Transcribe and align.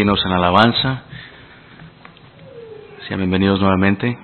en 0.00 0.32
alabanza. 0.32 1.02
Sean 3.08 3.18
bienvenidos 3.18 3.58
nuevamente. 3.58 4.16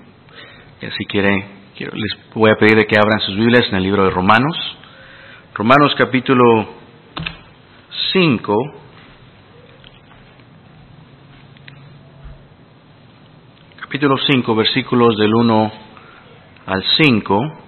Y 0.81 0.87
si 0.97 1.05
quiere, 1.05 1.49
les 1.77 2.33
voy 2.33 2.53
a 2.53 2.55
pedir 2.55 2.87
que 2.87 2.97
abran 2.97 3.19
sus 3.19 3.35
Biblias 3.35 3.67
en 3.71 3.79
el 3.79 3.83
libro 3.83 4.05
de 4.05 4.11
Romanos. 4.11 4.57
Romanos 5.53 5.93
capítulo 5.99 6.69
5. 8.13 8.57
Capítulo 13.81 14.17
5, 14.17 14.55
versículos 14.55 15.17
del 15.17 15.35
1 15.35 15.73
al 16.67 16.85
5. 16.99 17.64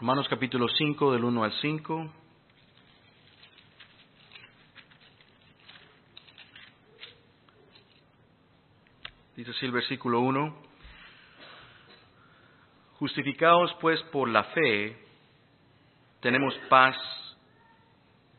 Romanos 0.00 0.28
capítulo 0.30 0.66
5 0.66 1.12
del 1.12 1.24
1 1.24 1.44
al 1.44 1.52
5. 1.60 2.10
Dice 9.36 9.50
así 9.50 9.66
el 9.66 9.72
versículo 9.72 10.20
1. 10.20 10.56
Justificados 12.94 13.76
pues 13.82 14.00
por 14.04 14.30
la 14.30 14.44
fe, 14.44 14.96
tenemos 16.20 16.54
paz 16.70 16.96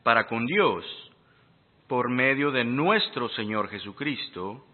para 0.02 0.26
con 0.26 0.44
Dios 0.46 0.84
por 1.86 2.10
medio 2.10 2.50
de 2.50 2.64
nuestro 2.64 3.28
Señor 3.28 3.68
Jesucristo, 3.68 4.66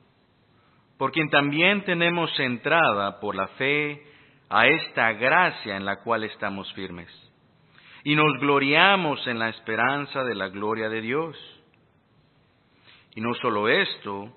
por 0.96 1.12
quien 1.12 1.28
también 1.28 1.84
tenemos 1.84 2.30
entrada 2.40 3.20
por 3.20 3.34
la 3.34 3.48
fe 3.48 4.08
a 4.48 4.66
esta 4.66 5.12
gracia 5.12 5.76
en 5.76 5.84
la 5.84 6.00
cual 6.02 6.24
estamos 6.24 6.72
firmes. 6.72 7.08
Y 8.04 8.14
nos 8.14 8.38
gloriamos 8.40 9.26
en 9.26 9.38
la 9.38 9.48
esperanza 9.48 10.24
de 10.24 10.34
la 10.34 10.48
gloria 10.48 10.88
de 10.88 11.00
Dios. 11.00 11.36
Y 13.14 13.20
no 13.20 13.34
solo 13.34 13.68
esto, 13.68 14.32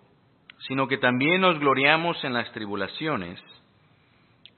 sino 0.67 0.87
que 0.87 0.97
también 0.97 1.41
nos 1.41 1.59
gloriamos 1.59 2.23
en 2.23 2.33
las 2.33 2.51
tribulaciones, 2.51 3.41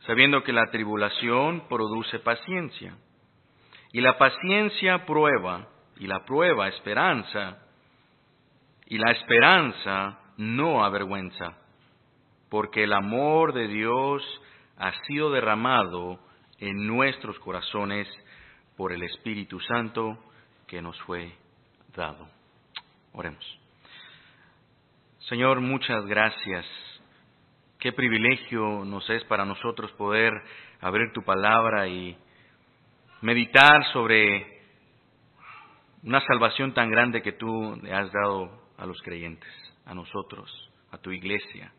sabiendo 0.05 0.43
que 0.43 0.53
la 0.53 0.69
tribulación 0.71 1.67
produce 1.67 2.19
paciencia. 2.19 2.95
Y 3.91 4.01
la 4.01 4.17
paciencia 4.17 5.05
prueba, 5.05 5.67
y 5.97 6.07
la 6.07 6.25
prueba 6.25 6.67
esperanza, 6.67 7.59
y 8.87 8.97
la 8.97 9.11
esperanza 9.11 10.19
no 10.37 10.83
avergüenza, 10.83 11.57
porque 12.49 12.83
el 12.83 12.93
amor 12.93 13.53
de 13.53 13.67
Dios 13.67 14.23
ha 14.77 14.91
sido 15.05 15.31
derramado 15.31 16.19
en 16.59 16.87
nuestros 16.87 17.37
corazones 17.39 18.07
por 18.75 18.91
el 18.91 19.03
Espíritu 19.03 19.59
Santo 19.59 20.17
que 20.67 20.81
nos 20.81 20.99
fue 21.01 21.33
dado. 21.95 22.27
Oremos. 23.13 23.59
Señor, 25.29 25.61
muchas 25.61 26.05
gracias. 26.05 26.65
Qué 27.79 27.91
privilegio 27.91 28.83
nos 28.85 29.09
es 29.09 29.23
para 29.25 29.45
nosotros 29.45 29.91
poder 29.93 30.33
abrir 30.81 31.11
tu 31.13 31.21
palabra 31.23 31.87
y 31.87 32.17
meditar 33.21 33.85
sobre 33.93 34.61
una 36.03 36.19
salvación 36.21 36.73
tan 36.73 36.89
grande 36.89 37.21
que 37.21 37.33
tú 37.33 37.73
has 37.91 38.11
dado 38.11 38.67
a 38.77 38.85
los 38.85 39.01
creyentes, 39.01 39.49
a 39.85 39.93
nosotros, 39.93 40.51
a 40.91 40.97
tu 40.97 41.11
iglesia. 41.11 41.71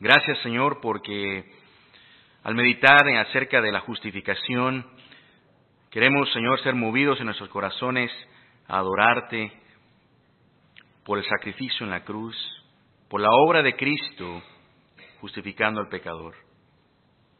Gracias, 0.00 0.38
Señor, 0.42 0.80
porque 0.80 1.44
al 2.44 2.54
meditar 2.54 3.08
en 3.08 3.16
acerca 3.16 3.62
de 3.62 3.72
la 3.72 3.80
justificación, 3.80 4.86
queremos, 5.90 6.30
Señor, 6.32 6.62
ser 6.62 6.74
movidos 6.74 7.18
en 7.18 7.26
nuestros 7.26 7.48
corazones 7.48 8.10
a 8.68 8.78
adorarte 8.78 9.50
por 11.04 11.18
el 11.18 11.24
sacrificio 11.24 11.84
en 11.84 11.90
la 11.90 12.04
cruz, 12.04 12.36
por 13.08 13.22
la 13.22 13.30
obra 13.30 13.62
de 13.62 13.74
Cristo 13.74 14.42
justificando 15.22 15.80
al 15.80 15.88
pecador. 15.88 16.34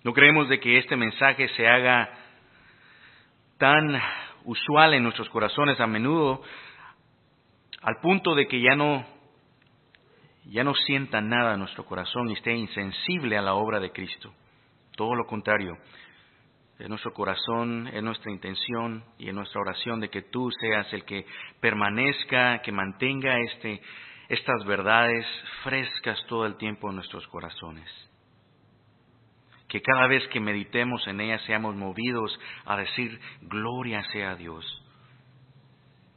No 0.04 0.14
creemos 0.14 0.48
de 0.48 0.58
que 0.58 0.78
este 0.78 0.96
mensaje 0.96 1.48
se 1.50 1.68
haga 1.68 2.08
tan 3.58 4.00
usual 4.44 4.94
en 4.94 5.02
nuestros 5.02 5.28
corazones 5.28 5.78
a 5.80 5.86
menudo 5.86 6.42
al 7.82 8.00
punto 8.00 8.34
de 8.34 8.48
que 8.48 8.60
ya 8.60 8.74
no 8.74 9.04
ya 10.46 10.64
no 10.64 10.74
sienta 10.74 11.20
nada 11.20 11.54
en 11.54 11.60
nuestro 11.60 11.84
corazón 11.84 12.30
y 12.30 12.34
esté 12.34 12.54
insensible 12.54 13.36
a 13.36 13.42
la 13.42 13.54
obra 13.54 13.80
de 13.80 13.92
Cristo. 13.92 14.32
Todo 14.96 15.14
lo 15.14 15.26
contrario, 15.26 15.76
es 16.78 16.88
nuestro 16.88 17.12
corazón, 17.12 17.88
es 17.88 18.02
nuestra 18.02 18.32
intención 18.32 19.04
y 19.18 19.28
es 19.28 19.34
nuestra 19.34 19.60
oración 19.60 20.00
de 20.00 20.10
que 20.10 20.22
tú 20.22 20.50
seas 20.60 20.92
el 20.92 21.04
que 21.04 21.24
permanezca, 21.60 22.60
que 22.62 22.72
mantenga 22.72 23.38
este, 23.38 23.80
estas 24.28 24.64
verdades 24.64 25.24
frescas 25.62 26.18
todo 26.26 26.46
el 26.46 26.56
tiempo 26.56 26.90
en 26.90 26.96
nuestros 26.96 27.26
corazones. 27.28 27.88
Que 29.68 29.80
cada 29.80 30.08
vez 30.08 30.26
que 30.28 30.40
meditemos 30.40 31.06
en 31.06 31.20
ellas 31.20 31.42
seamos 31.42 31.76
movidos 31.76 32.38
a 32.64 32.76
decir, 32.76 33.20
gloria 33.42 34.02
sea 34.12 34.34
Dios, 34.34 34.64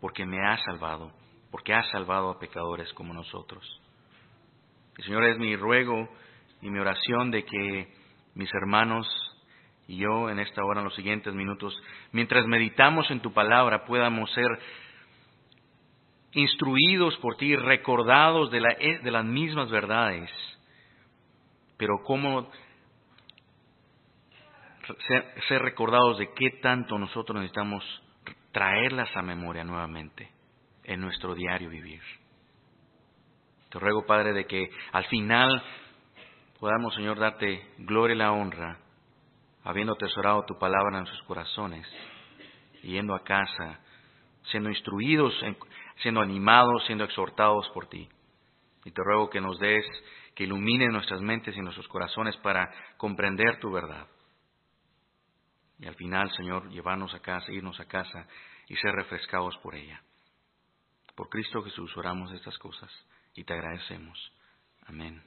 porque 0.01 0.25
me 0.25 0.43
ha 0.45 0.57
salvado, 0.57 1.11
porque 1.51 1.73
ha 1.73 1.83
salvado 1.91 2.31
a 2.31 2.39
pecadores 2.39 2.91
como 2.93 3.13
nosotros. 3.13 3.63
Y 4.97 5.03
Señor, 5.03 5.23
es 5.25 5.37
mi 5.37 5.55
ruego 5.55 6.09
y 6.61 6.69
mi 6.69 6.79
oración 6.79 7.29
de 7.29 7.45
que 7.45 7.96
mis 8.37 8.53
hermanos 8.53 9.07
y 9.87 9.97
yo 9.97 10.29
en 10.29 10.39
esta 10.39 10.63
hora, 10.63 10.81
en 10.81 10.85
los 10.85 10.95
siguientes 10.95 11.33
minutos, 11.33 11.75
mientras 12.11 12.45
meditamos 12.45 13.09
en 13.09 13.19
tu 13.19 13.33
palabra, 13.33 13.85
podamos 13.85 14.31
ser 14.33 14.47
instruidos 16.33 17.17
por 17.17 17.35
ti, 17.37 17.55
recordados 17.55 18.51
de, 18.51 18.59
de 19.01 19.11
las 19.11 19.25
mismas 19.25 19.71
verdades, 19.71 20.29
pero 21.77 22.03
cómo 22.03 22.51
ser, 25.07 25.33
ser 25.47 25.61
recordados 25.61 26.19
de 26.19 26.31
qué 26.33 26.51
tanto 26.61 26.99
nosotros 26.99 27.37
necesitamos 27.37 27.83
traerlas 28.51 29.09
a 29.15 29.21
memoria 29.21 29.63
nuevamente 29.63 30.29
en 30.83 31.01
nuestro 31.01 31.33
diario 31.33 31.69
vivir. 31.69 32.01
Te 33.69 33.79
ruego, 33.79 34.05
Padre, 34.05 34.33
de 34.33 34.45
que 34.45 34.69
al 34.91 35.05
final 35.05 35.63
podamos, 36.59 36.93
Señor, 36.95 37.19
darte 37.19 37.73
gloria 37.79 38.15
y 38.15 38.17
la 38.17 38.31
honra, 38.31 38.79
habiendo 39.63 39.93
atesorado 39.93 40.45
tu 40.45 40.57
palabra 40.57 40.99
en 40.99 41.05
sus 41.05 41.21
corazones, 41.23 41.87
yendo 42.83 43.15
a 43.15 43.23
casa, 43.23 43.79
siendo 44.51 44.69
instruidos, 44.69 45.33
siendo 46.01 46.21
animados, 46.21 46.85
siendo 46.85 47.03
exhortados 47.03 47.69
por 47.73 47.87
ti. 47.87 48.07
Y 48.85 48.91
te 48.91 49.03
ruego 49.03 49.29
que 49.29 49.41
nos 49.41 49.59
des, 49.59 49.85
que 50.35 50.45
ilumine 50.45 50.87
nuestras 50.87 51.21
mentes 51.21 51.55
y 51.57 51.61
nuestros 51.61 51.87
corazones 51.87 52.37
para 52.37 52.71
comprender 52.97 53.59
tu 53.59 53.71
verdad. 53.71 54.07
Y 55.79 55.87
al 55.87 55.95
final, 55.95 56.31
Señor, 56.31 56.69
llevarnos 56.69 57.13
a 57.13 57.19
casa, 57.19 57.51
irnos 57.51 57.79
a 57.79 57.85
casa 57.85 58.27
y 58.67 58.75
ser 58.77 58.93
refrescados 58.93 59.57
por 59.57 59.75
ella. 59.75 60.01
Por 61.15 61.29
Cristo 61.29 61.63
Jesús 61.63 61.95
oramos 61.97 62.31
estas 62.31 62.57
cosas 62.57 62.91
y 63.33 63.43
te 63.43 63.53
agradecemos. 63.53 64.31
Amén 64.85 65.21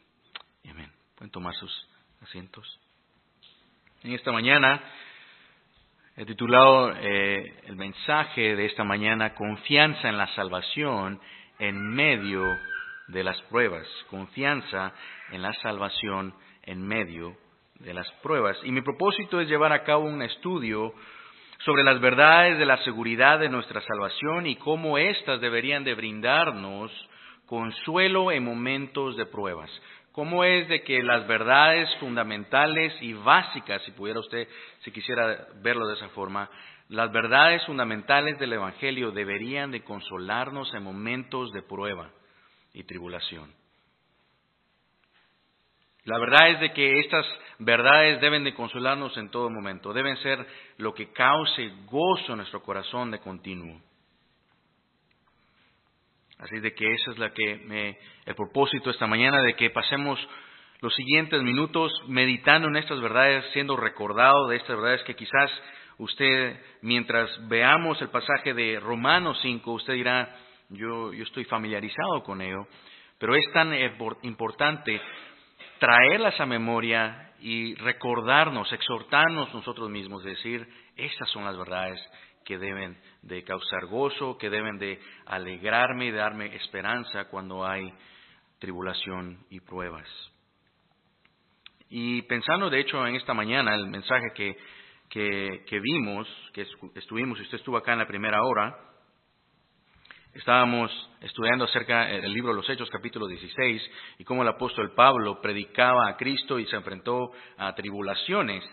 y 0.63 0.71
amén. 0.71 1.00
Pueden 1.21 1.33
tomar 1.33 1.55
sus 1.55 1.87
asientos. 2.23 2.81
En 4.03 4.15
esta 4.15 4.33
mañana 4.33 4.81
he 6.17 6.25
titulado 6.25 6.95
eh, 6.97 7.61
el 7.67 7.77
mensaje 7.77 8.57
de 8.57 8.65
esta 8.65 8.85
mañana 8.85 9.35
Confianza 9.35 10.09
en 10.09 10.17
la 10.17 10.29
salvación 10.29 11.21
en 11.59 11.79
medio 11.91 12.43
de 13.09 13.23
las 13.23 13.39
pruebas. 13.43 13.87
Confianza 14.09 14.95
en 15.31 15.43
la 15.43 15.53
salvación 15.61 16.33
en 16.63 16.81
medio 16.81 17.37
de 17.81 17.93
las 17.93 18.11
pruebas. 18.23 18.57
Y 18.65 18.73
mi 18.73 18.81
propósito 18.81 19.43
es 19.43 19.49
llevar 19.49 19.75
a 19.75 19.85
cabo 19.85 20.07
un 20.07 20.23
estudio 20.23 20.95
sobre 21.67 21.85
las 21.85 22.01
verdades 22.01 22.57
de 22.59 22.65
la 22.65 22.79
seguridad 22.79 23.39
de 23.39 23.51
nuestra 23.51 23.83
salvación 23.83 24.47
y 24.47 24.57
cómo 24.57 24.97
éstas 24.97 25.39
deberían 25.43 25.85
de 25.85 25.95
brindarnos 25.95 26.91
consuelo 27.45 28.33
en 28.33 28.43
momentos 28.43 29.19
de 29.19 29.27
pruebas. 29.27 29.71
¿Cómo 30.13 30.43
es 30.43 30.69
de 30.69 30.83
que 30.83 31.03
las 31.03 31.27
verdades 31.29 31.89
fundamentales 31.97 32.93
y 33.01 33.13
básicas, 33.13 33.83
si 33.85 33.93
pudiera 33.93 34.19
usted, 34.21 34.49
si 34.81 34.91
quisiera 34.91 35.47
verlo 35.63 35.87
de 35.87 35.95
esa 35.95 36.09
forma, 36.09 36.51
las 36.89 37.13
verdades 37.13 37.65
fundamentales 37.67 38.39
del 38.41 38.55
Evangelio 38.55 39.13
deberían 39.13 39.71
de 39.71 39.85
consolarnos 39.85 40.75
en 40.75 40.83
momentos 40.83 41.53
de 41.53 41.63
prueba 41.63 42.11
y 42.75 42.83
tribulación? 42.83 43.55
La 46.05 46.19
verdad 46.19 46.51
es 46.51 46.61
de 46.61 46.73
que 46.73 46.99
estas 46.99 47.27
verdades 47.59 48.21
deben 48.21 48.43
de 48.43 48.55
consolarnos 48.55 49.17
en 49.17 49.31
todo 49.31 49.49
momento, 49.49 49.93
deben 49.93 50.17
ser 50.17 50.45
lo 50.79 50.93
que 50.93 51.13
cause 51.13 51.71
gozo 51.87 52.33
en 52.33 52.39
nuestro 52.39 52.63
corazón 52.63 53.13
de 53.13 53.21
continuo. 53.21 53.81
Así 56.41 56.59
de 56.59 56.75
que 56.75 56.93
esa 56.95 57.11
es 57.11 57.19
la 57.19 57.33
que 57.35 57.57
me, 57.67 57.99
el 58.25 58.35
propósito 58.35 58.91
esta 58.91 59.07
mañana, 59.07 59.43
de 59.43 59.55
que 59.55 59.71
pasemos 59.71 60.19
los 60.81 60.95
siguientes 60.95 61.43
minutos 61.43 61.93
meditando 62.09 62.69
en 62.69 62.77
estas 62.77 63.01
verdades, 63.01 63.45
siendo 63.53 63.77
recordado 63.77 64.49
de 64.49 64.57
estas 64.57 64.77
verdades 64.77 65.03
que 65.03 65.15
quizás 65.15 65.51
usted, 65.99 66.59
mientras 66.81 67.31
veamos 67.49 68.01
el 68.01 68.09
pasaje 68.09 68.55
de 68.55 68.81
Romanos 68.81 69.39
5, 69.43 69.73
usted 69.73 69.93
dirá, 69.95 70.35
yo, 70.71 71.13
yo 71.13 71.25
estoy 71.25 71.45
familiarizado 71.45 72.23
con 72.25 72.41
ello, 72.41 72.67
pero 73.19 73.35
es 73.35 73.45
tan 73.53 73.75
importante 74.23 74.99
traerlas 75.79 76.41
a 76.41 76.47
memoria 76.47 77.35
y 77.41 77.75
recordarnos, 77.75 78.73
exhortarnos 78.73 79.53
nosotros 79.53 79.91
mismos, 79.91 80.25
decir, 80.25 80.67
estas 80.97 81.29
son 81.31 81.45
las 81.45 81.59
verdades 81.59 82.01
que 82.45 82.59
deben 82.59 82.97
de 83.23 83.45
causar 83.45 83.87
gozo, 83.87 84.39
que 84.39 84.51
deben 84.51 84.79
de 84.79 85.01
alegrarme 85.27 86.07
y 86.07 86.11
darme 86.13 86.55
esperanza 86.57 87.27
cuando 87.27 87.67
hay 87.67 87.93
tribulación 88.59 89.45
y 89.51 89.61
pruebas. 89.61 90.09
Y 91.89 92.23
pensando, 92.23 92.71
de 92.71 92.81
hecho, 92.81 93.05
en 93.07 93.17
esta 93.17 93.35
mañana, 93.35 93.75
el 93.75 93.89
mensaje 93.89 94.29
que, 94.35 94.57
que, 95.09 95.81
vimos, 95.81 96.29
que 96.53 96.67
estuvimos, 96.95 97.39
y 97.39 97.43
usted 97.43 97.59
estuvo 97.59 97.77
acá 97.77 97.93
en 97.93 97.99
la 97.99 98.07
primera 98.07 98.39
hora, 98.43 98.79
estábamos 100.33 100.91
estudiando 101.21 101.65
acerca 101.65 102.07
del 102.07 102.33
libro 102.33 102.51
de 102.51 102.59
los 102.59 102.71
Hechos, 102.71 102.89
capítulo 102.91 103.27
16, 103.27 103.91
y 104.19 104.25
cómo 104.25 104.43
el 104.43 104.49
apóstol 104.49 104.95
Pablo 104.95 105.41
predicaba 105.41 106.09
a 106.09 106.17
Cristo 106.17 106.61
y 106.61 106.67
se 106.67 106.77
enfrentó 106.77 107.33
a 107.57 107.75
tribulaciones 107.75 108.65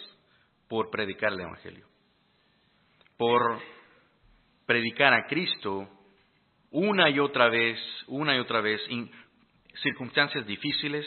por 0.67 0.91
predicar 0.91 1.33
el 1.33 1.41
Evangelio. 1.41 1.87
Por 3.17 3.59
predicar 4.65 5.13
a 5.13 5.25
Cristo 5.25 5.89
una 6.71 7.09
y 7.09 7.19
otra 7.19 7.49
vez, 7.49 7.79
una 8.07 8.35
y 8.35 8.39
otra 8.39 8.61
vez, 8.61 8.81
en 8.89 9.09
circunstancias 9.81 10.45
difíciles, 10.45 11.05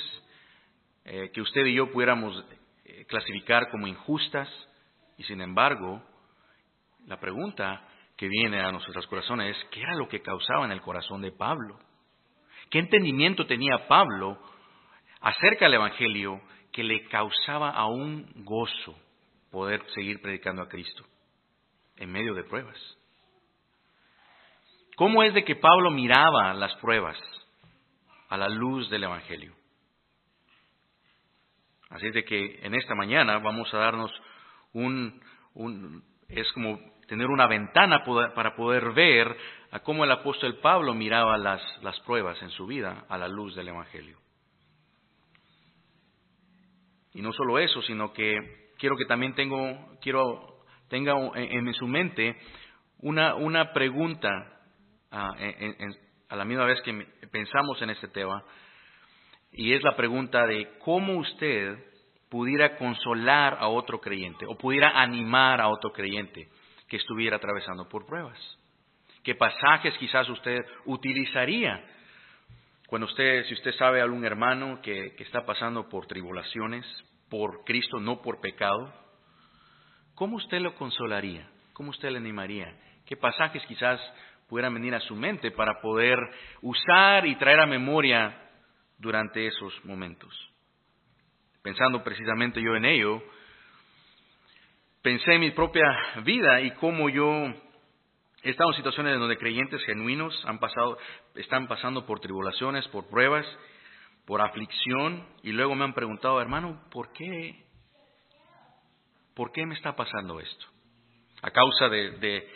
eh, 1.05 1.31
que 1.33 1.41
usted 1.41 1.67
y 1.67 1.75
yo 1.75 1.93
pudiéramos 1.93 2.45
eh, 2.85 3.05
clasificar 3.07 3.71
como 3.71 3.87
injustas, 3.87 4.49
y 5.19 5.25
sin 5.25 5.41
embargo, 5.41 6.03
la 7.07 7.21
pregunta 7.21 7.87
que 8.17 8.29
viene 8.29 8.61
a 8.61 8.73
nuestros 8.73 9.07
corazones 9.07 9.57
es, 9.57 9.65
¿qué 9.71 9.81
era 9.81 9.95
lo 9.95 10.09
que 10.09 10.23
causaba 10.23 10.65
en 10.65 10.73
el 10.73 10.81
corazón 10.81 11.23
de 11.23 11.33
Pablo? 11.33 11.79
¿Qué 12.71 12.79
entendimiento 12.79 13.47
tenía 13.47 13.87
Pablo 13.89 14.39
acerca 15.21 15.67
del 15.67 15.75
Evangelio 15.75 16.41
que 16.73 16.83
le 16.83 17.07
causaba 17.09 17.71
aún 17.71 18.31
gozo 18.45 18.97
poder 19.51 19.85
seguir 19.95 20.21
predicando 20.23 20.63
a 20.63 20.69
Cristo 20.69 21.05
en 22.01 22.11
medio 22.11 22.35
de 22.35 22.43
pruebas? 22.43 22.77
¿Cómo 24.97 25.23
es 25.23 25.33
de 25.33 25.45
que 25.45 25.57
Pablo 25.57 25.91
miraba 25.91 26.53
las 26.55 26.75
pruebas 26.77 27.17
a 28.29 28.37
la 28.37 28.49
luz 28.49 28.91
del 28.91 29.05
Evangelio? 29.05 29.55
Así 31.91 32.07
es 32.07 32.15
de 32.15 32.25
que 32.25 32.61
en 32.63 32.75
esta 32.75 32.95
mañana 32.95 33.39
vamos 33.39 33.73
a 33.73 33.79
darnos 33.79 34.13
un, 34.73 35.23
es 36.29 36.51
como 36.53 36.79
tener 37.09 37.27
una 37.27 37.47
ventana 37.47 38.05
para 38.35 38.55
poder 38.55 38.93
ver 38.93 39.37
a 39.73 39.81
cómo 39.81 40.05
el 40.05 40.13
apóstol 40.13 40.59
Pablo 40.59 40.95
miraba 40.95 41.37
las, 41.39 41.63
las 41.83 41.99
pruebas 42.01 42.41
en 42.43 42.51
su 42.51 42.67
vida 42.67 43.05
a 43.09 43.19
la 43.19 43.29
luz 43.29 43.55
del 43.57 43.69
Evangelio. 43.69 44.19
Y 47.15 47.23
no 47.23 47.33
solo 47.33 47.59
eso, 47.59 47.83
sino 47.83 48.13
que 48.13 48.71
quiero 48.79 48.97
que 48.97 49.05
también 49.05 49.35
tengo, 49.35 49.99
quiero, 50.01 50.60
tenga 50.91 51.15
en, 51.37 51.73
su 51.73 51.87
mente 51.87 52.37
una, 52.99 53.37
una 53.37 53.73
pregunta 53.73 54.29
ah, 55.11 55.31
a 56.29 56.37
la 56.37 56.45
misma 56.45 56.67
vez 56.67 56.83
que 56.83 56.93
pensamos 57.31 57.81
en 57.81 57.91
este 57.91 58.09
tema, 58.09 58.45
y 59.53 59.73
es 59.73 59.83
la 59.83 59.97
pregunta 59.97 60.47
de 60.47 60.79
cómo 60.81 61.19
usted 61.19 61.79
pudiera 62.29 62.77
consolar 62.77 63.57
a 63.59 63.69
otro 63.69 64.01
creyente 64.01 64.47
o 64.47 64.57
pudiera 64.57 65.01
animar 65.01 65.61
a 65.61 65.69
otro 65.69 65.93
creyente 65.93 66.49
que 66.89 66.97
estuviera 66.97 67.37
atravesando 67.37 67.89
por 67.89 68.07
pruebas. 68.07 68.39
¿Qué 69.25 69.35
pasajes 69.35 69.97
quizás 69.99 70.29
usted 70.29 70.65
utilizaría 70.87 71.85
cuando 72.87 73.07
usted, 73.07 73.45
si 73.47 73.55
usted 73.55 73.73
sabe 73.75 74.01
a 74.01 74.05
algún 74.05 74.25
hermano 74.25 74.81
que, 74.83 75.15
que 75.17 75.25
está 75.25 75.45
pasando 75.45 75.89
por 75.89 76.07
tribulaciones, 76.07 76.87
por 77.29 77.65
Cristo, 77.65 78.01
no 78.01 78.23
por 78.23 78.41
pecado? 78.41 78.93
¿Cómo 80.21 80.37
usted 80.37 80.61
lo 80.61 80.75
consolaría? 80.75 81.49
¿Cómo 81.73 81.89
usted 81.93 82.11
le 82.11 82.19
animaría? 82.19 82.71
¿Qué 83.07 83.17
pasajes 83.17 83.65
quizás 83.65 83.99
pudieran 84.51 84.75
venir 84.75 84.95
a 84.95 85.01
su 85.01 85.17
mente 85.17 85.51
para 85.51 85.81
poder 85.81 86.19
usar 86.61 87.27
y 87.27 87.37
traer 87.37 87.59
a 87.61 87.65
memoria 87.65 88.37
durante 88.99 89.47
esos 89.47 89.73
momentos. 89.87 90.31
Pensando 91.63 92.05
precisamente 92.05 92.61
yo 92.61 92.77
en 92.77 92.85
ello, 92.85 93.23
pensé 95.01 95.33
en 95.33 95.41
mi 95.41 95.53
propia 95.53 95.87
vida 96.23 96.61
y 96.61 96.73
cómo 96.73 97.09
yo 97.09 97.47
he 98.43 98.51
estado 98.51 98.73
en 98.73 98.77
situaciones 98.77 99.19
donde 99.19 99.39
creyentes 99.39 99.83
genuinos 99.87 100.39
han 100.45 100.59
pasado, 100.59 100.99
están 101.35 101.67
pasando 101.67 102.05
por 102.05 102.21
tribulaciones, 102.21 102.87
por 102.89 103.09
pruebas, 103.09 103.47
por 104.27 104.43
aflicción, 104.43 105.27
y 105.43 105.53
luego 105.53 105.75
me 105.75 105.85
han 105.85 105.95
preguntado, 105.95 106.43
hermano, 106.43 106.79
¿por 106.91 107.11
qué? 107.15 107.70
¿Por 109.41 109.53
qué 109.53 109.65
me 109.65 109.75
está 109.75 109.97
pasando 109.97 110.39
esto? 110.39 110.67
A 111.41 111.51
causa 111.51 111.89
de, 111.89 112.47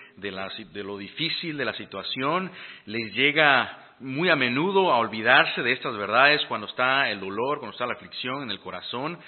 lo 0.85 0.99
difícil 0.99 1.57
de 1.57 1.65
la 1.65 1.73
situación, 1.73 2.53
les 2.85 3.15
llega 3.15 3.97
muy 4.01 4.29
a 4.29 4.37
menudo 4.37 4.93
a 4.93 4.99
olvidarse 4.99 5.63
de 5.63 5.73
estas 5.73 5.97
verdades 5.97 6.45
cuando 6.45 6.67
está 6.67 7.09
el 7.09 7.21
dolor, 7.21 7.61
cuando 7.61 7.73
está 7.73 7.87
la 7.87 7.95
aflicción 7.95 8.43
en 8.43 8.51
el 8.51 8.61
corazón 8.61 9.19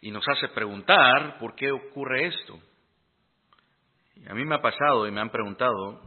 y 0.00 0.10
nos 0.10 0.26
hace 0.26 0.48
preguntar 0.48 1.38
por 1.38 1.54
qué 1.54 1.70
ocurre 1.70 2.26
esto. 2.26 2.58
A 4.28 4.34
mí 4.34 4.44
me 4.44 4.56
ha 4.56 4.60
pasado 4.60 5.06
y 5.06 5.12
me 5.12 5.20
han 5.20 5.30
preguntado, 5.30 6.00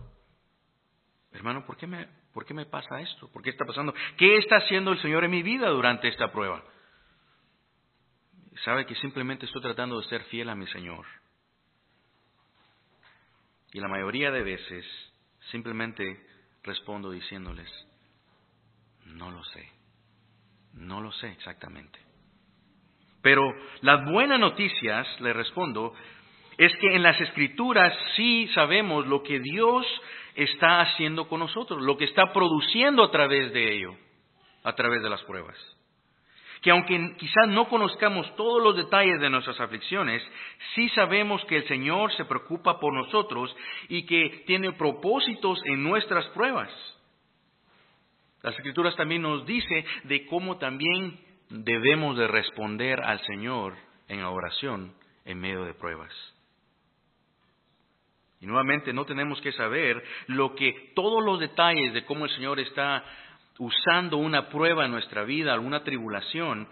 hermano, 1.31 1.65
¿por 1.65 1.77
qué 1.77 1.87
me, 1.87 2.05
por 2.33 2.45
qué 2.45 2.53
me 2.53 2.65
pasa 2.65 2.99
esto? 2.99 3.31
¿Por 3.31 3.43
qué 3.43 3.51
está 3.51 3.63
pasando? 3.63 3.93
¿Qué 4.17 4.39
está 4.39 4.57
haciendo 4.57 4.91
el 4.91 5.01
Señor 5.01 5.23
en 5.23 5.31
mi 5.31 5.41
vida 5.41 5.69
durante 5.69 6.09
esta 6.09 6.33
prueba? 6.33 6.61
Sabe 8.63 8.85
que 8.85 8.95
simplemente 8.95 9.45
estoy 9.45 9.61
tratando 9.61 9.99
de 9.99 10.07
ser 10.07 10.23
fiel 10.25 10.49
a 10.49 10.55
mi 10.55 10.67
Señor. 10.67 11.05
Y 13.73 13.79
la 13.79 13.87
mayoría 13.87 14.31
de 14.31 14.43
veces 14.43 14.85
simplemente 15.51 16.25
respondo 16.63 17.11
diciéndoles, 17.11 17.69
no 19.05 19.31
lo 19.31 19.43
sé. 19.43 19.71
No 20.73 21.01
lo 21.01 21.11
sé 21.11 21.29
exactamente. 21.29 21.99
Pero 23.21 23.43
las 23.81 24.05
buenas 24.05 24.39
noticias, 24.39 25.07
le 25.21 25.33
respondo, 25.33 25.93
es 26.57 26.75
que 26.77 26.95
en 26.95 27.03
las 27.03 27.19
escrituras 27.19 27.93
sí 28.15 28.47
sabemos 28.53 29.05
lo 29.07 29.23
que 29.23 29.39
Dios 29.39 29.85
está 30.35 30.81
haciendo 30.81 31.27
con 31.27 31.39
nosotros, 31.39 31.81
lo 31.81 31.97
que 31.97 32.05
está 32.05 32.31
produciendo 32.31 33.03
a 33.03 33.11
través 33.11 33.51
de 33.53 33.75
ello, 33.75 33.95
a 34.63 34.73
través 34.73 35.01
de 35.01 35.09
las 35.09 35.23
pruebas. 35.23 35.57
Que 36.61 36.71
aunque 36.71 37.15
quizás 37.17 37.47
no 37.47 37.67
conozcamos 37.67 38.35
todos 38.35 38.61
los 38.61 38.75
detalles 38.75 39.19
de 39.19 39.29
nuestras 39.29 39.59
aflicciones, 39.59 40.23
sí 40.75 40.89
sabemos 40.89 41.43
que 41.45 41.57
el 41.57 41.67
Señor 41.67 42.11
se 42.13 42.25
preocupa 42.25 42.79
por 42.79 42.93
nosotros 42.93 43.55
y 43.89 44.05
que 44.05 44.43
tiene 44.47 44.71
propósitos 44.73 45.59
en 45.65 45.83
nuestras 45.83 46.25
pruebas. 46.27 46.69
Las 48.41 48.55
escrituras 48.55 48.95
también 48.95 49.21
nos 49.21 49.45
dice 49.45 49.85
de 50.03 50.25
cómo 50.25 50.57
también 50.57 51.19
debemos 51.49 52.17
de 52.17 52.27
responder 52.27 53.01
al 53.01 53.19
Señor 53.21 53.75
en 54.07 54.23
oración 54.23 54.93
en 55.25 55.39
medio 55.39 55.65
de 55.65 55.73
pruebas. 55.73 56.13
Y 58.39 58.45
nuevamente 58.45 58.93
no 58.93 59.05
tenemos 59.05 59.41
que 59.41 59.51
saber 59.51 60.03
lo 60.27 60.53
que 60.55 60.91
todos 60.93 61.23
los 61.23 61.39
detalles 61.39 61.93
de 61.93 62.05
cómo 62.05 62.25
el 62.25 62.31
Señor 62.31 62.59
está 62.59 63.03
usando 63.59 64.17
una 64.17 64.49
prueba 64.49 64.85
en 64.85 64.91
nuestra 64.91 65.23
vida, 65.23 65.53
alguna 65.53 65.83
tribulación, 65.83 66.67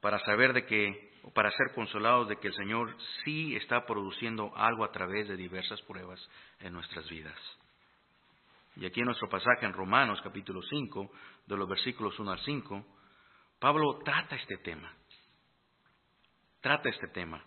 para 0.00 0.18
saber 0.20 0.52
de 0.52 0.66
que, 0.66 1.12
para 1.34 1.50
ser 1.52 1.72
consolados 1.74 2.28
de 2.28 2.36
que 2.36 2.48
el 2.48 2.54
Señor 2.54 2.96
sí 3.24 3.54
está 3.56 3.86
produciendo 3.86 4.52
algo 4.56 4.84
a 4.84 4.90
través 4.90 5.28
de 5.28 5.36
diversas 5.36 5.80
pruebas 5.82 6.20
en 6.60 6.72
nuestras 6.72 7.08
vidas. 7.08 7.38
Y 8.76 8.86
aquí 8.86 9.00
en 9.00 9.06
nuestro 9.06 9.28
pasaje 9.28 9.66
en 9.66 9.72
Romanos 9.72 10.20
capítulo 10.22 10.60
5, 10.62 11.10
de 11.46 11.56
los 11.56 11.68
versículos 11.68 12.18
1 12.18 12.30
al 12.32 12.40
5, 12.40 12.86
Pablo 13.58 14.00
trata 14.04 14.34
este 14.36 14.56
tema. 14.58 14.92
Trata 16.60 16.88
este 16.88 17.08
tema. 17.08 17.44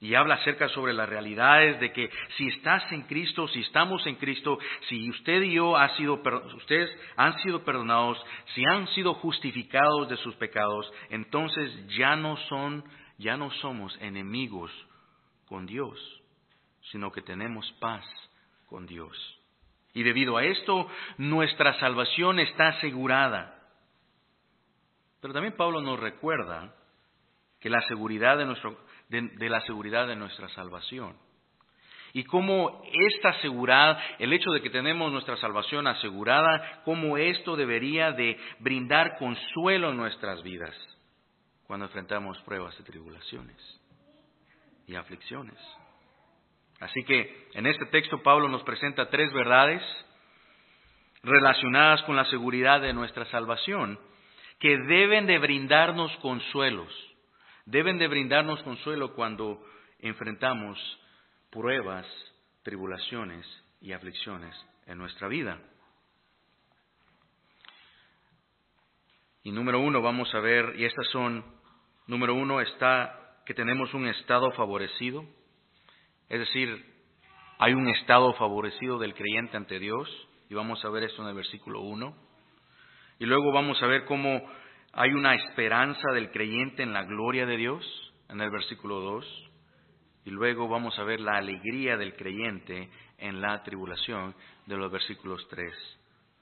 Y 0.00 0.14
habla 0.14 0.36
acerca 0.36 0.68
sobre 0.68 0.92
las 0.92 1.08
realidades 1.08 1.80
de 1.80 1.92
que 1.92 2.08
si 2.36 2.46
estás 2.48 2.90
en 2.92 3.02
Cristo, 3.02 3.48
si 3.48 3.60
estamos 3.60 4.06
en 4.06 4.14
Cristo, 4.14 4.58
si 4.88 5.10
usted 5.10 5.42
y 5.42 5.54
yo 5.54 5.76
ha 5.76 5.88
sido, 5.96 6.22
ustedes 6.56 6.88
han 7.16 7.36
sido 7.40 7.64
perdonados, 7.64 8.24
si 8.54 8.64
han 8.64 8.86
sido 8.88 9.14
justificados 9.14 10.08
de 10.08 10.16
sus 10.18 10.36
pecados, 10.36 10.92
entonces 11.10 11.72
ya 11.96 12.14
no 12.14 12.36
son, 12.48 12.84
ya 13.18 13.36
no 13.36 13.50
somos 13.50 13.96
enemigos 14.00 14.70
con 15.46 15.66
Dios, 15.66 15.98
sino 16.92 17.10
que 17.10 17.22
tenemos 17.22 17.70
paz 17.80 18.04
con 18.66 18.86
Dios. 18.86 19.38
Y 19.94 20.04
debido 20.04 20.36
a 20.36 20.44
esto, 20.44 20.88
nuestra 21.16 21.74
salvación 21.80 22.38
está 22.38 22.68
asegurada. 22.68 23.68
Pero 25.20 25.34
también 25.34 25.56
Pablo 25.56 25.80
nos 25.80 25.98
recuerda 25.98 26.72
que 27.58 27.70
la 27.70 27.80
seguridad 27.82 28.38
de, 28.38 28.46
nuestro, 28.46 28.78
de, 29.08 29.48
la 29.48 29.60
seguridad 29.62 30.06
de 30.06 30.16
nuestra 30.16 30.48
salvación. 30.50 31.16
y 32.12 32.24
cómo 32.24 32.82
esta 33.10 33.34
seguridad, 33.40 33.98
el 34.18 34.32
hecho 34.32 34.50
de 34.50 34.62
que 34.62 34.70
tenemos 34.70 35.12
nuestra 35.12 35.36
salvación 35.36 35.86
asegurada, 35.86 36.82
cómo 36.84 37.18
esto 37.18 37.54
debería 37.54 38.12
de 38.12 38.38
brindar 38.60 39.18
consuelo 39.18 39.90
en 39.90 39.98
nuestras 39.98 40.42
vidas 40.42 40.74
cuando 41.66 41.84
enfrentamos 41.84 42.40
pruebas 42.42 42.74
y 42.80 42.82
tribulaciones 42.82 43.80
y 44.86 44.94
aflicciones. 44.94 45.58
Así 46.80 47.04
que 47.04 47.48
en 47.54 47.66
este 47.66 47.86
texto 47.86 48.22
Pablo 48.22 48.48
nos 48.48 48.62
presenta 48.62 49.10
tres 49.10 49.32
verdades 49.32 49.82
relacionadas 51.22 52.02
con 52.04 52.16
la 52.16 52.24
seguridad 52.26 52.80
de 52.80 52.92
nuestra 52.92 53.24
salvación 53.26 53.98
que 54.58 54.76
deben 54.76 55.26
de 55.26 55.38
brindarnos 55.38 56.14
consuelos, 56.18 56.92
deben 57.70 57.98
de 57.98 58.08
brindarnos 58.08 58.62
consuelo 58.62 59.14
cuando 59.14 59.62
enfrentamos 59.98 60.78
pruebas, 61.50 62.06
tribulaciones 62.62 63.46
y 63.80 63.92
aflicciones 63.92 64.56
en 64.86 64.96
nuestra 64.96 65.28
vida. 65.28 65.60
Y 69.42 69.52
número 69.52 69.80
uno, 69.80 70.00
vamos 70.00 70.34
a 70.34 70.40
ver, 70.40 70.74
y 70.78 70.84
estas 70.84 71.06
son, 71.08 71.44
número 72.06 72.34
uno 72.34 72.60
está 72.60 73.42
que 73.44 73.54
tenemos 73.54 73.92
un 73.92 74.06
estado 74.08 74.50
favorecido, 74.52 75.24
es 76.28 76.38
decir, 76.38 76.84
hay 77.58 77.74
un 77.74 77.88
estado 77.88 78.32
favorecido 78.34 78.98
del 78.98 79.14
creyente 79.14 79.56
ante 79.56 79.78
Dios, 79.78 80.08
y 80.48 80.54
vamos 80.54 80.82
a 80.84 80.88
ver 80.88 81.04
esto 81.04 81.22
en 81.22 81.28
el 81.28 81.34
versículo 81.34 81.82
uno. 81.82 82.16
Y 83.18 83.26
luego 83.26 83.52
vamos 83.52 83.82
a 83.82 83.86
ver 83.86 84.06
cómo 84.06 84.42
hay 85.00 85.12
una 85.12 85.36
esperanza 85.36 86.10
del 86.12 86.32
creyente 86.32 86.82
en 86.82 86.92
la 86.92 87.04
gloria 87.04 87.46
de 87.46 87.56
Dios, 87.56 87.84
en 88.28 88.40
el 88.40 88.50
versículo 88.50 88.98
2. 88.98 89.50
Y 90.24 90.30
luego 90.30 90.68
vamos 90.68 90.98
a 90.98 91.04
ver 91.04 91.20
la 91.20 91.36
alegría 91.36 91.96
del 91.96 92.16
creyente 92.16 92.90
en 93.16 93.40
la 93.40 93.62
tribulación 93.62 94.34
de 94.66 94.76
los 94.76 94.90
versículos 94.90 95.46
3 95.50 95.72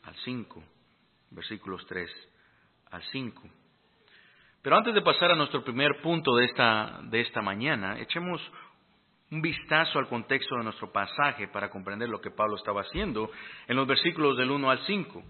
al 0.04 0.14
5. 0.24 0.64
Versículos 1.32 1.84
3 1.86 2.10
al 2.92 3.02
5. 3.02 3.42
Pero 4.62 4.76
antes 4.78 4.94
de 4.94 5.02
pasar 5.02 5.32
a 5.32 5.36
nuestro 5.36 5.62
primer 5.62 6.00
punto 6.00 6.34
de 6.34 6.46
esta, 6.46 7.00
de 7.02 7.20
esta 7.20 7.42
mañana, 7.42 8.00
echemos 8.00 8.40
un 9.32 9.42
vistazo 9.42 9.98
al 9.98 10.08
contexto 10.08 10.56
de 10.56 10.64
nuestro 10.64 10.90
pasaje 10.90 11.48
para 11.48 11.68
comprender 11.68 12.08
lo 12.08 12.22
que 12.22 12.30
Pablo 12.30 12.56
estaba 12.56 12.80
haciendo 12.80 13.30
en 13.68 13.76
los 13.76 13.86
versículos 13.86 14.38
del 14.38 14.50
1 14.50 14.70
al 14.70 14.78
5 14.86 15.22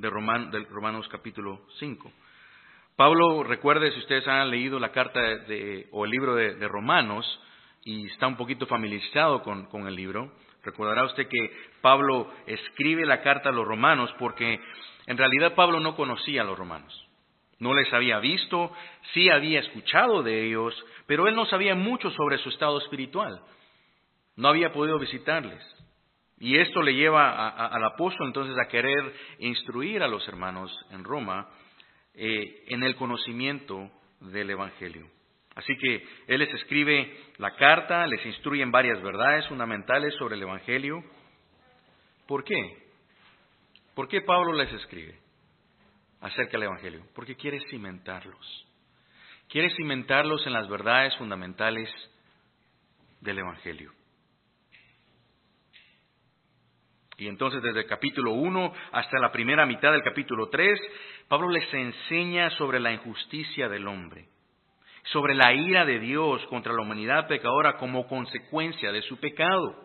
de, 0.00 0.08
Romanos 0.08 1.08
capítulo 1.08 1.60
5. 1.78 2.10
Pablo, 2.96 3.42
recuerde, 3.44 3.92
si 3.92 3.98
ustedes 3.98 4.26
han 4.26 4.50
leído 4.50 4.78
la 4.78 4.92
carta 4.92 5.20
de, 5.20 5.88
o 5.92 6.04
el 6.04 6.10
libro 6.10 6.34
de, 6.34 6.68
Romanos 6.68 7.26
y 7.84 8.06
está 8.06 8.26
un 8.26 8.36
poquito 8.36 8.66
familiarizado 8.66 9.42
con, 9.42 9.66
con 9.66 9.86
el 9.86 9.94
libro, 9.94 10.32
recordará 10.62 11.04
usted 11.04 11.28
que 11.28 11.50
Pablo 11.80 12.32
escribe 12.46 13.06
la 13.06 13.22
carta 13.22 13.50
a 13.50 13.52
los 13.52 13.66
romanos 13.66 14.10
porque 14.18 14.60
en 15.06 15.16
realidad 15.18 15.54
Pablo 15.54 15.80
no 15.80 15.96
conocía 15.96 16.42
a 16.42 16.44
los 16.44 16.58
romanos. 16.58 17.06
No 17.58 17.74
les 17.74 17.92
había 17.92 18.18
visto, 18.20 18.72
sí 19.12 19.28
había 19.28 19.60
escuchado 19.60 20.22
de 20.22 20.46
ellos, 20.46 20.74
pero 21.06 21.28
él 21.28 21.34
no 21.34 21.44
sabía 21.46 21.74
mucho 21.74 22.10
sobre 22.10 22.38
su 22.38 22.48
estado 22.48 22.78
espiritual. 22.78 23.42
No 24.36 24.48
había 24.48 24.72
podido 24.72 24.98
visitarles. 24.98 25.62
Y 26.40 26.56
esto 26.56 26.80
le 26.80 26.94
lleva 26.94 27.50
al 27.50 27.84
apóstol 27.84 28.28
entonces 28.28 28.56
a 28.58 28.66
querer 28.66 29.14
instruir 29.40 30.02
a 30.02 30.08
los 30.08 30.26
hermanos 30.26 30.74
en 30.90 31.04
Roma 31.04 31.46
eh, 32.14 32.64
en 32.68 32.82
el 32.82 32.96
conocimiento 32.96 33.90
del 34.20 34.48
Evangelio. 34.48 35.06
Así 35.54 35.76
que 35.76 36.02
Él 36.26 36.38
les 36.38 36.52
escribe 36.54 37.14
la 37.36 37.54
carta, 37.56 38.06
les 38.06 38.24
instruye 38.24 38.62
en 38.62 38.70
varias 38.70 39.02
verdades 39.02 39.46
fundamentales 39.48 40.14
sobre 40.14 40.36
el 40.36 40.42
Evangelio. 40.42 41.04
¿Por 42.26 42.42
qué? 42.42 42.88
¿Por 43.94 44.08
qué 44.08 44.22
Pablo 44.22 44.54
les 44.54 44.72
escribe 44.72 45.18
acerca 46.22 46.52
del 46.52 46.68
Evangelio? 46.68 47.04
Porque 47.14 47.36
quiere 47.36 47.60
cimentarlos. 47.68 48.66
Quiere 49.46 49.68
cimentarlos 49.76 50.46
en 50.46 50.54
las 50.54 50.70
verdades 50.70 51.14
fundamentales 51.18 51.90
del 53.20 53.40
Evangelio. 53.40 53.92
Y 57.20 57.28
entonces 57.28 57.62
desde 57.62 57.80
el 57.80 57.86
capítulo 57.86 58.32
1 58.32 58.72
hasta 58.92 59.18
la 59.18 59.30
primera 59.30 59.66
mitad 59.66 59.92
del 59.92 60.02
capítulo 60.02 60.48
3, 60.48 60.80
Pablo 61.28 61.50
les 61.50 61.72
enseña 61.74 62.48
sobre 62.52 62.80
la 62.80 62.92
injusticia 62.92 63.68
del 63.68 63.86
hombre, 63.88 64.28
sobre 65.12 65.34
la 65.34 65.52
ira 65.52 65.84
de 65.84 65.98
Dios 65.98 66.42
contra 66.46 66.72
la 66.72 66.80
humanidad 66.80 67.28
pecadora 67.28 67.76
como 67.76 68.06
consecuencia 68.08 68.90
de 68.90 69.02
su 69.02 69.20
pecado. 69.20 69.76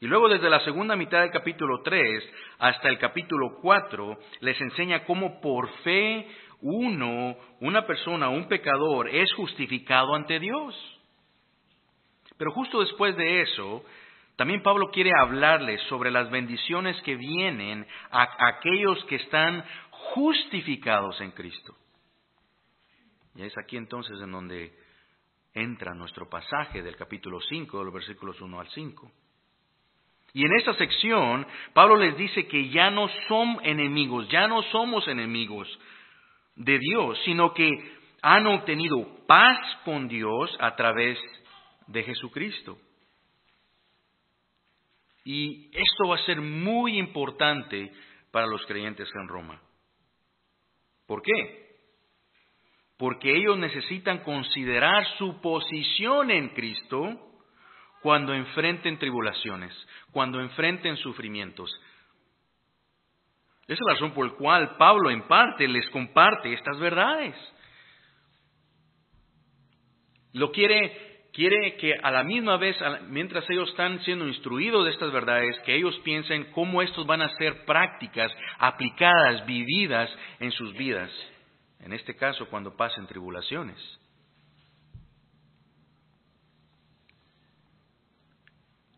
Y 0.00 0.06
luego 0.06 0.30
desde 0.30 0.48
la 0.48 0.60
segunda 0.60 0.96
mitad 0.96 1.20
del 1.20 1.32
capítulo 1.32 1.82
3 1.82 2.32
hasta 2.60 2.88
el 2.88 2.98
capítulo 2.98 3.58
4 3.60 4.18
les 4.40 4.58
enseña 4.62 5.04
cómo 5.04 5.38
por 5.42 5.68
fe 5.82 6.26
uno, 6.62 7.36
una 7.60 7.86
persona, 7.86 8.30
un 8.30 8.48
pecador, 8.48 9.10
es 9.10 9.30
justificado 9.34 10.14
ante 10.14 10.38
Dios. 10.40 10.74
Pero 12.38 12.52
justo 12.52 12.80
después 12.80 13.14
de 13.18 13.42
eso, 13.42 13.84
también 14.38 14.62
Pablo 14.62 14.92
quiere 14.92 15.10
hablarles 15.18 15.82
sobre 15.88 16.12
las 16.12 16.30
bendiciones 16.30 16.96
que 17.02 17.16
vienen 17.16 17.84
a 18.12 18.28
aquellos 18.46 19.04
que 19.06 19.16
están 19.16 19.64
justificados 19.90 21.20
en 21.20 21.32
Cristo. 21.32 21.74
Y 23.34 23.42
es 23.42 23.52
aquí 23.58 23.76
entonces 23.76 24.16
en 24.22 24.30
donde 24.30 24.72
entra 25.54 25.92
nuestro 25.92 26.30
pasaje 26.30 26.84
del 26.84 26.94
capítulo 26.94 27.40
5, 27.40 27.80
de 27.80 27.84
los 27.86 27.92
versículos 27.92 28.40
1 28.40 28.60
al 28.60 28.68
5. 28.68 29.10
Y 30.34 30.46
en 30.46 30.52
esta 30.56 30.72
sección, 30.74 31.44
Pablo 31.72 31.96
les 31.96 32.16
dice 32.16 32.46
que 32.46 32.68
ya 32.68 32.92
no 32.92 33.08
son 33.26 33.58
enemigos, 33.64 34.28
ya 34.28 34.46
no 34.46 34.62
somos 34.70 35.08
enemigos 35.08 35.66
de 36.54 36.78
Dios, 36.78 37.18
sino 37.24 37.52
que 37.52 37.72
han 38.22 38.46
obtenido 38.46 39.26
paz 39.26 39.58
con 39.84 40.06
Dios 40.06 40.56
a 40.60 40.76
través 40.76 41.18
de 41.88 42.04
Jesucristo. 42.04 42.78
Y 45.30 45.68
esto 45.74 46.08
va 46.08 46.14
a 46.14 46.24
ser 46.24 46.40
muy 46.40 46.96
importante 46.96 47.92
para 48.30 48.46
los 48.46 48.64
creyentes 48.64 49.10
en 49.14 49.28
Roma. 49.28 49.60
¿Por 51.06 51.20
qué? 51.20 51.66
Porque 52.96 53.36
ellos 53.36 53.58
necesitan 53.58 54.20
considerar 54.20 55.06
su 55.18 55.38
posición 55.42 56.30
en 56.30 56.48
Cristo 56.54 57.14
cuando 58.00 58.32
enfrenten 58.32 58.98
tribulaciones, 58.98 59.74
cuando 60.12 60.40
enfrenten 60.40 60.96
sufrimientos. 60.96 61.78
Esa 63.64 63.74
es 63.74 63.80
la 63.86 63.92
razón 63.92 64.12
por 64.12 64.28
la 64.28 64.32
cual 64.32 64.76
Pablo 64.78 65.10
en 65.10 65.28
parte 65.28 65.68
les 65.68 65.86
comparte 65.90 66.54
estas 66.54 66.78
verdades. 66.78 67.36
Lo 70.32 70.50
quiere 70.52 71.07
quiere 71.38 71.76
que 71.76 71.94
a 71.94 72.10
la 72.10 72.24
misma 72.24 72.56
vez, 72.56 72.76
mientras 73.10 73.48
ellos 73.48 73.68
están 73.68 74.00
siendo 74.00 74.26
instruidos 74.26 74.84
de 74.84 74.90
estas 74.90 75.12
verdades, 75.12 75.56
que 75.60 75.76
ellos 75.76 75.96
piensen 76.02 76.50
cómo 76.50 76.82
estos 76.82 77.06
van 77.06 77.22
a 77.22 77.28
ser 77.36 77.64
prácticas, 77.64 78.32
aplicadas, 78.58 79.46
vividas 79.46 80.10
en 80.40 80.50
sus 80.50 80.72
vidas. 80.72 81.12
En 81.78 81.92
este 81.92 82.16
caso, 82.16 82.48
cuando 82.48 82.76
pasen 82.76 83.06
tribulaciones. 83.06 83.78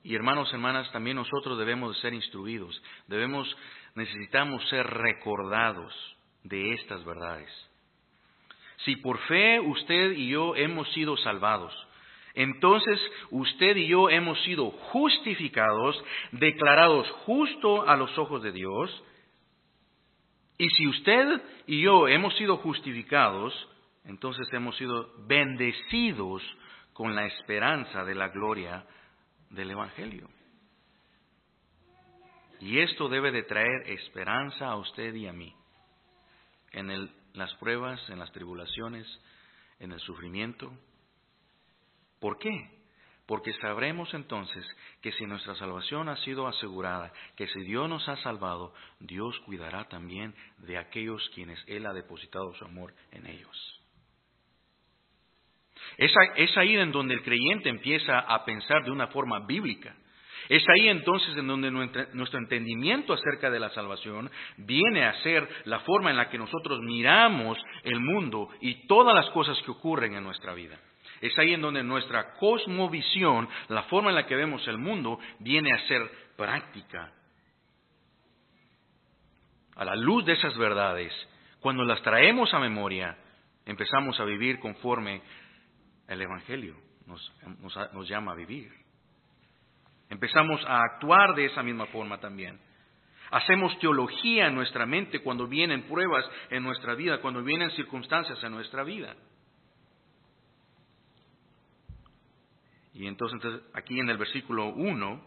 Y 0.02 0.14
hermanos, 0.14 0.50
hermanas, 0.54 0.90
también 0.92 1.16
nosotros 1.16 1.58
debemos 1.58 1.94
de 1.94 2.00
ser 2.00 2.14
instruidos, 2.14 2.82
debemos, 3.06 3.54
necesitamos 3.94 4.66
ser 4.70 4.86
recordados 4.86 5.92
de 6.44 6.72
estas 6.72 7.04
verdades. 7.04 7.50
Si 8.86 8.96
por 8.96 9.18
fe 9.26 9.60
usted 9.60 10.12
y 10.12 10.30
yo 10.30 10.56
hemos 10.56 10.90
sido 10.94 11.18
salvados, 11.18 11.74
entonces 12.34 13.00
usted 13.30 13.76
y 13.76 13.88
yo 13.88 14.08
hemos 14.08 14.40
sido 14.42 14.70
justificados, 14.70 16.02
declarados 16.32 17.10
justo 17.26 17.88
a 17.88 17.96
los 17.96 18.16
ojos 18.18 18.42
de 18.42 18.52
Dios. 18.52 19.04
Y 20.58 20.68
si 20.70 20.86
usted 20.86 21.42
y 21.66 21.80
yo 21.80 22.06
hemos 22.08 22.36
sido 22.36 22.58
justificados, 22.58 23.54
entonces 24.04 24.46
hemos 24.52 24.76
sido 24.76 25.12
bendecidos 25.26 26.42
con 26.92 27.14
la 27.14 27.26
esperanza 27.26 28.04
de 28.04 28.14
la 28.14 28.28
gloria 28.28 28.84
del 29.50 29.70
Evangelio. 29.70 30.28
Y 32.60 32.78
esto 32.78 33.08
debe 33.08 33.32
de 33.32 33.42
traer 33.42 33.88
esperanza 33.88 34.66
a 34.66 34.76
usted 34.76 35.14
y 35.14 35.26
a 35.26 35.32
mí 35.32 35.54
en 36.72 37.10
las 37.32 37.52
pruebas, 37.54 38.00
en 38.10 38.18
las 38.18 38.30
tribulaciones, 38.32 39.06
en 39.78 39.92
el 39.92 40.00
sufrimiento, 40.00 40.72
¿Por 42.20 42.38
qué? 42.38 42.80
Porque 43.26 43.52
sabremos 43.54 44.12
entonces 44.12 44.66
que 45.00 45.12
si 45.12 45.24
nuestra 45.24 45.54
salvación 45.54 46.08
ha 46.08 46.16
sido 46.16 46.46
asegurada, 46.46 47.12
que 47.36 47.46
si 47.46 47.60
Dios 47.62 47.88
nos 47.88 48.08
ha 48.08 48.16
salvado, 48.16 48.74
Dios 48.98 49.38
cuidará 49.46 49.84
también 49.88 50.34
de 50.58 50.78
aquellos 50.78 51.30
quienes 51.34 51.62
Él 51.66 51.86
ha 51.86 51.92
depositado 51.92 52.52
su 52.54 52.64
amor 52.64 52.92
en 53.12 53.26
ellos. 53.26 53.80
Es, 55.96 56.56
ahí 56.56 56.76
en 56.76 56.92
donde 56.92 57.14
el 57.14 57.22
creyente 57.22 57.68
empieza 57.68 58.18
a 58.18 58.44
pensar 58.44 58.84
de 58.84 58.90
una 58.90 59.08
forma 59.08 59.40
bíblica. 59.46 59.94
Es 60.48 60.64
ahí 60.68 60.88
entonces 60.88 61.36
en 61.36 61.46
donde 61.46 61.70
nuestro 61.70 62.38
entendimiento 62.38 63.12
acerca 63.12 63.50
de 63.50 63.60
la 63.60 63.70
salvación 63.70 64.30
viene 64.56 65.04
a 65.04 65.14
ser 65.22 65.48
la 65.66 65.80
forma 65.80 66.10
en 66.10 66.16
la 66.16 66.28
que 66.28 66.38
nosotros 66.38 66.80
miramos 66.80 67.58
el 67.84 68.00
mundo 68.00 68.48
y 68.60 68.86
todas 68.86 69.14
las 69.14 69.30
cosas 69.30 69.60
que 69.62 69.70
ocurren 69.70 70.14
en 70.14 70.24
nuestra 70.24 70.54
vida. 70.54 70.80
Es 71.20 71.38
ahí 71.38 71.54
en 71.54 71.60
donde 71.60 71.82
nuestra 71.82 72.34
cosmovisión, 72.34 73.48
la 73.68 73.82
forma 73.84 74.10
en 74.10 74.16
la 74.16 74.26
que 74.26 74.36
vemos 74.36 74.66
el 74.68 74.78
mundo, 74.78 75.18
viene 75.38 75.72
a 75.72 75.86
ser 75.86 76.10
práctica. 76.36 77.12
A 79.76 79.84
la 79.84 79.96
luz 79.96 80.24
de 80.24 80.32
esas 80.32 80.56
verdades, 80.56 81.12
cuando 81.60 81.84
las 81.84 82.02
traemos 82.02 82.52
a 82.54 82.58
memoria, 82.58 83.16
empezamos 83.66 84.18
a 84.18 84.24
vivir 84.24 84.58
conforme 84.58 85.22
el 86.08 86.22
Evangelio 86.22 86.76
nos, 87.10 87.92
nos, 87.92 88.08
llama 88.08 88.32
a 88.32 88.36
vivir. 88.36 88.70
Empezamos 90.08 90.64
a 90.66 90.80
actuar 90.82 91.34
de 91.34 91.46
esa 91.46 91.62
misma 91.62 91.86
forma 91.86 92.18
también. 92.18 92.58
Hacemos 93.30 93.78
teología 93.78 94.46
en 94.46 94.54
nuestra 94.54 94.86
mente 94.86 95.20
cuando 95.20 95.46
vienen 95.46 95.82
pruebas 95.84 96.28
en 96.50 96.62
nuestra 96.62 96.94
vida, 96.94 97.20
cuando 97.20 97.42
vienen 97.42 97.70
circunstancias 97.72 98.42
en 98.42 98.52
nuestra 98.52 98.82
vida. 98.82 99.14
Y 102.94 103.06
entonces 103.06 103.40
aquí 103.74 103.98
en 103.98 104.08
el 104.08 104.18
versículo 104.18 104.66
1, 104.66 105.22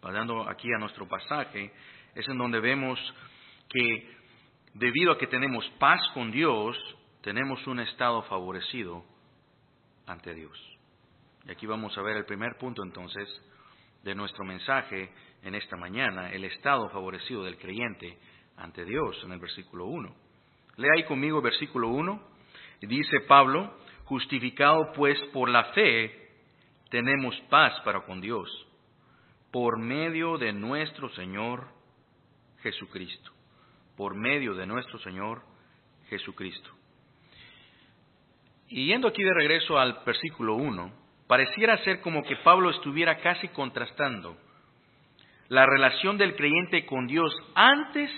pasando 0.00 0.48
aquí 0.48 0.68
a 0.72 0.78
nuestro 0.78 1.06
pasaje, 1.06 1.72
es 2.14 2.28
en 2.28 2.38
donde 2.38 2.60
vemos 2.60 2.98
que 3.68 4.10
debido 4.74 5.12
a 5.12 5.18
que 5.18 5.26
tenemos 5.26 5.68
paz 5.78 6.00
con 6.14 6.30
Dios, 6.30 6.76
tenemos 7.22 7.66
un 7.66 7.80
estado 7.80 8.22
favorecido 8.22 9.04
ante 10.06 10.34
Dios. 10.34 10.58
Y 11.46 11.50
aquí 11.50 11.66
vamos 11.66 11.96
a 11.96 12.02
ver 12.02 12.16
el 12.16 12.24
primer 12.24 12.56
punto 12.58 12.82
entonces 12.82 13.28
de 14.02 14.14
nuestro 14.14 14.44
mensaje 14.44 15.12
en 15.42 15.54
esta 15.54 15.76
mañana, 15.76 16.30
el 16.32 16.44
estado 16.44 16.88
favorecido 16.90 17.44
del 17.44 17.58
creyente 17.58 18.18
ante 18.56 18.84
Dios 18.84 19.20
en 19.24 19.32
el 19.32 19.38
versículo 19.38 19.86
1. 19.86 20.14
Lea 20.76 20.90
ahí 20.96 21.04
conmigo 21.04 21.40
versículo 21.42 21.88
1. 21.88 22.22
Dice 22.82 23.20
Pablo, 23.28 23.78
justificado 24.04 24.92
pues 24.92 25.18
por 25.32 25.48
la 25.48 25.64
fe, 25.72 26.21
tenemos 26.92 27.34
paz 27.48 27.72
para 27.86 28.02
con 28.02 28.20
Dios, 28.20 28.50
por 29.50 29.78
medio 29.78 30.36
de 30.36 30.52
nuestro 30.52 31.08
Señor 31.14 31.66
Jesucristo, 32.62 33.30
por 33.96 34.14
medio 34.14 34.52
de 34.54 34.66
nuestro 34.66 34.98
Señor 34.98 35.42
Jesucristo. 36.10 36.68
Y 38.68 38.88
yendo 38.88 39.08
aquí 39.08 39.22
de 39.22 39.32
regreso 39.32 39.78
al 39.78 40.02
versículo 40.04 40.56
1, 40.56 40.92
pareciera 41.26 41.78
ser 41.78 42.02
como 42.02 42.22
que 42.24 42.36
Pablo 42.36 42.68
estuviera 42.68 43.22
casi 43.22 43.48
contrastando 43.48 44.36
la 45.48 45.64
relación 45.64 46.18
del 46.18 46.36
creyente 46.36 46.84
con 46.84 47.06
Dios 47.06 47.34
antes 47.54 48.10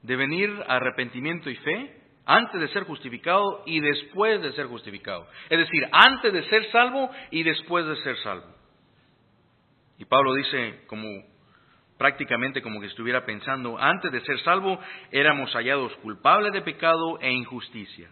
de 0.00 0.16
venir 0.16 0.50
a 0.66 0.76
arrepentimiento 0.76 1.50
y 1.50 1.56
fe, 1.56 2.05
antes 2.26 2.60
de 2.60 2.68
ser 2.68 2.84
justificado 2.84 3.62
y 3.64 3.80
después 3.80 4.42
de 4.42 4.52
ser 4.52 4.66
justificado. 4.66 5.26
Es 5.48 5.58
decir, 5.58 5.88
antes 5.92 6.32
de 6.32 6.42
ser 6.50 6.70
salvo 6.72 7.08
y 7.30 7.44
después 7.44 7.86
de 7.86 7.96
ser 8.02 8.16
salvo. 8.18 8.52
Y 9.98 10.04
Pablo 10.04 10.34
dice 10.34 10.84
como 10.88 11.06
prácticamente 11.96 12.60
como 12.60 12.80
que 12.80 12.88
estuviera 12.88 13.24
pensando, 13.24 13.78
antes 13.78 14.12
de 14.12 14.20
ser 14.22 14.38
salvo 14.40 14.78
éramos 15.10 15.52
hallados 15.52 15.94
culpables 15.96 16.52
de 16.52 16.62
pecado 16.62 17.18
e 17.20 17.32
injusticia. 17.32 18.10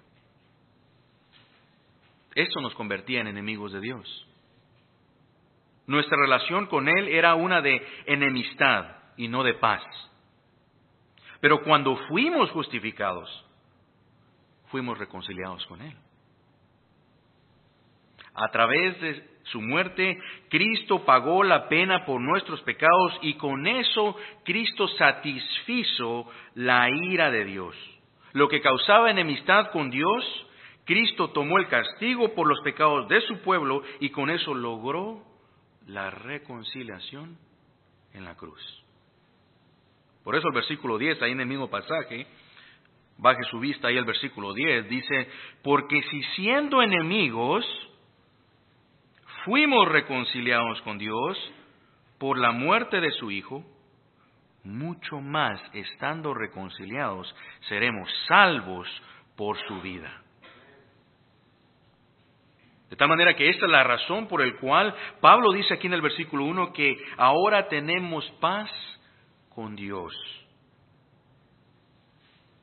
Eso 2.34 2.60
nos 2.60 2.74
convertía 2.74 3.20
en 3.20 3.26
enemigos 3.26 3.72
de 3.72 3.80
Dios. 3.80 4.26
Nuestra 5.86 6.16
relación 6.16 6.66
con 6.66 6.88
Él 6.88 7.08
era 7.08 7.34
una 7.34 7.60
de 7.60 7.84
enemistad 8.06 8.86
y 9.16 9.28
no 9.28 9.42
de 9.44 9.54
paz. 9.54 9.82
Pero 11.40 11.62
cuando 11.62 11.96
fuimos 12.08 12.50
justificados, 12.50 13.44
fuimos 14.74 14.98
reconciliados 14.98 15.64
con 15.66 15.80
Él. 15.80 15.94
A 18.34 18.50
través 18.50 19.00
de 19.00 19.24
su 19.44 19.60
muerte, 19.60 20.18
Cristo 20.48 21.04
pagó 21.04 21.44
la 21.44 21.68
pena 21.68 22.04
por 22.04 22.20
nuestros 22.20 22.60
pecados 22.62 23.16
y 23.22 23.34
con 23.34 23.68
eso 23.68 24.16
Cristo 24.44 24.88
satisfizo 24.88 26.28
la 26.56 26.90
ira 26.90 27.30
de 27.30 27.44
Dios. 27.44 27.76
Lo 28.32 28.48
que 28.48 28.60
causaba 28.60 29.12
enemistad 29.12 29.70
con 29.70 29.90
Dios, 29.90 30.24
Cristo 30.84 31.30
tomó 31.30 31.58
el 31.58 31.68
castigo 31.68 32.34
por 32.34 32.48
los 32.48 32.60
pecados 32.62 33.06
de 33.06 33.20
su 33.28 33.42
pueblo 33.42 33.84
y 34.00 34.10
con 34.10 34.28
eso 34.28 34.54
logró 34.54 35.22
la 35.86 36.10
reconciliación 36.10 37.38
en 38.12 38.24
la 38.24 38.34
cruz. 38.34 38.84
Por 40.24 40.34
eso 40.34 40.48
el 40.48 40.54
versículo 40.54 40.98
10, 40.98 41.22
ahí 41.22 41.30
en 41.30 41.42
el 41.42 41.46
mismo 41.46 41.70
pasaje, 41.70 42.26
baje 43.18 43.42
su 43.44 43.58
vista 43.58 43.88
ahí 43.88 43.96
el 43.96 44.04
versículo 44.04 44.52
10, 44.52 44.88
dice, 44.88 45.28
porque 45.62 46.02
si 46.10 46.22
siendo 46.36 46.82
enemigos 46.82 47.64
fuimos 49.44 49.88
reconciliados 49.88 50.80
con 50.82 50.98
Dios 50.98 51.38
por 52.18 52.38
la 52.38 52.52
muerte 52.52 53.00
de 53.00 53.10
su 53.12 53.30
Hijo, 53.30 53.64
mucho 54.64 55.20
más 55.20 55.60
estando 55.74 56.32
reconciliados 56.32 57.34
seremos 57.68 58.10
salvos 58.26 58.88
por 59.36 59.58
su 59.66 59.80
vida. 59.80 60.22
De 62.88 62.96
tal 62.96 63.08
manera 63.08 63.34
que 63.34 63.48
esta 63.48 63.66
es 63.66 63.72
la 63.72 63.82
razón 63.82 64.28
por 64.28 64.44
la 64.44 64.56
cual 64.58 64.94
Pablo 65.20 65.52
dice 65.52 65.74
aquí 65.74 65.86
en 65.86 65.94
el 65.94 66.00
versículo 66.00 66.44
1 66.44 66.72
que 66.72 66.96
ahora 67.16 67.68
tenemos 67.68 68.24
paz 68.40 68.70
con 69.54 69.74
Dios. 69.74 70.12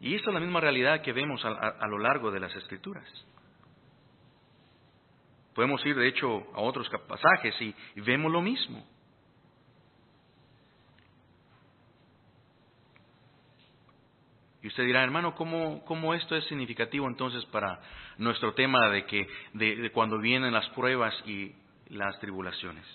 Y 0.01 0.15
esta 0.15 0.31
es 0.31 0.33
la 0.33 0.39
misma 0.39 0.59
realidad 0.59 1.01
que 1.01 1.13
vemos 1.13 1.45
a, 1.45 1.87
lo 1.87 1.99
largo 1.99 2.31
de 2.31 2.39
las 2.39 2.53
escrituras. 2.55 3.07
Podemos 5.53 5.85
ir, 5.85 5.95
de 5.95 6.07
hecho, 6.07 6.47
a 6.53 6.61
otros 6.61 6.89
pasajes 7.07 7.55
y 7.61 7.75
vemos 8.01 8.31
lo 8.31 8.41
mismo. 8.41 8.83
Y 14.63 14.67
usted 14.67 14.83
dirá, 14.83 15.03
hermano, 15.03 15.33
¿cómo, 15.33 15.83
¿cómo, 15.85 16.13
esto 16.13 16.35
es 16.35 16.45
significativo 16.45 17.07
entonces 17.07 17.43
para 17.45 17.79
nuestro 18.17 18.53
tema 18.53 18.89
de 18.89 19.05
que 19.05 19.27
de, 19.53 19.91
cuando 19.91 20.19
vienen 20.19 20.53
las 20.53 20.69
pruebas 20.69 21.13
y 21.25 21.55
las 21.89 22.19
tribulaciones? 22.19 22.85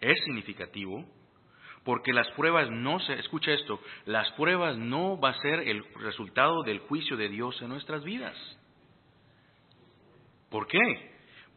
Es 0.00 0.18
significativo 0.24 1.04
porque 1.84 2.12
las 2.12 2.28
pruebas 2.32 2.70
no 2.70 3.00
se, 3.00 3.14
escucha 3.14 3.52
esto, 3.52 3.80
las 4.06 4.30
pruebas 4.32 4.76
no 4.76 5.18
va 5.18 5.30
a 5.30 5.40
ser 5.40 5.60
el 5.68 5.84
resultado 5.94 6.62
del 6.62 6.78
juicio 6.80 7.16
de 7.16 7.28
Dios 7.28 7.60
en 7.60 7.68
nuestras 7.68 8.04
vidas. 8.04 8.36
¿Por 10.50 10.66
qué? 10.66 10.78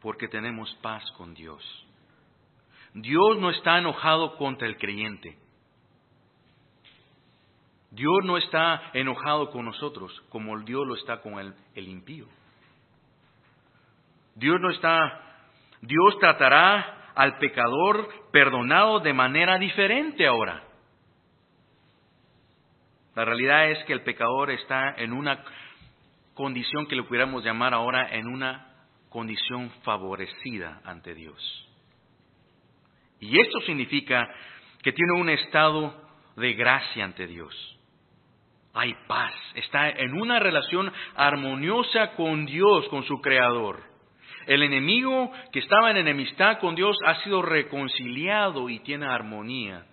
Porque 0.00 0.26
tenemos 0.26 0.74
paz 0.82 1.04
con 1.12 1.34
Dios. 1.34 1.62
Dios 2.94 3.38
no 3.38 3.50
está 3.50 3.78
enojado 3.78 4.36
contra 4.36 4.66
el 4.66 4.78
creyente. 4.78 5.38
Dios 7.90 8.24
no 8.24 8.36
está 8.36 8.90
enojado 8.94 9.50
con 9.50 9.64
nosotros 9.64 10.12
como 10.28 10.58
Dios 10.60 10.86
lo 10.86 10.96
está 10.96 11.20
con 11.20 11.38
el, 11.38 11.54
el 11.74 11.88
impío. 11.88 12.26
Dios 14.34 14.60
no 14.60 14.70
está, 14.70 15.48
Dios 15.80 16.18
tratará 16.20 17.05
al 17.16 17.38
pecador 17.38 18.08
perdonado 18.30 19.00
de 19.00 19.12
manera 19.12 19.58
diferente 19.58 20.26
ahora. 20.26 20.62
La 23.14 23.24
realidad 23.24 23.70
es 23.70 23.82
que 23.84 23.94
el 23.94 24.02
pecador 24.02 24.50
está 24.50 24.94
en 24.98 25.12
una 25.12 25.42
condición 26.34 26.86
que 26.86 26.94
le 26.96 27.02
pudiéramos 27.02 27.42
llamar 27.42 27.74
ahora 27.74 28.14
en 28.14 28.28
una 28.28 28.74
condición 29.08 29.70
favorecida 29.82 30.80
ante 30.84 31.14
Dios. 31.14 31.68
Y 33.18 33.40
esto 33.40 33.60
significa 33.62 34.28
que 34.82 34.92
tiene 34.92 35.20
un 35.20 35.30
estado 35.30 35.94
de 36.36 36.52
gracia 36.52 37.04
ante 37.04 37.26
Dios 37.26 37.76
hay 38.76 38.94
paz, 39.08 39.32
está 39.54 39.88
en 39.88 40.12
una 40.20 40.38
relación 40.38 40.92
armoniosa 41.14 42.12
con 42.12 42.44
Dios, 42.44 42.86
con 42.88 43.04
su 43.04 43.22
Creador. 43.22 43.82
El 44.46 44.62
enemigo 44.62 45.32
que 45.52 45.58
estaba 45.58 45.90
en 45.90 45.96
enemistad 45.96 46.58
con 46.60 46.74
Dios 46.74 46.96
ha 47.04 47.22
sido 47.22 47.42
reconciliado 47.42 48.68
y 48.68 48.78
tiene 48.80 49.06
armonía 49.06 49.86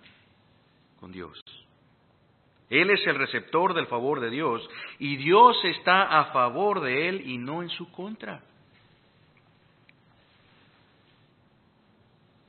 con 1.00 1.10
Dios. 1.10 1.40
Él 2.70 2.90
es 2.90 3.06
el 3.06 3.16
receptor 3.16 3.74
del 3.74 3.86
favor 3.86 4.20
de 4.20 4.30
Dios 4.30 4.68
y 4.98 5.16
Dios 5.16 5.56
está 5.64 6.20
a 6.20 6.32
favor 6.32 6.80
de 6.80 7.08
él 7.08 7.28
y 7.28 7.38
no 7.38 7.62
en 7.62 7.68
su 7.68 7.90
contra. 7.90 8.42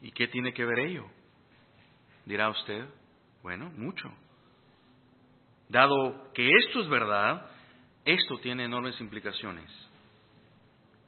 ¿Y 0.01 0.11
qué 0.11 0.27
tiene 0.27 0.53
que 0.53 0.65
ver 0.65 0.79
ello? 0.79 1.05
Dirá 2.25 2.49
usted, 2.49 2.85
bueno, 3.41 3.71
mucho. 3.75 4.11
Dado 5.67 6.31
que 6.33 6.47
esto 6.47 6.81
es 6.81 6.89
verdad, 6.89 7.49
esto 8.05 8.37
tiene 8.37 8.65
enormes 8.65 8.99
implicaciones. 9.01 9.84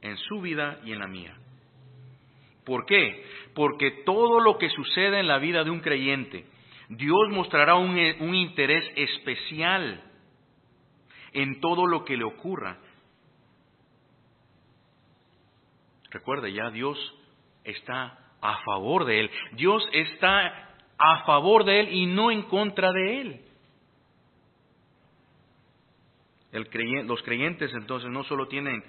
En 0.02 0.16
su 0.16 0.40
vida 0.40 0.80
y 0.84 0.92
en 0.92 0.98
la 0.98 1.08
mía. 1.08 1.36
¿Por 2.64 2.84
qué? 2.86 3.24
Porque 3.54 3.90
todo 4.04 4.40
lo 4.40 4.58
que 4.58 4.68
sucede 4.70 5.20
en 5.20 5.26
la 5.26 5.38
vida 5.38 5.64
de 5.64 5.70
un 5.70 5.80
creyente, 5.80 6.46
Dios 6.88 7.30
mostrará 7.30 7.76
un, 7.76 7.98
un 8.20 8.34
interés 8.34 8.84
especial 8.96 10.02
en 11.32 11.60
todo 11.60 11.86
lo 11.86 12.04
que 12.04 12.16
le 12.16 12.24
ocurra. 12.24 12.78
Recuerde, 16.10 16.52
ya 16.52 16.70
Dios 16.70 16.98
está 17.64 18.18
a 18.40 18.58
favor 18.64 19.04
de 19.04 19.20
él. 19.20 19.30
Dios 19.52 19.86
está 19.92 20.68
a 20.98 21.24
favor 21.24 21.64
de 21.64 21.80
él 21.80 21.92
y 21.92 22.06
no 22.06 22.30
en 22.30 22.42
contra 22.42 22.92
de 22.92 23.20
él. 23.20 23.40
los 27.06 27.22
creyentes 27.22 27.72
entonces 27.74 28.10
no 28.10 28.24
solo 28.24 28.48
tienen 28.48 28.82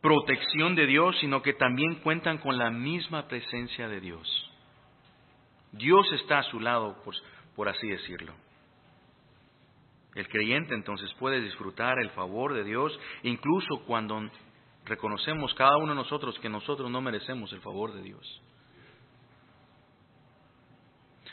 protección 0.00 0.74
de 0.74 0.86
Dios, 0.86 1.16
sino 1.20 1.42
que 1.42 1.52
también 1.52 1.96
cuentan 1.96 2.38
con 2.38 2.56
la 2.56 2.70
misma 2.70 3.28
presencia 3.28 3.88
de 3.88 4.00
Dios. 4.00 4.50
Dios 5.72 6.10
está 6.12 6.38
a 6.38 6.42
su 6.44 6.58
lado, 6.58 6.96
por, 7.54 7.68
así 7.68 7.88
decirlo. 7.88 8.34
El 10.14 10.26
creyente 10.28 10.74
entonces 10.74 11.12
puede 11.14 11.40
disfrutar 11.40 11.98
el 12.00 12.10
favor 12.10 12.54
de 12.54 12.64
Dios 12.64 12.98
incluso 13.22 13.80
cuando 13.86 14.28
reconocemos 14.84 15.54
cada 15.54 15.76
uno 15.76 15.90
de 15.90 15.94
nosotros 15.94 16.36
que 16.40 16.48
nosotros 16.48 16.90
no 16.90 17.00
merecemos 17.00 17.52
el 17.52 17.60
favor 17.60 17.92
de 17.92 18.02
Dios. 18.02 18.42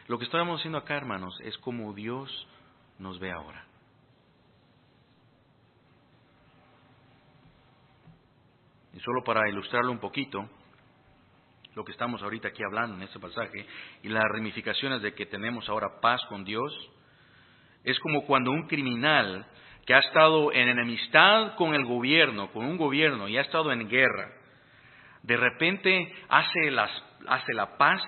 Lo 0.08 0.20
que 0.20 0.26
estamos 0.26 0.60
haciendo 0.60 0.78
acá, 0.78 0.96
hermanos, 0.96 1.36
es 1.42 1.58
como 1.58 1.94
Dios 1.94 2.48
nos 3.00 3.20
ve 3.20 3.32
ahora. 3.32 3.67
Y 8.98 9.00
solo 9.02 9.24
para 9.24 9.48
ilustrarlo 9.48 9.92
un 9.92 10.00
poquito, 10.00 10.50
lo 11.76 11.86
que 11.86 11.92
estamos 11.92 12.24
ahorita 12.24 12.48
aquí 12.48 12.64
hablando 12.64 12.96
en 12.96 13.04
este 13.04 13.20
pasaje 13.20 13.64
y 14.02 14.10
las 14.10 14.24
ramificaciones 14.24 15.04
de 15.04 15.14
que 15.14 15.28
tenemos 15.28 15.70
ahora 15.70 16.02
paz 16.02 16.20
con 16.30 16.44
Dios, 16.44 16.74
es 17.84 18.00
como 18.00 18.26
cuando 18.26 18.50
un 18.50 18.66
criminal 18.66 19.46
que 19.86 19.94
ha 19.94 20.00
estado 20.00 20.52
en 20.52 20.70
enemistad 20.70 21.54
con 21.58 21.76
el 21.76 21.86
gobierno, 21.86 22.52
con 22.52 22.66
un 22.66 22.76
gobierno 22.76 23.28
y 23.28 23.38
ha 23.38 23.42
estado 23.42 23.72
en 23.72 23.88
guerra, 23.88 24.32
de 25.22 25.38
repente 25.38 26.12
hace, 26.30 26.72
las, 26.72 26.90
hace 27.28 27.54
la 27.54 27.78
paz 27.78 28.02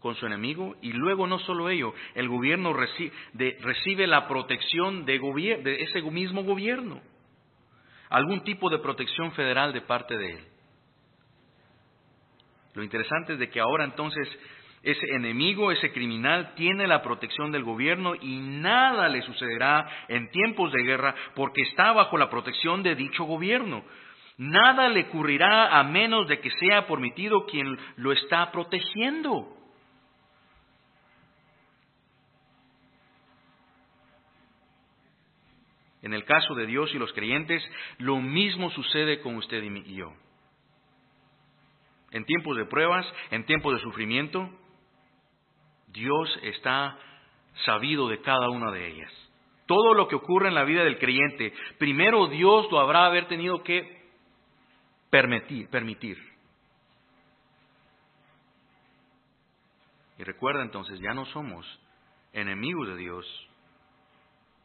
con 0.00 0.16
su 0.16 0.26
enemigo 0.26 0.74
y 0.82 0.94
luego 0.94 1.28
no 1.28 1.38
solo 1.38 1.68
ello, 1.68 1.94
el 2.16 2.28
gobierno 2.28 2.72
recibe, 2.72 3.12
recibe 3.60 4.08
la 4.08 4.26
protección 4.26 5.04
de, 5.04 5.20
de 5.62 5.82
ese 5.84 6.02
mismo 6.02 6.42
gobierno, 6.42 7.02
algún 8.10 8.42
tipo 8.42 8.70
de 8.70 8.78
protección 8.78 9.32
federal 9.32 9.72
de 9.72 9.82
parte 9.82 10.16
de 10.16 10.32
él. 10.32 10.44
Lo 12.74 12.82
interesante 12.82 13.34
es 13.34 13.38
de 13.38 13.50
que 13.50 13.60
ahora 13.60 13.84
entonces 13.84 14.28
ese 14.82 15.06
enemigo, 15.14 15.72
ese 15.72 15.92
criminal, 15.92 16.54
tiene 16.54 16.86
la 16.86 17.02
protección 17.02 17.50
del 17.50 17.64
gobierno 17.64 18.14
y 18.14 18.38
nada 18.38 19.08
le 19.08 19.22
sucederá 19.22 19.86
en 20.08 20.30
tiempos 20.30 20.72
de 20.72 20.82
guerra 20.82 21.14
porque 21.34 21.62
está 21.62 21.92
bajo 21.92 22.16
la 22.16 22.30
protección 22.30 22.82
de 22.82 22.94
dicho 22.94 23.24
gobierno. 23.24 23.84
Nada 24.36 24.88
le 24.88 25.02
ocurrirá 25.02 25.78
a 25.78 25.82
menos 25.82 26.28
de 26.28 26.38
que 26.40 26.50
sea 26.52 26.86
permitido 26.86 27.44
quien 27.46 27.76
lo 27.96 28.12
está 28.12 28.52
protegiendo. 28.52 29.57
En 36.02 36.14
el 36.14 36.24
caso 36.24 36.54
de 36.54 36.66
Dios 36.66 36.94
y 36.94 36.98
los 36.98 37.12
creyentes, 37.12 37.62
lo 37.98 38.16
mismo 38.16 38.70
sucede 38.70 39.20
con 39.20 39.36
usted 39.36 39.62
y 39.62 39.94
yo. 39.94 40.12
En 42.10 42.24
tiempos 42.24 42.56
de 42.56 42.66
pruebas, 42.66 43.06
en 43.30 43.44
tiempos 43.44 43.74
de 43.74 43.80
sufrimiento, 43.80 44.48
Dios 45.88 46.38
está 46.42 46.96
sabido 47.64 48.08
de 48.08 48.20
cada 48.20 48.48
una 48.48 48.70
de 48.70 48.86
ellas. 48.86 49.12
Todo 49.66 49.92
lo 49.94 50.08
que 50.08 50.14
ocurre 50.14 50.48
en 50.48 50.54
la 50.54 50.64
vida 50.64 50.84
del 50.84 50.98
creyente, 50.98 51.52
primero 51.78 52.28
Dios 52.28 52.70
lo 52.70 52.80
habrá 52.80 53.04
haber 53.06 53.26
tenido 53.26 53.62
que 53.62 53.98
permitir. 55.10 55.68
permitir. 55.68 56.18
Y 60.18 60.24
recuerda 60.24 60.62
entonces, 60.62 60.98
ya 61.00 61.12
no 61.12 61.26
somos 61.26 61.66
enemigos 62.32 62.88
de 62.88 62.96
Dios, 62.96 63.47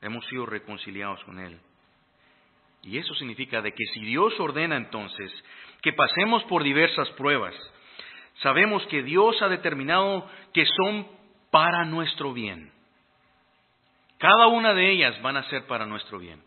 hemos 0.03 0.25
sido 0.27 0.45
reconciliados 0.45 1.23
con 1.23 1.39
Él. 1.39 1.59
Y 2.83 2.97
eso 2.97 3.13
significa 3.15 3.61
de 3.61 3.71
que 3.71 3.85
si 3.93 4.01
Dios 4.01 4.37
ordena 4.39 4.75
entonces 4.75 5.31
que 5.81 5.93
pasemos 5.93 6.43
por 6.45 6.63
diversas 6.63 7.09
pruebas, 7.11 7.55
sabemos 8.41 8.85
que 8.87 9.03
Dios 9.03 9.41
ha 9.41 9.47
determinado 9.47 10.29
que 10.53 10.65
son 10.65 11.07
para 11.49 11.85
nuestro 11.85 12.33
bien. 12.33 12.71
Cada 14.17 14.47
una 14.47 14.73
de 14.73 14.89
ellas 14.91 15.21
van 15.21 15.37
a 15.37 15.49
ser 15.49 15.65
para 15.65 15.85
nuestro 15.85 16.19
bien. 16.19 16.41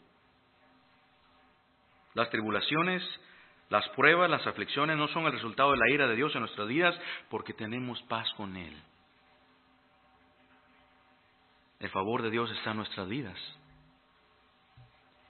Las 2.15 2.31
tribulaciones, 2.31 3.03
las 3.69 3.89
pruebas, 3.91 4.31
las 4.31 4.47
aflicciones 4.47 4.97
no 4.97 5.09
son 5.09 5.27
el 5.27 5.33
resultado 5.33 5.73
de 5.73 5.79
la 5.79 5.91
ira 5.91 6.07
de 6.07 6.17
Dios 6.17 6.35
en 6.35 6.41
nuestras 6.41 6.69
vidas 6.69 6.99
porque 7.29 7.53
tenemos 7.53 8.03
paz 8.05 8.31
con 8.37 8.57
Él. 8.57 8.75
El 11.81 11.91
favor 11.91 12.23
de 12.23 12.31
Dios 12.31 12.51
está 12.51 12.71
en 12.71 12.79
nuestras 12.79 13.09
vidas. 13.09 13.39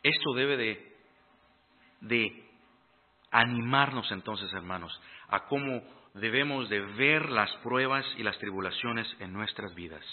Esto 0.03 0.35
debe 0.35 0.57
de, 2.01 2.49
animarnos 3.33 4.11
entonces, 4.13 4.53
hermanos, 4.53 5.01
a 5.29 5.47
cómo 5.47 5.83
debemos 6.15 6.69
de 6.69 6.81
ver 6.81 7.29
las 7.31 7.53
pruebas 7.57 8.07
y 8.17 8.23
las 8.23 8.39
tribulaciones 8.39 9.09
en 9.19 9.33
nuestras 9.33 9.75
vidas. 9.75 10.05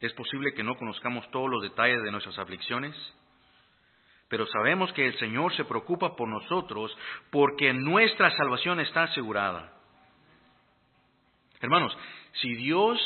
Es 0.00 0.14
posible 0.14 0.54
que 0.54 0.62
no 0.62 0.76
conozcamos 0.76 1.30
todos 1.30 1.50
los 1.50 1.62
detalles 1.62 2.02
de 2.02 2.10
nuestras 2.10 2.38
aflicciones, 2.38 2.96
pero 4.28 4.46
sabemos 4.46 4.90
que 4.94 5.06
el 5.06 5.18
Señor 5.18 5.54
se 5.56 5.66
preocupa 5.66 6.16
por 6.16 6.26
nosotros 6.26 6.96
porque 7.30 7.74
nuestra 7.74 8.30
salvación 8.30 8.80
está 8.80 9.02
asegurada. 9.02 9.79
Hermanos, 11.60 11.96
si 12.40 12.54
Dios 12.54 12.98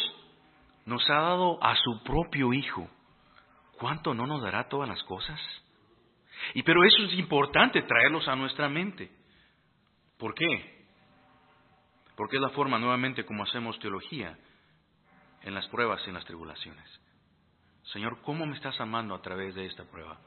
nos 0.86 1.08
ha 1.10 1.14
dado 1.14 1.62
a 1.62 1.74
su 1.76 2.02
propio 2.02 2.52
Hijo, 2.52 2.88
¿cuánto 3.78 4.14
no 4.14 4.26
nos 4.26 4.42
dará 4.42 4.68
todas 4.68 4.88
las 4.88 5.02
cosas? 5.04 5.40
Y 6.54 6.62
pero 6.62 6.84
eso 6.84 7.04
es 7.04 7.14
importante 7.14 7.82
traerlos 7.82 8.28
a 8.28 8.36
nuestra 8.36 8.68
mente. 8.68 9.10
¿Por 10.18 10.34
qué? 10.34 10.86
Porque 12.16 12.36
es 12.36 12.42
la 12.42 12.50
forma 12.50 12.78
nuevamente 12.78 13.24
como 13.24 13.42
hacemos 13.42 13.78
teología 13.78 14.38
en 15.42 15.54
las 15.54 15.66
pruebas 15.68 16.02
y 16.04 16.08
en 16.08 16.14
las 16.14 16.24
tribulaciones. 16.24 17.00
Señor, 17.92 18.20
¿cómo 18.22 18.46
me 18.46 18.56
estás 18.56 18.80
amando 18.80 19.14
a 19.14 19.22
través 19.22 19.54
de 19.54 19.66
esta 19.66 19.84
prueba? 19.84 20.18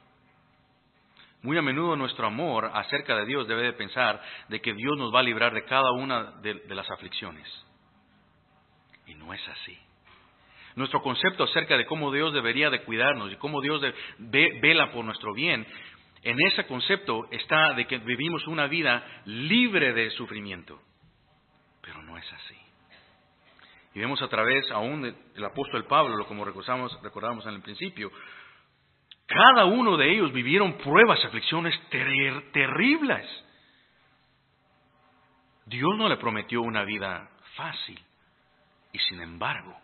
Muy 1.42 1.56
a 1.56 1.62
menudo 1.62 1.96
nuestro 1.96 2.26
amor 2.26 2.70
acerca 2.74 3.16
de 3.16 3.26
Dios 3.26 3.46
debe 3.46 3.62
de 3.62 3.72
pensar 3.72 4.20
de 4.48 4.60
que 4.60 4.74
Dios 4.74 4.96
nos 4.96 5.14
va 5.14 5.20
a 5.20 5.24
librar 5.24 5.54
de 5.54 5.64
cada 5.64 5.92
una 5.92 6.32
de, 6.42 6.62
las 6.74 6.90
aflicciones. 6.90 7.46
Y 9.08 9.14
no 9.16 9.34
es 9.34 9.48
así. 9.48 9.76
Nuestro 10.76 11.02
concepto 11.02 11.44
acerca 11.44 11.76
de 11.76 11.86
cómo 11.86 12.12
Dios 12.12 12.32
debería 12.32 12.70
de 12.70 12.82
cuidarnos 12.84 13.32
y 13.32 13.36
cómo 13.36 13.60
Dios 13.60 13.82
vela 14.18 14.92
por 14.92 15.04
nuestro 15.04 15.34
bien 15.34 15.66
en 16.22 16.36
ese 16.46 16.66
concepto 16.66 17.28
está 17.30 17.74
de 17.74 17.86
que 17.86 17.98
vivimos 17.98 18.46
una 18.46 18.66
vida 18.66 19.22
libre 19.24 19.92
de 19.92 20.10
sufrimiento. 20.10 20.80
Pero 21.80 22.02
no 22.02 22.18
es 22.18 22.32
así. 22.32 22.56
Y 23.94 24.00
vemos 24.00 24.20
a 24.20 24.28
través 24.28 24.70
aún 24.70 25.02
del 25.02 25.44
apóstol 25.44 25.86
Pablo, 25.86 26.26
como 26.26 26.44
recordamos, 26.44 27.00
recordamos 27.02 27.46
en 27.46 27.54
el 27.54 27.62
principio, 27.62 28.10
cada 29.26 29.64
uno 29.64 29.96
de 29.96 30.10
ellos 30.12 30.32
vivieron 30.32 30.78
pruebas, 30.78 31.24
aflicciones 31.24 31.78
terribles. 31.90 33.26
Dios 35.66 35.96
no 35.96 36.08
le 36.08 36.16
prometió 36.16 36.62
una 36.62 36.84
vida 36.84 37.30
fácil. 37.54 37.98
Y 38.92 38.98
sin 38.98 39.20
embargo, 39.20 39.76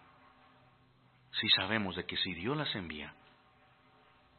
si 1.32 1.48
sabemos 1.50 1.96
de 1.96 2.06
que 2.06 2.16
si 2.16 2.34
Dios 2.34 2.56
las 2.56 2.74
envía, 2.74 3.14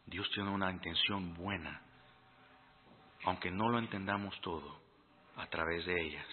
Dios 0.05 0.29
tiene 0.31 0.49
una 0.49 0.71
intención 0.71 1.33
buena 1.33 1.81
aunque 3.25 3.51
no 3.51 3.69
lo 3.69 3.79
entendamos 3.79 4.39
todo, 4.41 4.79
a 5.35 5.47
través 5.47 5.85
de 5.85 5.99
ellas. 5.99 6.27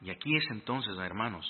Y 0.00 0.10
aquí 0.10 0.34
es 0.36 0.44
entonces, 0.50 0.96
hermanos, 0.98 1.46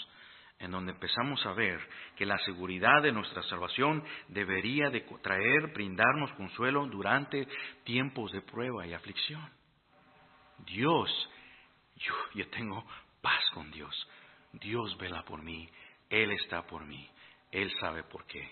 en 0.58 0.72
donde 0.72 0.92
empezamos 0.92 1.44
a 1.46 1.52
ver 1.52 1.78
que 2.16 2.26
la 2.26 2.38
seguridad 2.38 3.02
de 3.02 3.12
nuestra 3.12 3.42
salvación 3.44 4.02
debería 4.28 4.90
de 4.90 5.02
traer, 5.22 5.72
brindarnos 5.72 6.32
consuelo 6.32 6.86
durante 6.86 7.46
tiempos 7.84 8.32
de 8.32 8.42
prueba 8.42 8.86
y 8.86 8.92
aflicción. 8.92 9.48
Dios, 10.66 11.30
yo, 11.96 12.14
yo 12.34 12.48
tengo 12.50 12.84
paz 13.20 13.42
con 13.54 13.70
Dios. 13.70 14.08
Dios 14.52 14.96
vela 14.98 15.24
por 15.24 15.42
mí, 15.42 15.68
Él 16.08 16.30
está 16.32 16.66
por 16.66 16.84
mí, 16.84 17.08
Él 17.52 17.72
sabe 17.80 18.02
por 18.04 18.24
qué. 18.26 18.48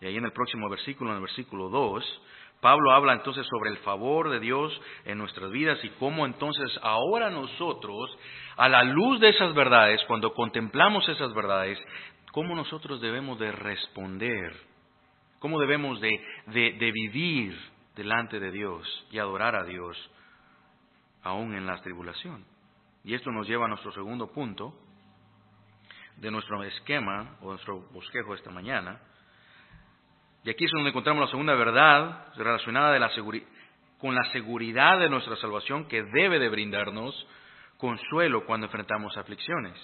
Y 0.00 0.06
ahí 0.06 0.16
en 0.16 0.24
el 0.24 0.32
próximo 0.32 0.68
versículo, 0.68 1.10
en 1.10 1.16
el 1.16 1.22
versículo 1.22 1.68
2, 1.68 2.20
Pablo 2.60 2.92
habla 2.92 3.12
entonces 3.12 3.46
sobre 3.46 3.70
el 3.70 3.76
favor 3.78 4.30
de 4.30 4.40
Dios 4.40 4.72
en 5.04 5.18
nuestras 5.18 5.50
vidas 5.50 5.78
y 5.84 5.90
cómo 5.98 6.24
entonces 6.24 6.78
ahora 6.82 7.28
nosotros, 7.30 8.16
a 8.56 8.68
la 8.68 8.82
luz 8.84 9.20
de 9.20 9.28
esas 9.28 9.54
verdades, 9.54 10.02
cuando 10.06 10.32
contemplamos 10.32 11.06
esas 11.08 11.34
verdades, 11.34 11.78
cómo 12.32 12.54
nosotros 12.54 13.00
debemos 13.00 13.38
de 13.38 13.52
responder, 13.52 14.56
cómo 15.40 15.60
debemos 15.60 16.00
de, 16.00 16.10
de, 16.46 16.90
vivir 16.90 17.54
delante 17.96 18.40
de 18.40 18.50
Dios 18.50 19.06
y 19.10 19.18
adorar 19.18 19.56
a 19.56 19.64
Dios 19.64 19.96
aún 21.24 21.54
en 21.54 21.66
la 21.66 21.80
tribulación. 21.80 22.44
Y 23.02 23.14
esto 23.14 23.30
nos 23.32 23.48
lleva 23.48 23.64
a 23.64 23.68
nuestro 23.68 23.92
segundo 23.92 24.30
punto 24.30 24.74
de 26.16 26.30
nuestro 26.30 26.62
esquema 26.62 27.36
o 27.40 27.50
nuestro 27.50 27.80
bosquejo 27.90 28.34
esta 28.34 28.50
mañana. 28.50 29.00
Y 30.44 30.50
aquí 30.50 30.64
es 30.64 30.70
donde 30.70 30.90
encontramos 30.90 31.22
la 31.22 31.30
segunda 31.30 31.54
verdad 31.54 32.32
relacionada 32.36 32.92
con 33.98 34.14
la 34.14 34.24
seguridad 34.32 34.98
de 34.98 35.08
nuestra 35.08 35.36
salvación 35.36 35.86
que 35.88 36.02
debe 36.02 36.38
de 36.38 36.50
brindarnos 36.50 37.26
consuelo 37.78 38.44
cuando 38.44 38.66
enfrentamos 38.66 39.16
aflicciones. 39.16 39.74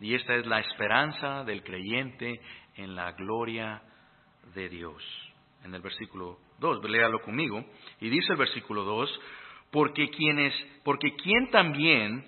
Y 0.00 0.14
esta 0.14 0.34
es 0.34 0.46
la 0.46 0.60
esperanza 0.60 1.44
del 1.44 1.62
creyente 1.62 2.40
en 2.76 2.94
la 2.94 3.12
gloria 3.12 3.82
de 4.54 4.68
Dios. 4.70 5.02
En 5.62 5.74
el 5.74 5.82
versículo 5.82 6.38
2, 6.58 6.82
léalo 6.88 7.20
conmigo. 7.20 7.64
Y 8.00 8.08
dice 8.08 8.32
el 8.32 8.38
versículo 8.38 8.84
2, 8.84 9.20
porque 9.70 10.08
quienes, 10.10 10.54
porque 10.84 11.14
quien 11.16 11.50
también, 11.50 12.26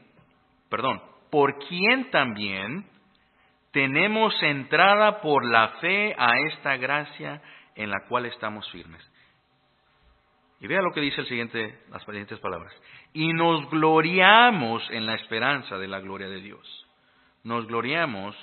perdón, 0.69 1.03
por 1.31 1.59
quien 1.67 2.11
también 2.11 2.87
tenemos 3.73 4.35
entrada 4.43 5.21
por 5.21 5.45
la 5.45 5.69
fe 5.81 6.15
a 6.19 6.39
esta 6.51 6.77
gracia 6.77 7.43
en 7.75 7.91
la 7.91 8.05
cual 8.09 8.27
estamos 8.27 8.71
firmes. 8.71 9.03
Y 10.61 10.69
vea 10.69 10.81
lo 10.81 10.93
que 10.93 11.01
dice 11.01 11.23
el 11.23 11.27
siguiente, 11.27 11.81
las 11.91 12.05
siguientes 12.05 12.39
palabras. 12.39 12.73
Y 13.13 13.33
nos 13.33 13.69
gloriamos 13.71 14.89
en 14.91 15.07
la 15.07 15.15
esperanza 15.15 15.77
de 15.77 15.89
la 15.89 15.99
gloria 16.01 16.29
de 16.29 16.41
Dios. 16.41 16.87
Nos 17.43 17.67
gloriamos 17.67 18.37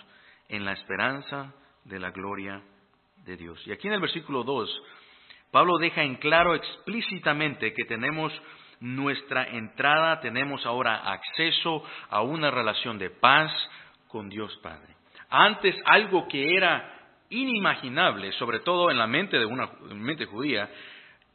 en 0.50 0.66
la 0.66 0.74
esperanza 0.74 1.54
de 1.86 2.00
la 2.00 2.12
gloria 2.12 2.62
de 3.26 3.38
Dios. 3.38 3.66
Y 3.66 3.72
aquí 3.72 3.88
en 3.88 3.94
el 3.94 4.02
versículo 4.02 4.44
2, 4.44 4.84
Pablo 5.52 5.78
deja 5.78 6.04
en 6.04 6.16
claro 6.16 6.56
explícitamente 6.56 7.74
que 7.74 7.86
tenemos 7.86 8.34
nuestra 8.80 9.44
entrada, 9.48 10.20
tenemos 10.22 10.65
ahora 10.65 11.12
acceso 11.12 11.84
a 12.10 12.22
una 12.22 12.52
relación 12.52 12.98
de 12.98 13.10
paz 13.10 13.52
con 14.08 14.30
Dios 14.30 14.56
Padre. 14.63 14.96
Antes 15.30 15.76
algo 15.86 16.28
que 16.28 16.56
era 16.56 17.00
inimaginable, 17.30 18.32
sobre 18.34 18.60
todo 18.60 18.89
en 18.89 18.98
la 18.98 19.08
mente 19.08 19.38
de 19.38 19.46
una 19.46 19.70
mente 19.92 20.26
judía, 20.26 20.70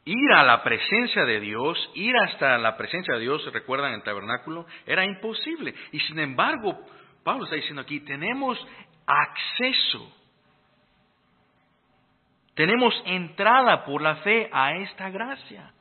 ir 0.05 0.31
a 0.33 0.43
la 0.43 0.63
presencia 0.63 1.23
de 1.23 1.39
Dios, 1.39 1.77
ir 1.95 2.15
hasta 2.17 2.57
la 2.57 2.77
presencia 2.77 3.15
de 3.15 3.21
Dios, 3.21 3.43
recuerdan 3.51 3.93
el 3.93 4.03
tabernáculo, 4.03 4.65
era 4.85 5.05
imposible. 5.05 5.73
Y 5.91 5.99
sin 6.01 6.19
embargo, 6.19 6.79
Pablo 7.23 7.45
está 7.45 7.55
diciendo 7.55 7.81
aquí, 7.81 8.01
tenemos 8.01 8.59
acceso, 9.07 10.13
tenemos 12.53 12.93
entrada 13.05 13.83
por 13.85 14.01
la 14.01 14.17
fe 14.17 14.49
a 14.51 14.75
esta 14.77 15.09
gracia. 15.09 15.71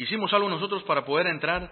¿Hicimos 0.00 0.32
algo 0.32 0.48
nosotros 0.48 0.82
para 0.84 1.04
poder 1.04 1.26
entrar, 1.26 1.70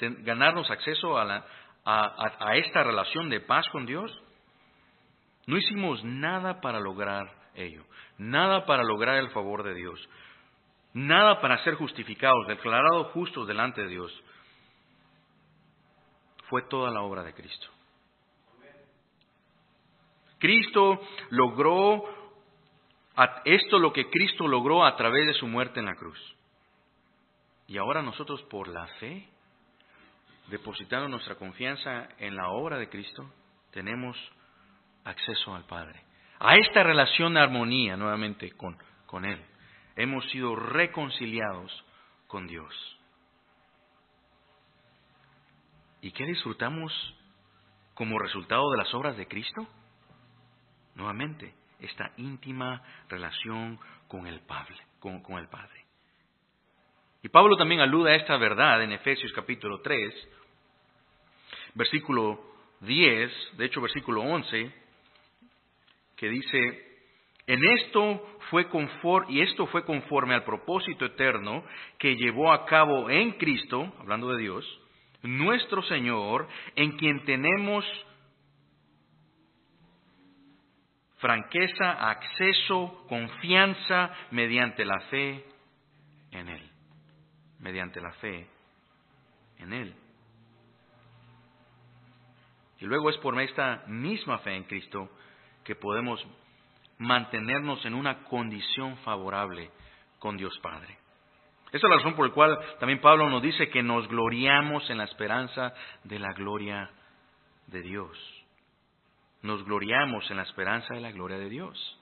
ganarnos 0.00 0.70
acceso 0.70 1.18
a, 1.18 1.44
a 1.84 2.56
esta 2.56 2.82
relación 2.82 3.28
de 3.28 3.40
paz 3.40 3.68
con 3.68 3.84
Dios? 3.84 4.10
No 5.46 5.58
hicimos 5.58 6.02
nada 6.04 6.62
para 6.62 6.80
lograr 6.80 7.30
ello, 7.54 7.84
nada 8.16 8.64
para 8.64 8.82
lograr 8.82 9.18
el 9.18 9.28
favor 9.28 9.62
de 9.62 9.74
Dios, 9.74 10.08
nada 10.94 11.42
para 11.42 11.62
ser 11.64 11.74
justificados, 11.74 12.46
declarados 12.46 13.08
justos 13.08 13.46
delante 13.46 13.82
de 13.82 13.88
Dios. 13.88 14.24
Fue 16.48 16.62
toda 16.62 16.90
la 16.90 17.02
obra 17.02 17.24
de 17.24 17.34
Cristo. 17.34 17.66
Cristo 20.38 20.98
logró 21.28 22.04
esto 23.44 23.78
lo 23.78 23.92
que 23.92 24.08
Cristo 24.08 24.48
logró 24.48 24.82
a 24.82 24.96
través 24.96 25.26
de 25.26 25.34
su 25.34 25.46
muerte 25.46 25.80
en 25.80 25.86
la 25.86 25.94
cruz. 25.94 26.33
Y 27.66 27.78
ahora 27.78 28.02
nosotros 28.02 28.42
por 28.44 28.68
la 28.68 28.86
fe, 28.98 29.26
depositando 30.48 31.08
nuestra 31.08 31.36
confianza 31.36 32.08
en 32.18 32.36
la 32.36 32.50
obra 32.50 32.78
de 32.78 32.88
Cristo, 32.88 33.30
tenemos 33.70 34.16
acceso 35.04 35.54
al 35.54 35.64
Padre. 35.64 36.02
A 36.38 36.56
esta 36.56 36.82
relación 36.82 37.34
de 37.34 37.40
armonía 37.40 37.96
nuevamente 37.96 38.50
con, 38.52 38.76
con 39.06 39.24
Él. 39.24 39.42
Hemos 39.96 40.28
sido 40.30 40.56
reconciliados 40.56 41.84
con 42.26 42.46
Dios. 42.46 42.74
¿Y 46.02 46.12
qué 46.12 46.26
disfrutamos 46.26 46.92
como 47.94 48.18
resultado 48.18 48.70
de 48.72 48.78
las 48.78 48.92
obras 48.92 49.16
de 49.16 49.26
Cristo? 49.26 49.66
Nuevamente, 50.96 51.54
esta 51.78 52.12
íntima 52.18 52.82
relación 53.08 53.78
con 54.06 54.26
el 54.26 54.40
Padre. 54.40 54.76
con 55.00 55.38
el 55.38 55.48
Padre. 55.48 55.83
Y 57.24 57.30
Pablo 57.30 57.56
también 57.56 57.80
alude 57.80 58.12
a 58.12 58.16
esta 58.16 58.36
verdad 58.36 58.82
en 58.82 58.92
Efesios 58.92 59.32
capítulo 59.32 59.80
3, 59.80 60.28
versículo 61.72 62.38
10, 62.80 63.56
de 63.56 63.64
hecho 63.64 63.80
versículo 63.80 64.20
11, 64.20 64.70
que 66.16 66.28
dice, 66.28 66.98
en 67.46 67.64
esto 67.64 68.36
fue 68.50 68.68
conforme, 68.68 69.32
y 69.32 69.40
esto 69.40 69.66
fue 69.68 69.86
conforme 69.86 70.34
al 70.34 70.44
propósito 70.44 71.06
eterno 71.06 71.64
que 71.98 72.14
llevó 72.14 72.52
a 72.52 72.66
cabo 72.66 73.08
en 73.08 73.32
Cristo, 73.38 73.90
hablando 74.00 74.28
de 74.28 74.42
Dios, 74.42 74.80
nuestro 75.22 75.82
Señor, 75.84 76.46
en 76.76 76.92
quien 76.98 77.24
tenemos 77.24 77.86
franqueza, 81.16 81.90
acceso, 82.10 83.06
confianza 83.08 84.14
mediante 84.30 84.84
la 84.84 85.00
fe 85.08 85.42
en 86.30 86.48
Él 86.50 86.73
mediante 87.64 88.00
la 88.00 88.12
fe 88.12 88.46
en 89.58 89.72
Él. 89.72 89.94
Y 92.78 92.84
luego 92.84 93.08
es 93.08 93.16
por 93.16 93.40
esta 93.40 93.82
misma 93.86 94.38
fe 94.38 94.54
en 94.54 94.64
Cristo 94.64 95.08
que 95.64 95.74
podemos 95.74 96.24
mantenernos 96.98 97.84
en 97.86 97.94
una 97.94 98.24
condición 98.24 98.98
favorable 98.98 99.70
con 100.18 100.36
Dios 100.36 100.56
Padre. 100.58 100.98
Esa 101.72 101.86
es 101.86 101.90
la 101.90 101.96
razón 101.96 102.14
por 102.14 102.28
la 102.28 102.34
cual 102.34 102.58
también 102.78 103.00
Pablo 103.00 103.28
nos 103.30 103.42
dice 103.42 103.70
que 103.70 103.82
nos 103.82 104.06
gloriamos 104.08 104.88
en 104.90 104.98
la 104.98 105.04
esperanza 105.04 105.72
de 106.04 106.18
la 106.18 106.34
gloria 106.34 106.90
de 107.68 107.80
Dios. 107.80 108.44
Nos 109.40 109.64
gloriamos 109.64 110.30
en 110.30 110.36
la 110.36 110.42
esperanza 110.42 110.94
de 110.94 111.00
la 111.00 111.12
gloria 111.12 111.38
de 111.38 111.48
Dios. 111.48 111.98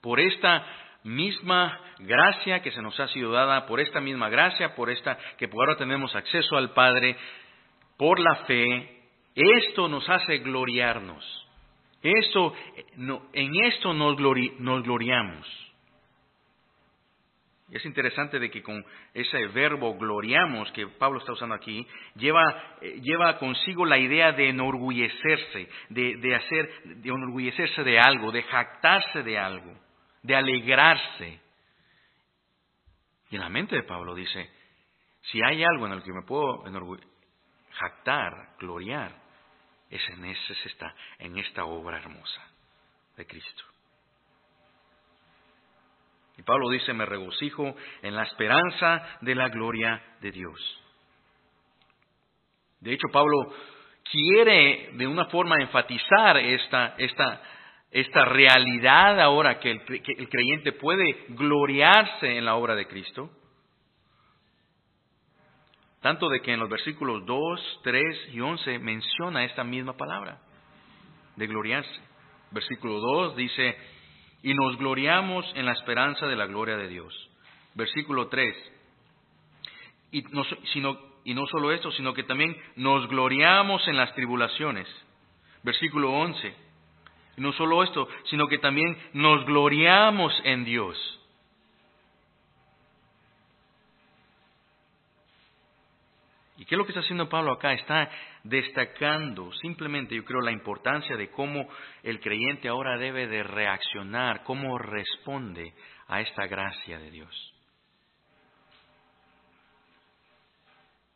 Por 0.00 0.20
esta 0.20 0.64
misma 1.04 1.78
gracia 1.98 2.60
que 2.62 2.70
se 2.70 2.82
nos 2.82 2.98
ha 3.00 3.08
sido 3.08 3.32
dada, 3.32 3.66
por 3.66 3.80
esta 3.80 4.00
misma 4.00 4.28
gracia, 4.28 4.74
por 4.74 4.90
esta 4.90 5.18
que 5.36 5.48
por 5.48 5.60
ahora 5.60 5.78
tenemos 5.78 6.14
acceso 6.14 6.56
al 6.56 6.70
Padre, 6.70 7.16
por 7.96 8.20
la 8.20 8.36
fe, 8.46 9.02
esto 9.34 9.88
nos 9.88 10.08
hace 10.08 10.38
gloriarnos. 10.38 11.38
Esto, 12.02 12.52
en 13.32 13.54
esto 13.64 13.94
nos, 13.94 14.18
nos 14.58 14.82
gloriamos. 14.82 15.62
Es 17.70 17.86
interesante 17.86 18.38
de 18.38 18.50
que 18.50 18.62
con 18.62 18.84
ese 19.14 19.46
verbo 19.46 19.94
gloriamos 19.94 20.70
que 20.72 20.88
Pablo 20.88 21.20
está 21.20 21.32
usando 21.32 21.54
aquí, 21.54 21.86
lleva, 22.16 22.76
eh, 22.82 23.00
lleva 23.00 23.38
consigo 23.38 23.86
la 23.86 23.98
idea 23.98 24.32
de 24.32 24.50
enorgullecerse, 24.50 25.68
de, 25.88 26.16
de 26.16 26.34
hacer, 26.34 26.70
de 26.84 27.08
enorgullecerse 27.08 27.82
de 27.82 27.98
algo, 27.98 28.30
de 28.30 28.42
jactarse 28.42 29.22
de 29.22 29.38
algo 29.38 29.72
de 30.22 30.36
alegrarse. 30.36 31.40
Y 33.30 33.36
en 33.36 33.40
la 33.40 33.48
mente 33.48 33.76
de 33.76 33.82
Pablo 33.82 34.14
dice, 34.14 34.50
si 35.22 35.42
hay 35.42 35.62
algo 35.64 35.86
en 35.86 35.92
el 35.92 36.02
que 36.02 36.12
me 36.12 36.22
puedo 36.22 36.64
jactar, 37.72 38.56
gloriar, 38.58 39.22
es 39.90 40.08
en, 40.08 40.24
ese, 40.24 40.54
esta, 40.64 40.94
en 41.18 41.38
esta 41.38 41.64
obra 41.64 41.98
hermosa 41.98 42.42
de 43.16 43.26
Cristo. 43.26 43.64
Y 46.38 46.42
Pablo 46.42 46.70
dice, 46.70 46.92
me 46.94 47.04
regocijo 47.04 47.74
en 48.00 48.16
la 48.16 48.22
esperanza 48.22 49.18
de 49.20 49.34
la 49.34 49.48
gloria 49.48 50.16
de 50.20 50.32
Dios. 50.32 50.82
De 52.80 52.94
hecho, 52.94 53.06
Pablo 53.12 53.54
quiere 54.10 54.90
de 54.94 55.06
una 55.06 55.26
forma 55.26 55.56
enfatizar 55.60 56.38
esta, 56.38 56.94
esta, 56.98 57.42
esta 57.92 58.24
realidad 58.24 59.20
ahora 59.20 59.60
que 59.60 59.70
el, 59.70 60.28
creyente 60.28 60.72
puede 60.72 61.26
gloriarse 61.28 62.38
en 62.38 62.44
la 62.44 62.56
obra 62.56 62.74
de 62.74 62.86
Cristo, 62.86 63.30
Tanto 66.00 66.28
de 66.28 66.42
que 66.42 66.52
en 66.52 66.58
los 66.58 66.68
versículos 66.68 67.24
2, 67.26 67.80
3 67.84 68.30
y 68.32 68.40
11 68.40 68.80
menciona 68.80 69.44
esta 69.44 69.62
misma 69.62 69.96
palabra, 69.96 70.40
de 71.36 71.46
gloriarse. 71.46 72.00
Versículo 72.50 72.98
2 72.98 73.36
dice, 73.36 73.76
y 74.42 74.52
nos 74.52 74.76
gloriamos 74.78 75.46
en 75.54 75.64
la 75.64 75.70
esperanza 75.70 76.26
de 76.26 76.34
la 76.34 76.46
gloria 76.46 76.76
de 76.76 76.88
Dios. 76.88 77.30
Versículo 77.74 78.26
3, 78.26 78.72
y 80.10 80.22
no, 80.80 80.98
y 81.24 81.34
no 81.34 81.46
solo 81.46 81.70
esto, 81.70 81.92
sino 81.92 82.14
que 82.14 82.24
también 82.24 82.56
nos 82.74 83.06
gloriamos 83.06 83.86
en 83.86 83.96
las 83.96 84.12
tribulaciones. 84.16 84.88
Versículo 85.62 86.10
11, 86.10 86.52
y 87.36 87.40
no 87.40 87.52
solo 87.52 87.82
esto, 87.82 88.08
sino 88.24 88.46
que 88.46 88.58
también 88.58 88.96
nos 89.14 89.44
gloriamos 89.46 90.32
en 90.44 90.64
Dios. 90.64 90.96
¿Y 96.58 96.64
qué 96.64 96.74
es 96.74 96.78
lo 96.78 96.84
que 96.84 96.92
está 96.92 97.00
haciendo 97.00 97.28
Pablo 97.28 97.52
acá? 97.52 97.72
Está 97.72 98.08
destacando 98.44 99.52
simplemente, 99.54 100.14
yo 100.14 100.24
creo, 100.24 100.40
la 100.40 100.52
importancia 100.52 101.16
de 101.16 101.30
cómo 101.30 101.68
el 102.02 102.20
creyente 102.20 102.68
ahora 102.68 102.98
debe 102.98 103.26
de 103.26 103.42
reaccionar, 103.42 104.44
cómo 104.44 104.78
responde 104.78 105.74
a 106.06 106.20
esta 106.20 106.46
gracia 106.46 106.98
de 106.98 107.10
Dios 107.10 107.54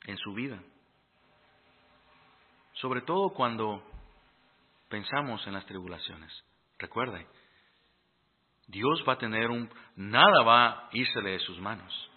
en 0.06 0.16
su 0.16 0.32
vida. 0.32 0.58
Sobre 2.72 3.02
todo 3.02 3.30
cuando 3.30 3.82
pensamos 4.88 5.46
en 5.46 5.54
las 5.54 5.66
tribulaciones. 5.66 6.32
Recuerde, 6.78 7.26
Dios 8.66 9.04
va 9.08 9.14
a 9.14 9.18
tener 9.18 9.50
un... 9.50 9.70
Nada 9.96 10.42
va 10.42 10.68
a 10.68 10.88
írsele 10.92 11.32
de 11.32 11.38
sus 11.40 11.58
manos. 11.60 12.10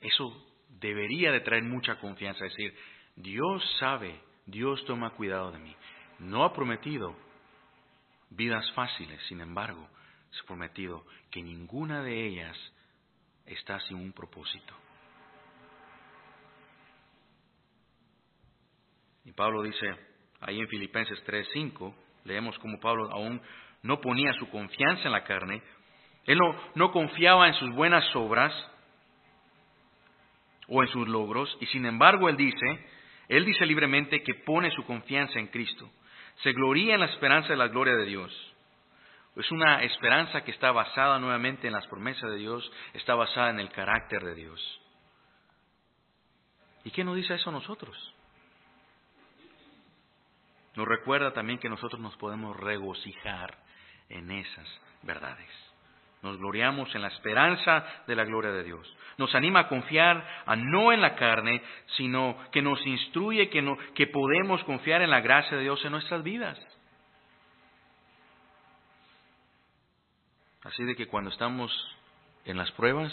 Eso 0.00 0.46
debería 0.68 1.30
de 1.32 1.40
traer 1.40 1.62
mucha 1.62 1.98
confianza, 1.98 2.44
decir, 2.44 2.74
Dios 3.16 3.62
sabe, 3.78 4.20
Dios 4.46 4.84
toma 4.86 5.10
cuidado 5.10 5.52
de 5.52 5.58
mí. 5.58 5.76
No 6.18 6.44
ha 6.44 6.52
prometido 6.54 7.16
vidas 8.30 8.70
fáciles, 8.72 9.20
sin 9.28 9.40
embargo, 9.40 9.88
se 10.30 10.40
ha 10.40 10.46
prometido 10.46 11.04
que 11.30 11.42
ninguna 11.42 12.02
de 12.02 12.26
ellas 12.26 12.56
está 13.46 13.80
sin 13.80 13.96
un 13.96 14.12
propósito. 14.12 14.74
Y 19.30 19.32
Pablo 19.32 19.62
dice 19.62 19.94
ahí 20.40 20.58
en 20.58 20.66
Filipenses 20.66 21.22
3:5, 21.24 21.94
leemos 22.24 22.58
como 22.58 22.80
Pablo 22.80 23.08
aún 23.12 23.40
no 23.84 24.00
ponía 24.00 24.32
su 24.32 24.50
confianza 24.50 25.04
en 25.04 25.12
la 25.12 25.22
carne, 25.22 25.62
él 26.26 26.36
no, 26.36 26.60
no 26.74 26.90
confiaba 26.90 27.46
en 27.46 27.54
sus 27.54 27.70
buenas 27.70 28.04
obras, 28.16 28.52
o 30.66 30.82
en 30.82 30.88
sus 30.88 31.06
logros, 31.06 31.56
y 31.60 31.66
sin 31.66 31.86
embargo 31.86 32.28
él 32.28 32.36
dice, 32.36 32.86
él 33.28 33.44
dice 33.44 33.64
libremente 33.66 34.24
que 34.24 34.34
pone 34.34 34.72
su 34.72 34.84
confianza 34.84 35.38
en 35.38 35.46
Cristo. 35.46 35.88
Se 36.42 36.52
gloría 36.52 36.94
en 36.94 37.00
la 37.00 37.06
esperanza 37.06 37.50
de 37.50 37.56
la 37.56 37.68
gloria 37.68 37.94
de 37.94 38.06
Dios. 38.06 38.32
Es 39.36 39.48
una 39.52 39.84
esperanza 39.84 40.42
que 40.42 40.50
está 40.50 40.72
basada 40.72 41.20
nuevamente 41.20 41.68
en 41.68 41.72
las 41.72 41.86
promesas 41.86 42.28
de 42.30 42.36
Dios, 42.36 42.68
está 42.94 43.14
basada 43.14 43.50
en 43.50 43.60
el 43.60 43.70
carácter 43.70 44.24
de 44.24 44.34
Dios. 44.34 44.80
¿Y 46.82 46.90
qué 46.90 47.04
nos 47.04 47.14
dice 47.14 47.34
eso 47.34 47.50
a 47.50 47.52
nosotros? 47.52 47.96
Nos 50.76 50.86
recuerda 50.86 51.32
también 51.32 51.58
que 51.58 51.68
nosotros 51.68 52.00
nos 52.00 52.16
podemos 52.16 52.56
regocijar 52.56 53.58
en 54.08 54.30
esas 54.30 54.68
verdades. 55.02 55.48
Nos 56.22 56.36
gloriamos 56.36 56.94
en 56.94 57.02
la 57.02 57.08
esperanza 57.08 57.84
de 58.06 58.14
la 58.14 58.24
gloria 58.24 58.50
de 58.52 58.62
Dios. 58.62 58.96
Nos 59.16 59.34
anima 59.34 59.60
a 59.60 59.68
confiar 59.68 60.42
a 60.44 60.54
no 60.54 60.92
en 60.92 61.00
la 61.00 61.14
carne, 61.16 61.62
sino 61.96 62.36
que 62.52 62.60
nos 62.60 62.84
instruye 62.86 63.48
que, 63.48 63.62
no, 63.62 63.78
que 63.94 64.06
podemos 64.06 64.62
confiar 64.64 65.00
en 65.00 65.10
la 65.10 65.20
gracia 65.20 65.56
de 65.56 65.62
Dios 65.62 65.82
en 65.84 65.92
nuestras 65.92 66.22
vidas. 66.22 66.58
Así 70.62 70.84
de 70.84 70.94
que 70.94 71.06
cuando 71.06 71.30
estamos 71.30 71.72
en 72.44 72.58
las 72.58 72.70
pruebas, 72.72 73.12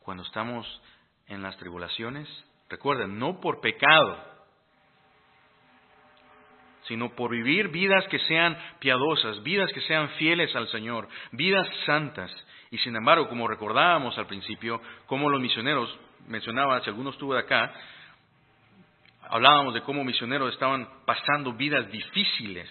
cuando 0.00 0.22
estamos 0.22 0.80
en 1.26 1.42
las 1.42 1.56
tribulaciones, 1.56 2.28
recuerden, 2.68 3.18
no 3.18 3.40
por 3.40 3.60
pecado, 3.60 4.37
sino 6.88 7.14
por 7.14 7.30
vivir 7.30 7.68
vidas 7.68 8.06
que 8.08 8.18
sean 8.20 8.56
piadosas, 8.80 9.42
vidas 9.42 9.70
que 9.72 9.82
sean 9.82 10.08
fieles 10.10 10.54
al 10.56 10.68
Señor, 10.68 11.08
vidas 11.32 11.68
santas. 11.84 12.34
Y 12.70 12.78
sin 12.78 12.96
embargo, 12.96 13.28
como 13.28 13.46
recordábamos 13.46 14.16
al 14.18 14.26
principio, 14.26 14.80
como 15.06 15.30
los 15.30 15.40
misioneros, 15.40 15.96
mencionaba, 16.26 16.80
si 16.80 16.90
alguno 16.90 17.10
estuvo 17.10 17.34
de 17.34 17.40
acá, 17.40 17.72
hablábamos 19.28 19.74
de 19.74 19.82
cómo 19.82 20.04
misioneros 20.04 20.52
estaban 20.52 20.88
pasando 21.04 21.52
vidas 21.52 21.90
difíciles, 21.90 22.68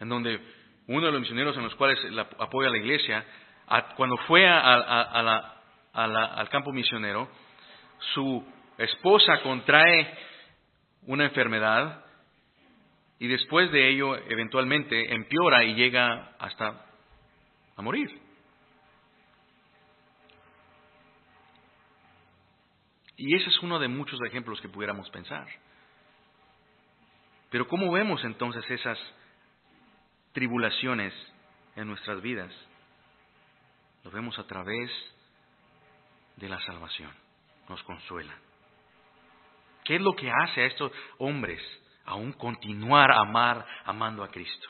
en 0.00 0.08
donde 0.08 0.40
uno 0.86 1.06
de 1.06 1.12
los 1.12 1.20
misioneros 1.20 1.56
en 1.56 1.64
los 1.64 1.74
cuales 1.76 1.98
apoya 2.38 2.70
la 2.70 2.78
iglesia, 2.78 3.24
cuando 3.96 4.16
fue 4.26 4.48
al 4.48 6.48
campo 6.50 6.72
misionero, 6.72 7.28
su 8.14 8.44
esposa 8.78 9.40
contrae 9.42 10.18
una 11.06 11.24
enfermedad 11.24 12.04
y 13.18 13.28
después 13.28 13.70
de 13.70 13.90
ello 13.90 14.16
eventualmente 14.16 15.12
empeora 15.14 15.64
y 15.64 15.74
llega 15.74 16.34
hasta 16.38 16.86
a 17.76 17.82
morir. 17.82 18.10
Y 23.16 23.34
ese 23.36 23.50
es 23.50 23.62
uno 23.62 23.78
de 23.78 23.88
muchos 23.88 24.18
ejemplos 24.26 24.60
que 24.62 24.68
pudiéramos 24.70 25.10
pensar. 25.10 25.46
Pero 27.50 27.68
¿cómo 27.68 27.92
vemos 27.92 28.24
entonces 28.24 28.64
esas 28.70 28.98
tribulaciones 30.32 31.12
en 31.76 31.88
nuestras 31.88 32.22
vidas? 32.22 32.50
Lo 34.04 34.10
vemos 34.10 34.38
a 34.38 34.46
través 34.46 34.90
de 36.36 36.48
la 36.48 36.58
salvación. 36.60 37.12
Nos 37.68 37.82
consuela. 37.82 38.34
¿Qué 39.90 39.96
es 39.96 40.02
lo 40.02 40.14
que 40.14 40.30
hace 40.30 40.62
a 40.62 40.66
estos 40.66 40.92
hombres 41.18 41.60
aún 42.04 42.32
continuar 42.34 43.10
amar, 43.10 43.66
amando 43.84 44.22
a 44.22 44.30
Cristo? 44.30 44.68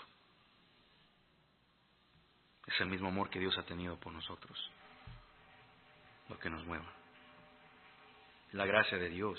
Es 2.67 2.81
el 2.81 2.87
mismo 2.87 3.09
amor 3.09 3.29
que 3.29 3.39
Dios 3.39 3.55
ha 3.59 3.63
tenido 3.65 4.01
por 4.01 4.15
nosotros, 4.15 4.59
lo 6.31 6.39
que 6.39 6.49
nos 6.49 6.65
mueva. 6.65 6.91
La 8.53 8.65
gracia 8.65 8.97
de 8.97 9.11
Dios. 9.11 9.39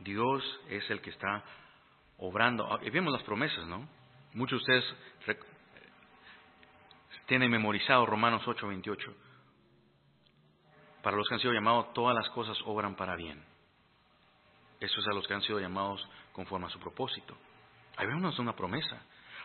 Dios 0.00 0.44
es 0.68 0.90
el 0.90 1.00
que 1.00 1.08
está 1.08 1.42
obrando. 2.18 2.78
Y 2.82 2.90
vemos 2.90 3.14
las 3.14 3.22
promesas, 3.22 3.64
¿no? 3.64 3.88
Muchos 4.34 4.62
de 4.66 4.76
ustedes 4.76 5.38
tienen 7.24 7.50
memorizado 7.50 8.04
Romanos 8.04 8.46
8:28. 8.46 9.14
Para 11.02 11.16
los 11.16 11.26
que 11.26 11.36
han 11.36 11.40
sido 11.40 11.54
llamados, 11.54 11.94
todas 11.94 12.14
las 12.14 12.28
cosas 12.34 12.58
obran 12.66 12.96
para 12.96 13.16
bien. 13.16 13.50
Eso 14.82 15.00
es 15.00 15.06
a 15.06 15.14
los 15.14 15.28
que 15.28 15.34
han 15.34 15.42
sido 15.42 15.60
llamados 15.60 16.04
conforme 16.32 16.66
a 16.66 16.70
su 16.70 16.80
propósito. 16.80 17.36
Ahí 17.96 18.04
vemos 18.04 18.36
una 18.40 18.56
promesa. 18.56 19.00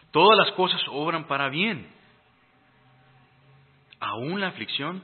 Todas 0.09 0.35
las 0.35 0.55
cosas 0.55 0.81
obran 0.89 1.27
para 1.27 1.47
bien. 1.49 1.93
Aún 3.99 4.39
la 4.39 4.47
aflicción, 4.47 5.03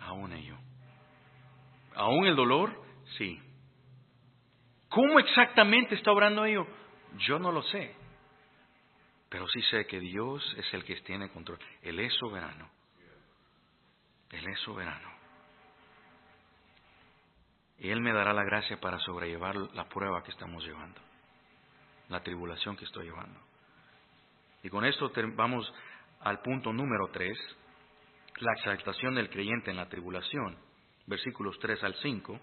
aún 0.00 0.34
ello. 0.34 0.58
Aún 1.94 2.26
el 2.26 2.36
dolor, 2.36 2.78
sí. 3.16 3.40
¿Cómo 4.90 5.18
exactamente 5.18 5.94
está 5.94 6.12
obrando 6.12 6.44
ello? 6.44 6.66
Yo 7.16 7.38
no 7.38 7.50
lo 7.50 7.62
sé. 7.62 7.96
Pero 9.30 9.48
sí 9.48 9.62
sé 9.62 9.86
que 9.86 9.98
Dios 9.98 10.42
es 10.58 10.74
el 10.74 10.84
que 10.84 10.96
tiene 10.96 11.30
control. 11.30 11.58
Él 11.80 11.98
es 12.00 12.12
soberano. 12.14 12.68
Él 14.30 14.46
es 14.46 14.58
soberano. 14.60 15.17
Y 17.78 17.90
Él 17.90 18.00
me 18.00 18.12
dará 18.12 18.32
la 18.32 18.44
gracia 18.44 18.80
para 18.80 18.98
sobrellevar 19.00 19.56
la 19.74 19.88
prueba 19.88 20.22
que 20.22 20.32
estamos 20.32 20.64
llevando, 20.64 21.00
la 22.08 22.20
tribulación 22.22 22.76
que 22.76 22.84
estoy 22.84 23.06
llevando. 23.06 23.38
Y 24.62 24.68
con 24.68 24.84
esto 24.84 25.12
vamos 25.36 25.72
al 26.20 26.40
punto 26.40 26.72
número 26.72 27.08
tres, 27.12 27.38
la 28.40 28.52
exaltación 28.52 29.14
del 29.14 29.30
creyente 29.30 29.70
en 29.70 29.76
la 29.76 29.88
tribulación, 29.88 30.56
versículos 31.06 31.58
3 31.60 31.82
al 31.84 31.94
5. 31.94 32.40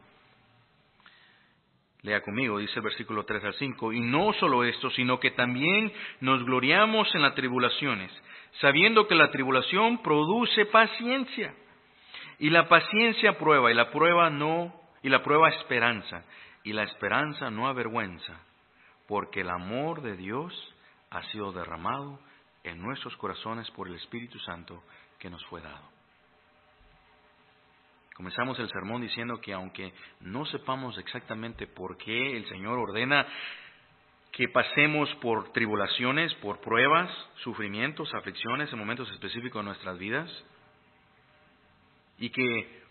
Lea 2.02 2.22
conmigo, 2.22 2.60
dice 2.60 2.74
el 2.76 2.84
versículo 2.84 3.26
3 3.26 3.44
al 3.44 3.54
5, 3.56 3.94
y 3.94 4.02
no 4.02 4.34
solo 4.34 4.64
esto, 4.64 4.90
sino 4.92 5.20
que 5.20 5.32
también 5.32 5.92
nos 6.22 6.44
gloriamos 6.44 7.14
en 7.16 7.22
las 7.22 7.36
tribulaciones, 7.36 8.12
sabiendo 8.62 9.08
que 9.08 9.16
la 9.16 9.32
tribulación 9.32 10.02
produce 10.02 10.66
paciencia, 10.66 11.56
y 12.38 12.50
la 12.50 12.68
paciencia 12.68 13.38
prueba, 13.38 13.72
y 13.72 13.76
la 13.76 13.90
prueba 13.92 14.30
no 14.30 14.85
y 15.06 15.10
la 15.10 15.22
prueba 15.22 15.50
esperanza, 15.50 16.24
y 16.64 16.74
la 16.74 16.82
esperanza 16.82 17.52
no 17.52 17.68
avergüenza, 17.68 18.40
porque 19.08 19.42
el 19.42 19.52
amor 19.52 20.02
de 20.02 20.18
Dios 20.18 20.52
ha 21.12 21.22
sido 21.26 21.52
derramado 21.52 22.20
en 22.64 22.82
nuestros 22.82 23.16
corazones 23.18 23.70
por 23.70 23.88
el 23.88 23.98
Espíritu 23.98 24.40
Santo 24.40 24.82
que 25.20 25.30
nos 25.30 25.46
fue 25.46 25.62
dado. 25.62 25.88
Comenzamos 28.16 28.58
el 28.58 28.68
sermón 28.70 29.04
diciendo 29.04 29.40
que 29.40 29.54
aunque 29.54 29.94
no 30.22 30.44
sepamos 30.48 30.98
exactamente 30.98 31.68
por 31.68 31.98
qué 31.98 32.36
el 32.36 32.50
Señor 32.50 32.80
ordena 32.80 33.28
que 34.32 34.50
pasemos 34.50 35.14
por 35.22 35.52
tribulaciones, 35.52 36.34
por 36.36 36.62
pruebas, 36.62 37.12
sufrimientos, 37.44 38.12
aflicciones 38.16 38.74
en 38.74 38.80
momentos 38.80 39.08
específicos 39.12 39.62
de 39.62 39.68
nuestras 39.68 40.00
vidas, 40.00 40.32
y 42.18 42.32
que 42.32 42.85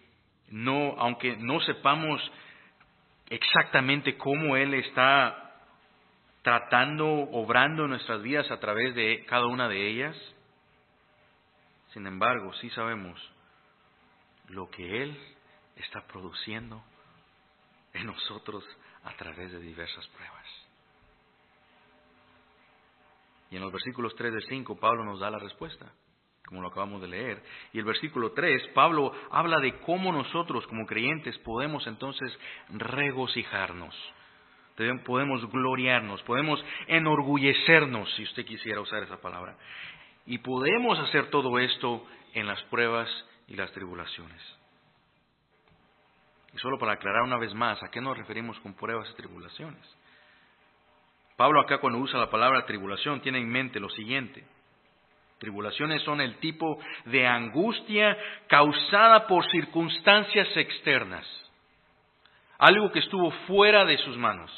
no, 0.55 0.95
aunque 0.99 1.37
no 1.37 1.61
sepamos 1.63 2.23
exactamente 3.29 4.17
cómo 4.17 4.57
Él 4.57 4.75
está 4.75 5.53
tratando, 6.43 7.07
obrando 7.09 7.89
nuestras 7.89 8.23
vidas 8.23 8.49
a 8.53 8.61
través 8.61 8.95
de 8.95 9.25
cada 9.27 9.47
una 9.47 9.69
de 9.69 9.89
ellas, 9.89 10.17
sin 11.93 12.07
embargo, 12.07 12.53
sí 12.55 12.71
sabemos 12.71 13.21
lo 14.49 14.71
que 14.71 15.03
Él 15.03 15.19
está 15.75 16.07
produciendo 16.07 16.85
en 17.93 18.07
nosotros 18.07 18.65
a 19.03 19.13
través 19.17 19.51
de 19.51 19.59
diversas 19.59 20.07
pruebas. 20.07 20.47
Y 23.51 23.57
en 23.57 23.63
los 23.63 23.73
versículos 23.73 24.15
3 24.15 24.35
de 24.35 24.41
5 24.43 24.77
Pablo 24.79 25.05
nos 25.05 25.19
da 25.19 25.31
la 25.31 25.41
respuesta, 25.41 25.93
como 26.47 26.61
lo 26.61 26.69
acabamos 26.69 27.01
de 27.01 27.09
leer. 27.09 27.43
Y 27.73 27.79
el 27.79 27.85
versículo 27.85 28.33
3, 28.33 28.69
Pablo 28.75 29.13
habla 29.31 29.61
de 29.61 29.79
cómo 29.81 30.13
nosotros 30.13 30.67
como 30.67 30.87
creyentes 30.87 31.37
podemos 31.39 31.87
entonces 31.87 32.37
regocijarnos, 32.71 33.95
podemos 35.05 35.51
gloriarnos, 35.51 36.23
podemos 36.23 36.63
enorgullecernos, 36.87 38.13
si 38.15 38.25
usted 38.25 38.45
quisiera 38.45 38.81
usar 38.81 39.03
esa 39.03 39.21
palabra. 39.21 39.57
Y 40.27 40.39
podemos 40.39 40.99
hacer 40.99 41.31
todo 41.31 41.59
esto 41.59 42.07
en 42.35 42.47
las 42.47 42.63
pruebas 42.65 43.09
y 43.47 43.57
las 43.57 43.73
tribulaciones. 43.73 44.41
Y 46.55 46.59
solo 46.59 46.79
para 46.79 46.93
aclarar 46.93 47.23
una 47.23 47.37
vez 47.37 47.53
más, 47.55 47.83
¿a 47.83 47.91
qué 47.91 48.01
nos 48.01 48.17
referimos 48.17 48.59
con 48.61 48.75
pruebas 48.75 49.09
y 49.11 49.17
tribulaciones? 49.17 49.83
Pablo 51.37 51.61
acá 51.61 51.79
cuando 51.79 51.99
usa 51.99 52.21
la 52.21 52.31
palabra 52.31 52.65
tribulación 52.65 53.21
tiene 53.21 53.39
en 53.39 53.51
mente 53.51 53.81
lo 53.81 53.89
siguiente. 53.91 54.45
Tribulaciones 55.39 56.03
son 56.03 56.21
el 56.21 56.39
tipo 56.39 56.79
de 57.07 57.27
angustia 57.27 58.17
causada 58.49 59.27
por 59.27 59.45
circunstancias 59.51 60.49
externas, 60.57 61.27
algo 62.59 62.91
que 62.93 63.01
estuvo 63.01 63.31
fuera 63.47 63.85
de 63.85 63.99
sus 63.99 64.17
manos. 64.17 64.51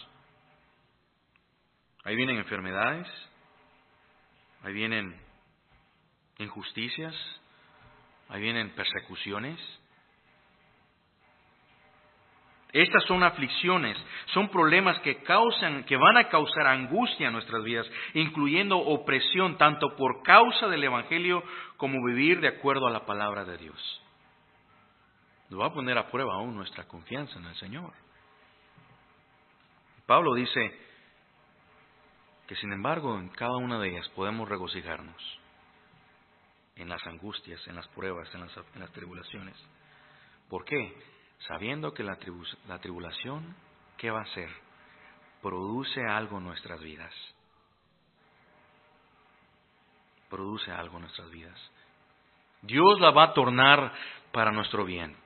Ahí 2.04 2.14
vienen 2.14 2.36
enfermedades, 2.36 3.08
ahí 4.62 4.72
vienen 4.72 5.18
injusticias, 6.38 7.14
ahí 8.28 8.40
vienen 8.40 8.70
persecuciones, 8.70 9.58
estas 12.82 13.04
son 13.04 13.22
aflicciones, 13.22 13.96
son 14.26 14.50
problemas 14.50 14.98
que 15.00 15.22
causan, 15.22 15.84
que 15.84 15.96
van 15.96 16.18
a 16.18 16.28
causar 16.28 16.66
angustia 16.66 17.28
en 17.28 17.32
nuestras 17.32 17.64
vidas, 17.64 17.90
incluyendo 18.12 18.76
opresión 18.76 19.56
tanto 19.56 19.96
por 19.96 20.22
causa 20.22 20.68
del 20.68 20.84
evangelio 20.84 21.42
como 21.78 22.04
vivir 22.04 22.40
de 22.40 22.48
acuerdo 22.48 22.86
a 22.86 22.90
la 22.90 23.06
palabra 23.06 23.46
de 23.46 23.56
Dios. 23.56 24.02
Nos 25.48 25.58
va 25.58 25.66
a 25.66 25.72
poner 25.72 25.96
a 25.96 26.10
prueba 26.10 26.34
aún 26.34 26.54
nuestra 26.54 26.86
confianza 26.86 27.38
en 27.38 27.46
el 27.46 27.54
Señor. 27.56 27.92
Pablo 30.04 30.34
dice 30.34 30.78
que 32.46 32.56
sin 32.56 32.72
embargo 32.74 33.16
en 33.16 33.30
cada 33.30 33.56
una 33.56 33.78
de 33.78 33.88
ellas 33.88 34.08
podemos 34.10 34.48
regocijarnos 34.48 35.40
en 36.76 36.90
las 36.90 37.04
angustias, 37.06 37.66
en 37.68 37.76
las 37.76 37.88
pruebas, 37.88 38.28
en 38.34 38.42
las, 38.42 38.56
en 38.74 38.80
las 38.80 38.92
tribulaciones. 38.92 39.56
¿Por 40.50 40.64
qué? 40.66 41.15
Sabiendo 41.40 41.92
que 41.92 42.02
la, 42.02 42.16
tribulación, 42.80 43.54
¿qué 43.96 44.10
va 44.10 44.20
a 44.20 44.24
hacer? 44.24 44.50
Produce 45.42 46.04
algo 46.04 46.38
en 46.38 46.44
nuestras 46.44 46.80
vidas. 46.80 47.12
Produce 50.28 50.70
algo 50.72 50.96
en 50.96 51.02
nuestras 51.02 51.30
vidas. 51.30 51.70
Dios 52.62 53.00
la 53.00 53.10
va 53.10 53.24
a 53.24 53.34
tornar 53.34 53.92
para 54.32 54.50
nuestro 54.50 54.84
bien. 54.84 55.16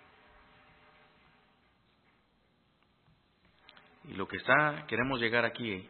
Y 4.04 4.14
lo 4.14 4.26
que 4.26 4.36
está, 4.36 4.86
queremos 4.88 5.20
llegar 5.20 5.44
aquí 5.44 5.88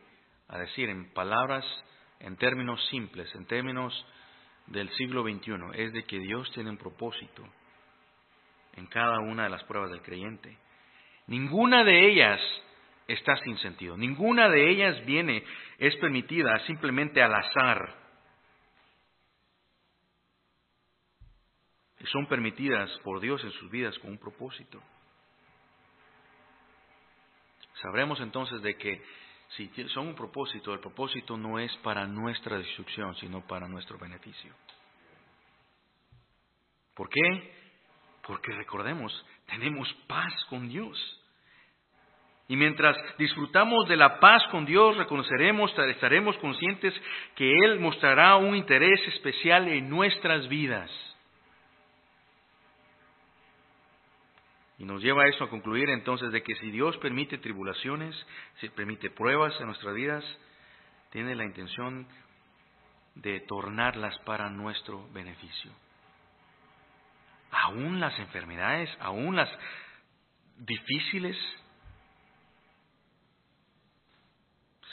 a 0.49 0.59
decir 0.59 0.89
en 0.89 1.13
palabras, 1.13 1.65
en 2.21 2.37
términos 2.37 2.85
simples, 2.89 3.35
en 3.35 3.47
términos 3.47 4.07
del 4.67 4.91
siglo 4.91 5.23
XXI, 5.23 5.53
es 5.75 5.93
de 5.93 6.05
que 6.05 6.19
Dios 6.19 6.51
tiene 6.53 6.71
un 6.71 6.77
propósito 6.77 7.45
en 8.75 8.87
cada 8.87 9.19
una 9.21 9.45
de 9.45 9.51
las 9.51 9.65
pruebas 9.65 9.91
del 9.91 10.03
creyente. 10.03 10.57
Ninguna 11.27 11.85
de 11.85 12.09
ellas 12.09 12.41
está 13.07 13.37
sin 13.37 13.57
sentido. 13.59 13.97
Ninguna 13.97 14.49
de 14.49 14.71
ellas 14.71 15.05
viene, 15.05 15.45
es 15.79 15.95
permitida 15.97 16.59
simplemente 16.67 17.23
al 17.23 17.35
azar. 17.35 17.97
Son 22.05 22.27
permitidas 22.27 22.91
por 23.05 23.21
Dios 23.21 23.43
en 23.45 23.53
sus 23.53 23.71
vidas 23.71 23.99
con 23.99 24.11
un 24.11 24.19
propósito. 24.19 24.83
Sabremos 27.83 28.21
entonces 28.21 28.61
de 28.63 28.77
que 28.77 29.03
si 29.57 29.69
son 29.89 30.09
un 30.09 30.15
propósito, 30.15 30.73
el 30.73 30.81
propósito 30.81 31.37
no 31.37 31.59
es 31.59 31.75
para 31.79 32.07
nuestra 32.07 32.59
destrucción, 32.59 33.15
sino 33.17 33.47
para 33.47 33.69
nuestro 33.69 33.99
beneficio. 33.99 34.55
¿Por 36.95 37.09
qué? 37.09 37.60
Porque 38.27 38.53
recordemos, 38.53 39.13
tenemos 39.47 39.93
paz 40.07 40.33
con 40.49 40.69
Dios. 40.69 40.99
Y 42.49 42.57
mientras 42.57 42.97
disfrutamos 43.17 43.89
de 43.89 43.97
la 43.97 44.19
paz 44.19 44.43
con 44.51 44.67
Dios, 44.67 44.97
reconoceremos, 44.97 45.73
estaremos 45.89 46.37
conscientes 46.39 46.93
que 47.37 47.53
Él 47.65 47.79
mostrará 47.79 48.37
un 48.37 48.57
interés 48.57 49.01
especial 49.07 49.69
en 49.69 49.89
nuestras 49.89 50.49
vidas. 50.49 50.91
Y 54.79 54.85
nos 54.85 55.01
lleva 55.03 55.23
a 55.23 55.29
eso 55.29 55.45
a 55.45 55.51
concluir 55.51 55.91
entonces 55.91 56.33
de 56.33 56.43
que 56.43 56.57
si 56.57 56.71
Dios 56.71 56.97
permite 56.97 57.39
tribulaciones, 57.39 58.17
si 58.57 58.69
permite 58.71 59.11
pruebas 59.11 59.55
en 59.61 59.67
nuestras 59.67 59.95
vidas, 59.95 60.25
tiene 61.11 61.37
la 61.37 61.45
intención 61.45 62.09
de 63.15 63.41
tornarlas 63.41 64.19
para 64.21 64.51
nuestro 64.51 65.07
beneficio 65.13 65.71
aún 67.51 68.01
las 68.01 68.19
enfermedades, 68.19 68.91
aún 69.01 69.37
las 69.37 69.49
difíciles. 70.59 71.37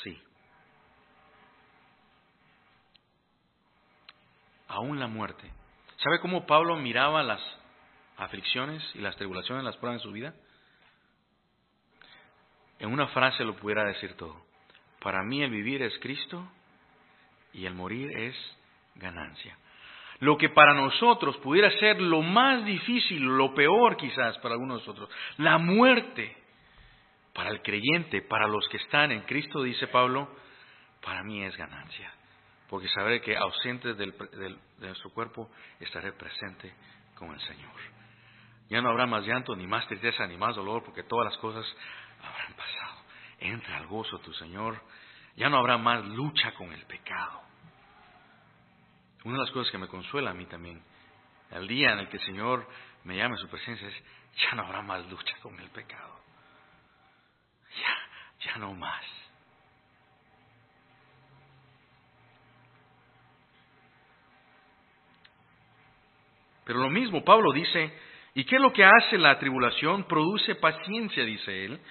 Sí. 0.03 0.21
Aún 4.67 4.99
la 4.99 5.07
muerte. 5.07 5.51
¿Sabe 5.97 6.19
cómo 6.19 6.45
Pablo 6.45 6.75
miraba 6.75 7.23
las 7.23 7.41
aflicciones 8.17 8.83
y 8.95 8.99
las 8.99 9.15
tribulaciones, 9.15 9.63
las 9.63 9.77
pruebas 9.77 10.01
en 10.01 10.03
su 10.03 10.11
vida? 10.11 10.33
En 12.79 12.91
una 12.91 13.07
frase 13.07 13.43
lo 13.43 13.55
pudiera 13.55 13.83
decir 13.85 14.15
todo. 14.15 14.45
Para 14.99 15.23
mí 15.23 15.41
el 15.41 15.49
vivir 15.49 15.81
es 15.81 15.97
Cristo 15.99 16.47
y 17.53 17.65
el 17.65 17.73
morir 17.73 18.15
es 18.17 18.35
ganancia. 18.95 19.57
Lo 20.19 20.37
que 20.37 20.49
para 20.49 20.73
nosotros 20.73 21.37
pudiera 21.37 21.69
ser 21.79 22.01
lo 22.01 22.21
más 22.21 22.65
difícil, 22.65 23.23
lo 23.23 23.53
peor 23.53 23.97
quizás 23.97 24.37
para 24.39 24.55
algunos 24.55 24.81
de 24.81 24.87
nosotros, 24.87 25.09
la 25.37 25.57
muerte, 25.57 26.35
para 27.33 27.51
el 27.51 27.61
creyente, 27.61 28.23
para 28.23 28.47
los 28.47 28.67
que 28.69 28.77
están 28.77 29.11
en 29.11 29.21
Cristo, 29.21 29.61
dice 29.61 29.87
Pablo, 29.87 30.27
para 31.03 31.23
mí 31.23 31.43
es 31.43 31.55
ganancia. 31.55 32.11
Porque 32.67 32.89
sabré 32.89 33.21
que 33.21 33.37
ausente 33.37 33.93
de 33.93 34.57
nuestro 34.79 35.11
cuerpo 35.11 35.49
estaré 35.79 36.11
presente 36.13 36.73
con 37.15 37.31
el 37.31 37.39
Señor. 37.41 37.71
Ya 38.69 38.81
no 38.81 38.89
habrá 38.89 39.05
más 39.05 39.25
llanto, 39.25 39.55
ni 39.55 39.65
más 39.65 39.87
tristeza, 39.87 40.27
ni 40.27 40.35
más 40.35 40.55
dolor, 40.55 40.83
porque 40.83 41.03
todas 41.03 41.31
las 41.31 41.37
cosas 41.37 41.65
habrán 42.21 42.53
pasado. 42.53 43.01
Entra 43.39 43.77
al 43.77 43.87
gozo 43.87 44.19
tu 44.19 44.33
Señor. 44.33 44.81
Ya 45.35 45.49
no 45.49 45.57
habrá 45.57 45.77
más 45.77 46.03
lucha 46.05 46.53
con 46.55 46.73
el 46.73 46.83
pecado. 46.85 47.46
Una 49.27 49.39
de 49.39 49.43
las 49.43 49.51
cosas 49.51 49.69
que 49.69 49.77
me 49.77 49.89
consuela 49.89 50.31
a 50.31 50.33
mí 50.33 50.45
también, 50.45 50.81
el 51.51 51.67
día 51.67 51.91
en 51.91 51.99
el 51.99 52.07
que 52.07 52.15
el 52.15 52.23
Señor 52.23 52.65
me 53.03 53.17
llame 53.17 53.35
a 53.35 53.37
su 53.37 53.49
presencia, 53.49 53.85
es, 53.85 54.03
ya 54.41 54.55
no 54.55 54.63
habrá 54.63 54.81
más 54.81 55.05
lucha 55.09 55.35
con 55.41 55.59
el 55.59 55.69
pecado. 55.69 56.17
Ya, 57.77 58.47
ya 58.47 58.57
no 58.59 58.73
más. 58.73 59.03
Pero 66.63 66.79
lo 66.79 66.89
mismo 66.89 67.25
Pablo 67.25 67.51
dice, 67.51 67.99
¿y 68.33 68.45
qué 68.45 68.55
es 68.55 68.61
lo 68.61 68.71
que 68.71 68.85
hace 68.85 69.17
la 69.17 69.37
tribulación? 69.39 70.05
Produce 70.05 70.55
paciencia, 70.55 71.25
dice 71.25 71.65
él. 71.65 71.81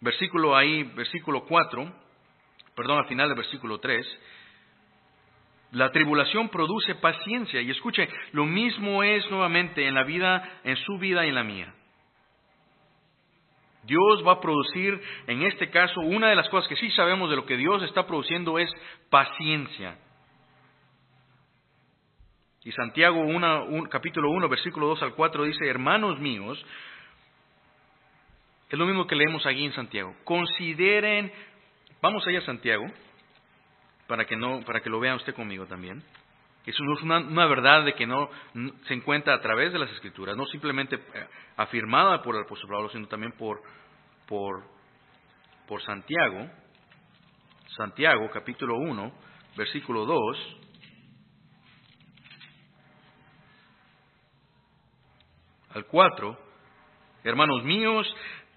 Versículo 0.00 0.56
ahí, 0.56 0.84
versículo 0.84 1.44
4, 1.44 1.94
perdón, 2.74 2.98
al 2.98 3.08
final 3.08 3.28
del 3.28 3.36
versículo 3.36 3.78
3, 3.78 4.06
la 5.72 5.90
tribulación 5.90 6.48
produce 6.50 6.94
paciencia. 6.96 7.60
Y 7.60 7.70
escuche, 7.70 8.08
lo 8.32 8.44
mismo 8.44 9.02
es 9.02 9.28
nuevamente 9.30 9.86
en 9.86 9.94
la 9.94 10.04
vida, 10.04 10.60
en 10.64 10.76
su 10.76 10.98
vida 10.98 11.24
y 11.24 11.30
en 11.30 11.34
la 11.34 11.44
mía. 11.44 11.74
Dios 13.84 14.24
va 14.26 14.32
a 14.32 14.40
producir, 14.40 15.00
en 15.26 15.42
este 15.42 15.70
caso, 15.70 16.00
una 16.00 16.28
de 16.28 16.36
las 16.36 16.48
cosas 16.50 16.68
que 16.68 16.76
sí 16.76 16.90
sabemos 16.90 17.30
de 17.30 17.36
lo 17.36 17.46
que 17.46 17.56
Dios 17.56 17.82
está 17.82 18.06
produciendo 18.06 18.58
es 18.58 18.70
paciencia. 19.10 19.98
Y 22.64 22.70
Santiago 22.70 23.20
1, 23.20 23.88
capítulo 23.90 24.30
1, 24.30 24.48
versículo 24.48 24.86
2 24.88 25.02
al 25.02 25.14
4 25.14 25.44
dice, 25.44 25.66
hermanos 25.66 26.20
míos, 26.20 26.64
es 28.70 28.78
lo 28.78 28.86
mismo 28.86 29.06
que 29.06 29.16
leemos 29.16 29.44
aquí 29.46 29.64
en 29.64 29.72
Santiago, 29.72 30.14
consideren, 30.22 31.32
vamos 32.00 32.24
allá 32.24 32.38
a 32.38 32.42
Santiago, 32.42 32.84
para 34.06 34.24
que, 34.24 34.36
no, 34.36 34.60
para 34.64 34.80
que 34.80 34.90
lo 34.90 35.00
vea 35.00 35.14
usted 35.14 35.34
conmigo 35.34 35.66
también. 35.66 36.02
Eso 36.64 36.84
no 36.84 36.94
es 36.94 37.02
una, 37.02 37.46
verdad 37.46 37.84
de 37.84 37.94
que 37.94 38.06
no 38.06 38.30
se 38.86 38.94
encuentra 38.94 39.34
a 39.34 39.40
través 39.40 39.72
de 39.72 39.80
las 39.80 39.90
Escrituras, 39.90 40.36
no 40.36 40.46
simplemente 40.46 40.96
eh, 40.96 41.26
afirmada 41.56 42.22
por 42.22 42.36
el 42.36 42.42
apóstol 42.42 42.70
Pablo, 42.70 42.88
sino 42.90 43.08
también 43.08 43.32
por, 43.32 43.60
por, 44.28 44.62
por 45.66 45.82
Santiago. 45.82 46.48
Santiago, 47.76 48.30
capítulo 48.32 48.76
1, 48.76 49.12
versículo 49.56 50.04
2. 50.06 50.56
Al 55.70 55.86
4, 55.86 56.38
hermanos 57.24 57.64
míos, 57.64 58.06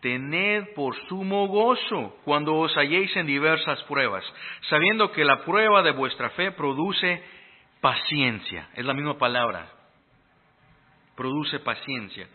tened 0.05 0.75
por 0.75 0.95
sumo 1.07 1.47
gozo 1.47 2.19
cuando 2.23 2.53
os 2.53 2.77
halléis 2.77 3.15
en 3.15 3.25
diversas 3.25 3.81
pruebas, 3.85 4.23
sabiendo 4.69 5.11
que 5.11 5.25
la 5.25 5.43
prueba 5.43 5.81
de 5.81 5.89
vuestra 5.89 6.29
fe 6.29 6.51
produce 6.51 7.23
paciencia, 7.81 8.69
es 8.75 8.85
la 8.85 8.93
misma 8.93 9.17
palabra, 9.17 9.67
produce 11.15 11.57
paciencia. 11.57 12.27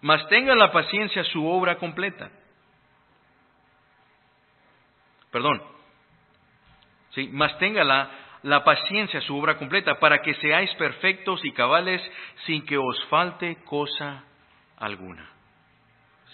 Mas 0.00 0.26
tenga 0.30 0.54
la 0.54 0.72
paciencia 0.72 1.22
su 1.24 1.46
obra 1.46 1.76
completa. 1.76 2.30
Perdón. 5.30 5.62
Sí, 7.10 7.28
mas 7.30 7.58
tenga 7.58 7.84
la, 7.84 8.10
la 8.44 8.64
paciencia 8.64 9.20
su 9.20 9.36
obra 9.36 9.58
completa 9.58 10.00
para 10.00 10.22
que 10.22 10.32
seáis 10.36 10.74
perfectos 10.76 11.44
y 11.44 11.52
cabales 11.52 12.00
sin 12.46 12.64
que 12.64 12.78
os 12.78 13.04
falte 13.10 13.56
cosa 13.64 14.24
alguna. 14.78 15.39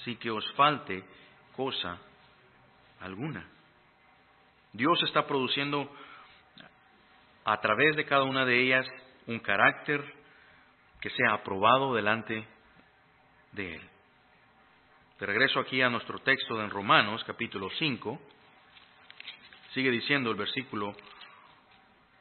Sin 0.07 0.17
que 0.19 0.31
os 0.31 0.49
falte 0.53 1.03
cosa 1.57 1.99
alguna. 3.01 3.45
Dios 4.73 5.03
está 5.03 5.27
produciendo 5.27 5.91
a 7.45 7.61
través 7.61 7.97
de 7.97 8.05
cada 8.05 8.23
una 8.23 8.45
de 8.45 8.57
ellas 8.57 8.87
un 9.27 9.41
carácter 9.41 10.05
que 11.01 11.11
sea 11.11 11.33
aprobado 11.33 11.93
delante 11.93 12.47
de 13.51 13.75
Él. 13.75 13.91
De 15.19 15.27
regreso 15.27 15.59
aquí 15.59 15.83
a 15.83 15.91
nuestro 15.91 16.21
texto 16.21 16.63
en 16.63 16.71
Romanos 16.71 17.25
capítulo 17.25 17.69
5, 17.77 18.21
sigue 19.75 19.91
diciendo 19.91 20.31
el 20.31 20.37
versículo 20.37 20.95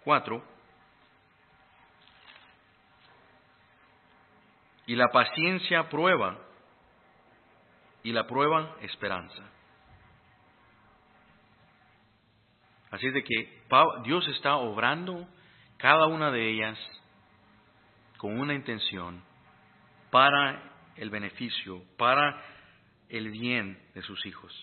4, 0.05 0.43
y 4.87 4.95
la 4.95 5.09
paciencia 5.09 5.87
prueba, 5.87 6.44
y 8.05 8.11
la 8.13 8.27
prueba 8.27 8.77
esperanza. 8.81 9.43
Así 12.91 13.09
de 13.09 13.23
que 13.23 13.63
Dios 14.03 14.27
está 14.27 14.57
obrando 14.57 15.27
cada 15.77 16.05
una 16.05 16.29
de 16.29 16.47
ellas 16.47 16.77
con 18.17 18.39
una 18.39 18.53
intención 18.53 19.23
para 20.11 20.71
el 20.95 21.09
beneficio, 21.09 21.81
para 21.97 22.39
el 23.09 23.31
bien 23.31 23.81
de 23.95 24.03
sus 24.03 24.23
hijos. 24.27 24.53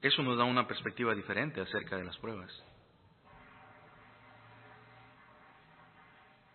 Eso 0.00 0.22
nos 0.22 0.38
da 0.38 0.44
una 0.44 0.68
perspectiva 0.68 1.16
diferente 1.16 1.60
acerca 1.60 1.96
de 1.96 2.04
las 2.04 2.16
pruebas. 2.18 2.50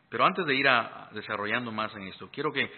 Pero 0.09 0.25
antes 0.25 0.45
de 0.45 0.55
ir 0.55 0.67
a, 0.67 1.09
desarrollando 1.11 1.71
más 1.71 1.93
en 1.95 2.03
esto, 2.07 2.29
quiero 2.31 2.51
que, 2.53 2.69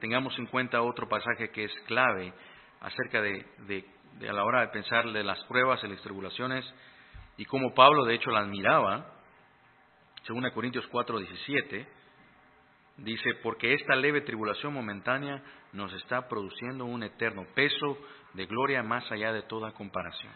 tengamos 0.00 0.38
en 0.38 0.46
cuenta 0.46 0.82
otro 0.82 1.08
pasaje 1.08 1.50
que 1.50 1.64
es 1.64 1.72
clave 1.86 2.32
acerca 2.80 3.20
de, 3.20 3.84
a 4.28 4.32
la 4.32 4.44
hora 4.44 4.60
de 4.60 4.68
pensar 4.68 5.06
las 5.06 5.42
pruebas 5.44 5.82
y 5.82 5.88
las 5.88 6.00
tribulaciones 6.02 6.64
y 7.36 7.44
como 7.46 7.74
Pablo 7.74 8.04
de 8.04 8.14
hecho 8.14 8.30
la 8.30 8.40
admiraba, 8.40 9.10
según 10.22 10.48
Corintios 10.50 10.86
4, 10.88 11.18
17, 11.18 11.88
dice, 12.98 13.34
porque 13.42 13.74
esta 13.74 13.96
leve 13.96 14.20
tribulación 14.20 14.72
momentánea 14.72 15.42
nos 15.72 15.92
está 15.94 16.28
produciendo 16.28 16.84
un 16.84 17.02
eterno 17.02 17.44
peso 17.54 17.98
de 18.34 18.46
gloria 18.46 18.82
más 18.82 19.10
allá 19.10 19.32
de 19.32 19.42
toda 19.42 19.72
comparación. 19.72 20.32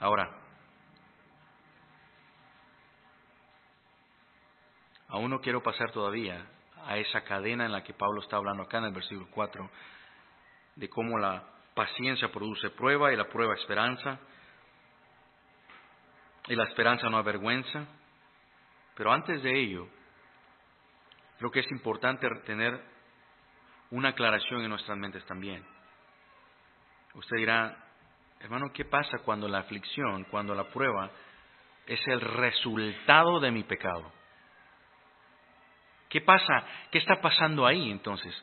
Ahora, 0.00 0.30
aún 5.08 5.30
no 5.30 5.40
quiero 5.40 5.62
pasar 5.62 5.90
todavía 5.90 6.46
a 6.86 6.96
esa 6.98 7.22
cadena 7.22 7.66
en 7.66 7.72
la 7.72 7.82
que 7.82 7.94
Pablo 7.94 8.20
está 8.20 8.36
hablando 8.36 8.62
acá 8.62 8.78
en 8.78 8.84
el 8.84 8.92
versículo 8.92 9.28
4, 9.30 9.70
de 10.76 10.88
cómo 10.88 11.18
la 11.18 11.42
paciencia 11.74 12.30
produce 12.30 12.70
prueba 12.70 13.12
y 13.12 13.16
la 13.16 13.28
prueba 13.28 13.54
esperanza, 13.54 14.20
y 16.46 16.54
la 16.54 16.64
esperanza 16.64 17.08
no 17.10 17.18
avergüenza. 17.18 17.86
Pero 18.94 19.12
antes 19.12 19.42
de 19.42 19.60
ello, 19.60 19.88
creo 21.38 21.50
que 21.50 21.60
es 21.60 21.70
importante 21.70 22.28
tener 22.46 22.80
una 23.90 24.10
aclaración 24.10 24.62
en 24.62 24.70
nuestras 24.70 24.96
mentes 24.96 25.24
también. 25.26 25.64
Usted 27.14 27.36
dirá, 27.36 27.87
hermano, 28.40 28.72
¿qué 28.72 28.84
pasa 28.84 29.18
cuando 29.18 29.48
la 29.48 29.58
aflicción, 29.58 30.24
cuando 30.24 30.54
la 30.54 30.64
prueba 30.70 31.10
es 31.86 32.00
el 32.06 32.20
resultado 32.20 33.40
de 33.40 33.50
mi 33.50 33.64
pecado? 33.64 34.12
¿Qué 36.08 36.20
pasa? 36.20 36.66
¿Qué 36.90 36.98
está 36.98 37.20
pasando 37.20 37.66
ahí 37.66 37.90
entonces? 37.90 38.34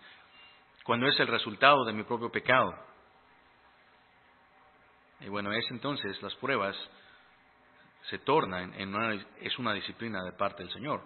Cuando 0.83 1.07
es 1.07 1.19
el 1.19 1.27
resultado 1.27 1.83
de 1.85 1.93
mi 1.93 2.03
propio 2.03 2.31
pecado. 2.31 2.73
Y 5.21 5.29
bueno, 5.29 5.51
es 5.51 5.65
entonces 5.71 6.21
las 6.21 6.35
pruebas 6.35 6.75
se 8.09 8.19
tornan 8.19 8.73
en 8.75 8.93
una, 8.93 9.13
es 9.41 9.57
una 9.57 9.73
disciplina 9.73 10.23
de 10.23 10.33
parte 10.33 10.63
del 10.63 10.71
Señor. 10.71 11.01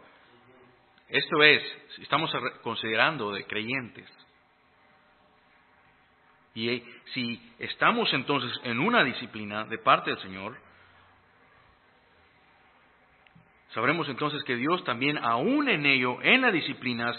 Esto 1.08 1.42
es, 1.44 1.64
estamos 2.00 2.32
considerando 2.62 3.32
de 3.32 3.46
creyentes. 3.46 4.10
Y 6.56 6.84
si 7.14 7.54
estamos 7.60 8.12
entonces 8.14 8.52
en 8.64 8.80
una 8.80 9.04
disciplina 9.04 9.66
de 9.66 9.78
parte 9.78 10.12
del 10.12 10.20
Señor, 10.20 10.58
Sabremos 13.74 14.10
entonces 14.10 14.44
que 14.44 14.56
Dios 14.56 14.84
también, 14.84 15.18
aún 15.20 15.70
en 15.70 15.86
ello, 15.86 16.18
en 16.24 16.42
las 16.42 16.52
disciplinas, 16.52 17.16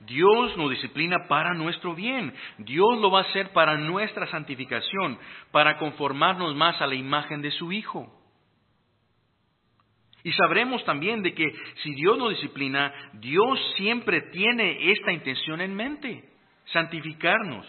Dios 0.00 0.56
nos 0.56 0.70
disciplina 0.70 1.26
para 1.26 1.54
nuestro 1.54 1.94
bien. 1.94 2.32
Dios 2.58 2.98
lo 3.00 3.10
va 3.10 3.20
a 3.20 3.22
hacer 3.22 3.52
para 3.52 3.76
nuestra 3.76 4.28
santificación, 4.28 5.18
para 5.50 5.76
conformarnos 5.76 6.54
más 6.54 6.80
a 6.80 6.86
la 6.86 6.94
imagen 6.94 7.42
de 7.42 7.50
su 7.50 7.72
Hijo. 7.72 8.14
Y 10.22 10.32
sabremos 10.32 10.84
también 10.84 11.22
de 11.22 11.34
que 11.34 11.46
si 11.82 11.94
Dios 11.94 12.16
nos 12.16 12.30
disciplina, 12.30 12.92
Dios 13.14 13.58
siempre 13.76 14.20
tiene 14.30 14.92
esta 14.92 15.10
intención 15.10 15.60
en 15.60 15.74
mente, 15.74 16.28
santificarnos. 16.66 17.66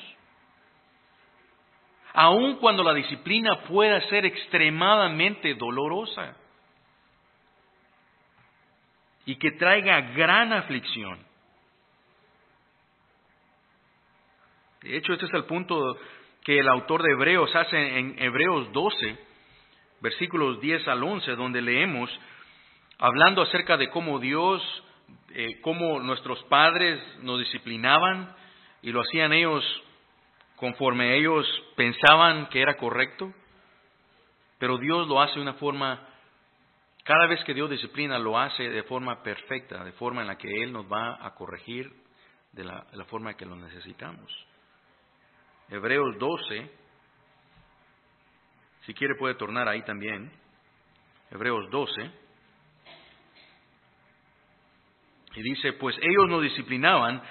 Aun 2.22 2.58
cuando 2.58 2.84
la 2.84 2.94
disciplina 2.94 3.62
pueda 3.62 4.02
ser 4.10 4.26
extremadamente 4.26 5.54
dolorosa 5.54 6.36
y 9.24 9.38
que 9.38 9.52
traiga 9.52 10.02
gran 10.02 10.52
aflicción. 10.52 11.18
De 14.82 14.98
hecho, 14.98 15.14
este 15.14 15.28
es 15.28 15.34
el 15.34 15.46
punto 15.46 15.98
que 16.44 16.60
el 16.60 16.68
autor 16.68 17.04
de 17.04 17.12
Hebreos 17.12 17.56
hace 17.56 18.00
en 18.00 18.22
Hebreos 18.22 18.70
12, 18.74 19.18
versículos 20.02 20.60
10 20.60 20.90
al 20.90 21.02
11, 21.02 21.38
donde 21.38 21.62
leemos, 21.62 22.12
hablando 22.98 23.44
acerca 23.44 23.78
de 23.78 23.90
cómo 23.92 24.20
Dios, 24.20 24.62
eh, 25.30 25.62
cómo 25.62 26.02
nuestros 26.02 26.44
padres 26.50 27.02
nos 27.22 27.40
disciplinaban 27.40 28.36
y 28.82 28.92
lo 28.92 29.00
hacían 29.00 29.32
ellos 29.32 29.64
conforme 30.60 31.18
ellos 31.18 31.46
pensaban 31.76 32.48
que 32.50 32.62
era 32.62 32.76
correcto, 32.78 33.34
pero 34.58 34.78
Dios 34.78 35.08
lo 35.08 35.22
hace 35.22 35.36
de 35.36 35.42
una 35.42 35.54
forma 35.54 36.06
cada 37.04 37.26
vez 37.28 37.44
que 37.44 37.54
Dios 37.54 37.70
disciplina 37.70 38.20
lo 38.20 38.38
hace 38.38 38.70
de 38.70 38.84
forma 38.84 39.24
perfecta, 39.24 39.84
de 39.84 39.94
forma 39.94 40.22
en 40.22 40.28
la 40.28 40.38
que 40.38 40.48
Él 40.62 40.72
nos 40.72 40.86
va 40.86 41.26
a 41.26 41.34
corregir 41.34 41.92
de 42.52 42.64
la, 42.64 42.86
forma 43.08 43.36
que 43.36 43.46
lo 43.46 43.56
necesitamos. 43.56 44.32
Hebreos 45.70 46.18
12, 46.20 46.72
si 48.86 48.94
quiere 48.94 49.16
puede 49.16 49.36
tornar 49.36 49.68
ahí 49.68 49.82
también. 49.84 50.32
Hebreos 51.32 51.70
12. 51.72 52.12
Y 55.36 55.42
dice, 55.42 55.74
pues 55.74 55.96
ellos 56.02 56.28
nos 56.28 56.44
disciplinaban 56.44 57.22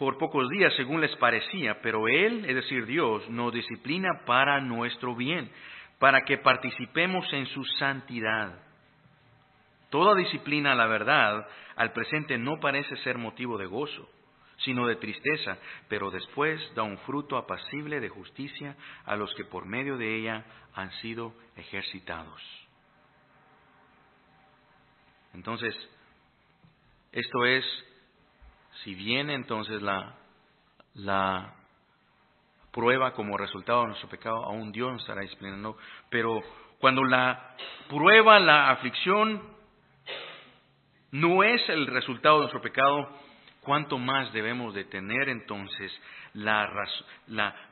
por 0.00 0.16
pocos 0.16 0.48
días 0.48 0.72
según 0.76 1.02
les 1.02 1.14
parecía, 1.16 1.82
pero 1.82 2.08
Él, 2.08 2.46
es 2.46 2.54
decir, 2.54 2.86
Dios, 2.86 3.28
nos 3.28 3.52
disciplina 3.52 4.22
para 4.24 4.58
nuestro 4.58 5.14
bien, 5.14 5.52
para 5.98 6.22
que 6.22 6.38
participemos 6.38 7.30
en 7.34 7.44
su 7.48 7.62
santidad. 7.78 8.62
Toda 9.90 10.14
disciplina, 10.14 10.74
la 10.74 10.86
verdad, 10.86 11.46
al 11.76 11.92
presente 11.92 12.38
no 12.38 12.58
parece 12.60 12.96
ser 13.02 13.18
motivo 13.18 13.58
de 13.58 13.66
gozo, 13.66 14.08
sino 14.64 14.86
de 14.86 14.96
tristeza, 14.96 15.58
pero 15.90 16.10
después 16.10 16.58
da 16.74 16.82
un 16.82 16.96
fruto 17.00 17.36
apacible 17.36 18.00
de 18.00 18.08
justicia 18.08 18.76
a 19.04 19.16
los 19.16 19.34
que 19.34 19.44
por 19.44 19.66
medio 19.66 19.98
de 19.98 20.16
ella 20.16 20.46
han 20.74 20.90
sido 21.02 21.34
ejercitados. 21.56 22.40
Entonces, 25.34 25.76
esto 27.12 27.44
es, 27.44 27.89
si 28.84 28.94
viene 28.94 29.34
entonces 29.34 29.82
la, 29.82 30.16
la 30.94 31.54
prueba 32.70 33.12
como 33.12 33.36
resultado 33.36 33.82
de 33.82 33.88
nuestro 33.88 34.08
pecado, 34.08 34.44
aún 34.44 34.72
Dios 34.72 34.92
nos 34.92 35.02
estará 35.02 35.22
disciplinando, 35.22 35.76
pero 36.08 36.40
cuando 36.78 37.04
la 37.04 37.56
prueba, 37.88 38.38
la 38.38 38.70
aflicción, 38.70 39.42
no 41.10 41.42
es 41.42 41.68
el 41.68 41.86
resultado 41.86 42.36
de 42.36 42.40
nuestro 42.42 42.62
pecado, 42.62 43.08
¿cuánto 43.62 43.98
más 43.98 44.32
debemos 44.32 44.74
de 44.74 44.84
tener 44.84 45.28
entonces 45.28 45.92
las 46.34 46.70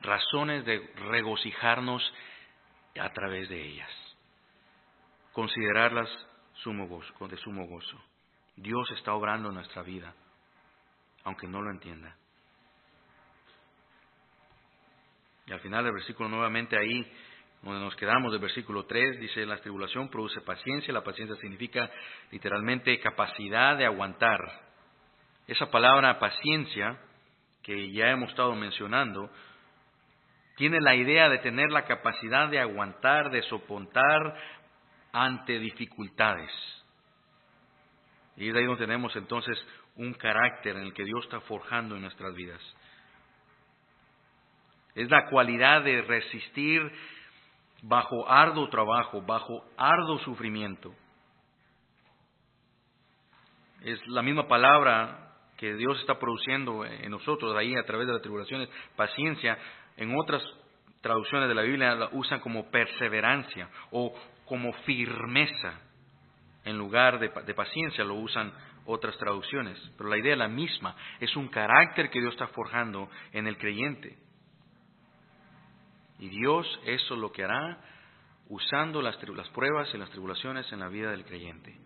razones 0.02 0.64
de 0.64 0.92
regocijarnos 1.10 2.02
a 3.00 3.08
través 3.10 3.48
de 3.48 3.64
ellas? 3.64 3.90
Considerarlas 5.32 6.08
sumo 6.54 7.00
de 7.28 7.36
sumo 7.38 7.66
gozo. 7.66 7.98
Dios 8.56 8.90
está 8.90 9.14
obrando 9.14 9.50
en 9.50 9.54
nuestra 9.54 9.82
vida, 9.82 10.12
aunque 11.28 11.46
no 11.46 11.60
lo 11.60 11.70
entienda. 11.70 12.16
Y 15.46 15.52
al 15.52 15.60
final 15.60 15.84
del 15.84 15.92
versículo 15.92 16.28
nuevamente 16.28 16.76
ahí, 16.76 17.06
donde 17.62 17.80
nos 17.80 17.94
quedamos 17.96 18.32
del 18.32 18.40
versículo 18.40 18.86
3, 18.86 19.20
dice, 19.20 19.44
la 19.44 19.58
tribulación 19.58 20.08
produce 20.08 20.40
paciencia, 20.40 20.92
la 20.92 21.04
paciencia 21.04 21.36
significa 21.36 21.90
literalmente 22.30 22.98
capacidad 23.00 23.76
de 23.76 23.84
aguantar. 23.84 24.40
Esa 25.46 25.70
palabra 25.70 26.18
paciencia, 26.18 26.98
que 27.62 27.92
ya 27.92 28.10
hemos 28.10 28.30
estado 28.30 28.54
mencionando, 28.54 29.30
tiene 30.56 30.80
la 30.80 30.94
idea 30.94 31.28
de 31.28 31.38
tener 31.38 31.70
la 31.70 31.84
capacidad 31.84 32.48
de 32.48 32.60
aguantar, 32.60 33.30
de 33.30 33.42
soportar 33.42 34.34
ante 35.12 35.58
dificultades. 35.58 36.50
Y 38.36 38.48
es 38.48 38.54
ahí 38.54 38.64
donde 38.64 38.86
tenemos 38.86 39.14
entonces 39.16 39.58
un 39.98 40.14
carácter 40.14 40.76
en 40.76 40.84
el 40.84 40.94
que 40.94 41.04
Dios 41.04 41.24
está 41.24 41.40
forjando 41.40 41.96
en 41.96 42.02
nuestras 42.02 42.34
vidas. 42.34 42.60
Es 44.94 45.10
la 45.10 45.26
cualidad 45.26 45.82
de 45.82 46.02
resistir 46.02 46.90
bajo 47.82 48.28
arduo 48.28 48.68
trabajo, 48.68 49.22
bajo 49.22 49.64
arduo 49.76 50.18
sufrimiento. 50.20 50.94
Es 53.82 54.04
la 54.08 54.22
misma 54.22 54.48
palabra 54.48 55.28
que 55.56 55.74
Dios 55.74 55.98
está 56.00 56.18
produciendo 56.18 56.84
en 56.84 57.10
nosotros 57.10 57.56
ahí 57.56 57.74
a 57.76 57.84
través 57.84 58.06
de 58.06 58.12
las 58.12 58.22
tribulaciones, 58.22 58.68
paciencia. 58.96 59.58
En 59.96 60.16
otras 60.16 60.42
traducciones 61.00 61.48
de 61.48 61.54
la 61.54 61.62
Biblia 61.62 61.94
la 61.94 62.08
usan 62.12 62.40
como 62.40 62.70
perseverancia 62.70 63.68
o 63.90 64.14
como 64.46 64.72
firmeza. 64.84 65.80
En 66.64 66.76
lugar 66.76 67.18
de, 67.18 67.54
paciencia 67.54 68.04
lo 68.04 68.14
usan 68.14 68.52
otras 68.88 69.16
traducciones, 69.18 69.78
pero 69.96 70.08
la 70.08 70.16
idea 70.16 70.32
es 70.32 70.38
la 70.38 70.48
misma, 70.48 70.96
es 71.20 71.36
un 71.36 71.48
carácter 71.48 72.10
que 72.10 72.20
Dios 72.20 72.32
está 72.32 72.48
forjando 72.48 73.08
en 73.32 73.46
el 73.46 73.58
creyente. 73.58 74.16
Y 76.18 76.28
Dios 76.30 76.66
eso 76.84 77.14
lo 77.14 77.30
que 77.30 77.44
hará 77.44 77.78
usando 78.48 79.02
las, 79.02 79.16
las 79.28 79.48
pruebas 79.50 79.92
y 79.94 79.98
las 79.98 80.10
tribulaciones 80.10 80.72
en 80.72 80.80
la 80.80 80.88
vida 80.88 81.10
del 81.10 81.24
creyente. 81.24 81.76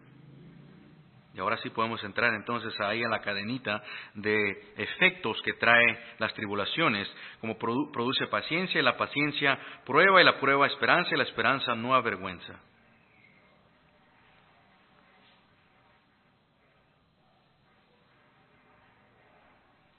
Y 1.35 1.41
ahora 1.41 1.57
sí 1.59 1.71
podemos 1.71 2.03
entrar 2.05 2.33
entonces 2.35 2.79
ahí 2.81 3.03
a 3.03 3.09
la 3.09 3.21
cadenita 3.21 3.83
de 4.15 4.75
efectos 4.77 5.41
que 5.43 5.55
trae 5.55 5.99
las 6.19 6.33
tribulaciones, 6.35 7.11
como 7.41 7.59
produce 7.59 8.27
paciencia 8.27 8.81
y 8.81 8.85
la 8.85 8.97
paciencia 8.97 9.59
prueba 9.85 10.21
y 10.21 10.25
la 10.25 10.39
prueba 10.39 10.67
esperanza 10.67 11.11
y 11.15 11.19
la 11.19 11.25
esperanza 11.25 11.75
no 11.75 11.95
avergüenza. 11.95 12.61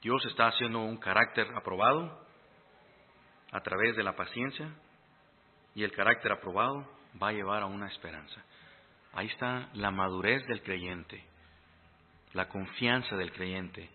Dios 0.04 0.22
está 0.26 0.48
haciendo 0.48 0.80
un 0.80 0.98
carácter 0.98 1.48
aprobado 1.56 2.22
a 3.50 3.60
través 3.62 3.96
de 3.96 4.02
la 4.02 4.14
paciencia 4.14 4.68
y 5.74 5.82
el 5.82 5.92
carácter 5.92 6.30
aprobado 6.30 6.86
va 7.20 7.28
a 7.28 7.32
llevar 7.32 7.62
a 7.62 7.66
una 7.66 7.88
esperanza. 7.88 8.44
Ahí 9.14 9.28
está 9.28 9.70
la 9.72 9.90
madurez 9.90 10.46
del 10.46 10.62
creyente, 10.62 11.24
la 12.34 12.50
confianza 12.50 13.16
del 13.16 13.32
creyente 13.32 13.88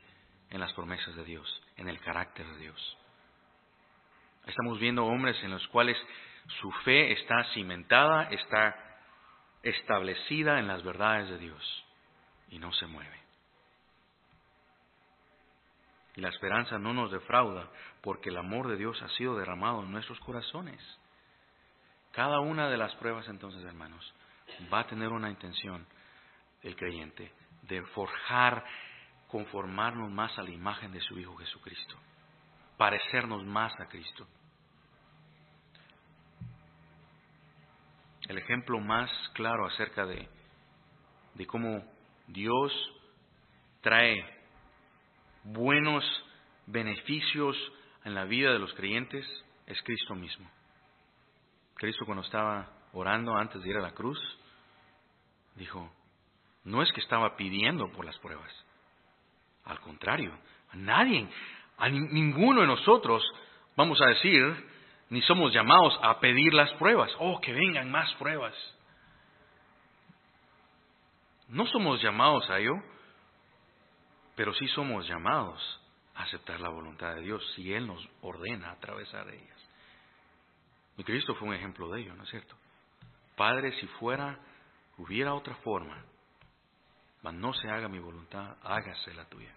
en 0.49 0.59
las 0.59 0.73
promesas 0.73 1.15
de 1.15 1.25
Dios, 1.25 1.61
en 1.77 1.87
el 1.87 1.99
carácter 1.99 2.47
de 2.47 2.57
Dios. 2.57 2.97
Estamos 4.47 4.79
viendo 4.79 5.05
hombres 5.05 5.37
en 5.43 5.51
los 5.51 5.67
cuales 5.67 5.95
su 6.59 6.71
fe 6.83 7.11
está 7.11 7.43
cimentada, 7.53 8.23
está 8.31 8.75
establecida 9.61 10.57
en 10.57 10.65
las 10.65 10.81
verdades 10.81 11.29
de 11.29 11.37
Dios 11.37 11.85
y 12.49 12.57
no 12.57 12.73
se 12.73 12.87
mueve. 12.87 13.28
Y 16.19 16.21
la 16.21 16.27
esperanza 16.27 16.77
no 16.77 16.93
nos 16.93 17.11
defrauda 17.11 17.69
porque 18.01 18.27
el 18.27 18.35
amor 18.35 18.67
de 18.67 18.75
Dios 18.75 19.01
ha 19.01 19.07
sido 19.15 19.37
derramado 19.37 19.83
en 19.83 19.91
nuestros 19.93 20.19
corazones. 20.19 20.77
Cada 22.11 22.41
una 22.41 22.69
de 22.69 22.75
las 22.75 22.93
pruebas 22.95 23.25
entonces, 23.29 23.63
hermanos, 23.63 24.13
va 24.73 24.81
a 24.81 24.87
tener 24.87 25.07
una 25.13 25.29
intención 25.29 25.87
el 26.61 26.75
creyente 26.75 27.31
de 27.61 27.81
forjar, 27.93 28.65
conformarnos 29.29 30.11
más 30.11 30.37
a 30.37 30.43
la 30.43 30.49
imagen 30.49 30.91
de 30.91 30.99
su 30.99 31.17
Hijo 31.17 31.37
Jesucristo, 31.37 31.95
parecernos 32.75 33.45
más 33.45 33.71
a 33.79 33.87
Cristo. 33.87 34.27
El 38.27 38.39
ejemplo 38.39 38.81
más 38.81 39.09
claro 39.35 39.65
acerca 39.65 40.05
de, 40.05 40.27
de 41.35 41.47
cómo 41.47 41.81
Dios 42.27 42.73
trae 43.79 44.38
buenos 45.43 46.03
beneficios 46.67 47.55
en 48.05 48.15
la 48.15 48.25
vida 48.25 48.51
de 48.51 48.59
los 48.59 48.73
creyentes 48.73 49.25
es 49.65 49.81
Cristo 49.83 50.15
mismo. 50.15 50.49
Cristo 51.75 52.05
cuando 52.05 52.23
estaba 52.23 52.69
orando 52.93 53.35
antes 53.35 53.61
de 53.61 53.69
ir 53.69 53.77
a 53.77 53.81
la 53.81 53.91
cruz, 53.91 54.19
dijo, 55.55 55.91
no 56.63 56.81
es 56.81 56.91
que 56.91 57.01
estaba 57.01 57.35
pidiendo 57.35 57.91
por 57.91 58.05
las 58.05 58.17
pruebas, 58.19 58.51
al 59.65 59.79
contrario, 59.79 60.37
a 60.71 60.75
nadie, 60.75 61.27
a 61.77 61.89
ninguno 61.89 62.61
de 62.61 62.67
nosotros, 62.67 63.23
vamos 63.75 64.01
a 64.01 64.07
decir, 64.07 64.67
ni 65.09 65.21
somos 65.21 65.53
llamados 65.53 65.97
a 66.01 66.19
pedir 66.19 66.53
las 66.53 66.71
pruebas, 66.73 67.11
oh, 67.19 67.39
que 67.39 67.53
vengan 67.53 67.89
más 67.89 68.13
pruebas. 68.15 68.55
No 71.47 71.65
somos 71.67 72.01
llamados 72.01 72.47
a 72.49 72.59
ello, 72.59 72.75
pero 74.39 74.53
sí 74.53 74.69
somos 74.69 75.05
llamados 75.05 75.81
a 76.15 76.23
aceptar 76.23 76.61
la 76.61 76.69
voluntad 76.69 77.13
de 77.13 77.23
Dios 77.23 77.45
si 77.57 77.73
Él 77.73 77.85
nos 77.85 78.07
ordena 78.21 78.71
atravesar 78.71 79.27
ellas. 79.29 79.67
Y 80.95 81.03
Cristo 81.03 81.35
fue 81.35 81.49
un 81.49 81.55
ejemplo 81.55 81.89
de 81.89 81.99
ello, 81.99 82.15
¿no 82.15 82.23
es 82.23 82.29
cierto? 82.29 82.55
Padre, 83.35 83.77
si 83.81 83.87
fuera, 83.99 84.39
hubiera 84.97 85.33
otra 85.33 85.55
forma, 85.55 86.05
mas 87.21 87.33
no 87.33 87.53
se 87.53 87.69
haga 87.69 87.89
mi 87.89 87.99
voluntad, 87.99 88.55
hágase 88.63 89.13
la 89.13 89.25
tuya. 89.25 89.53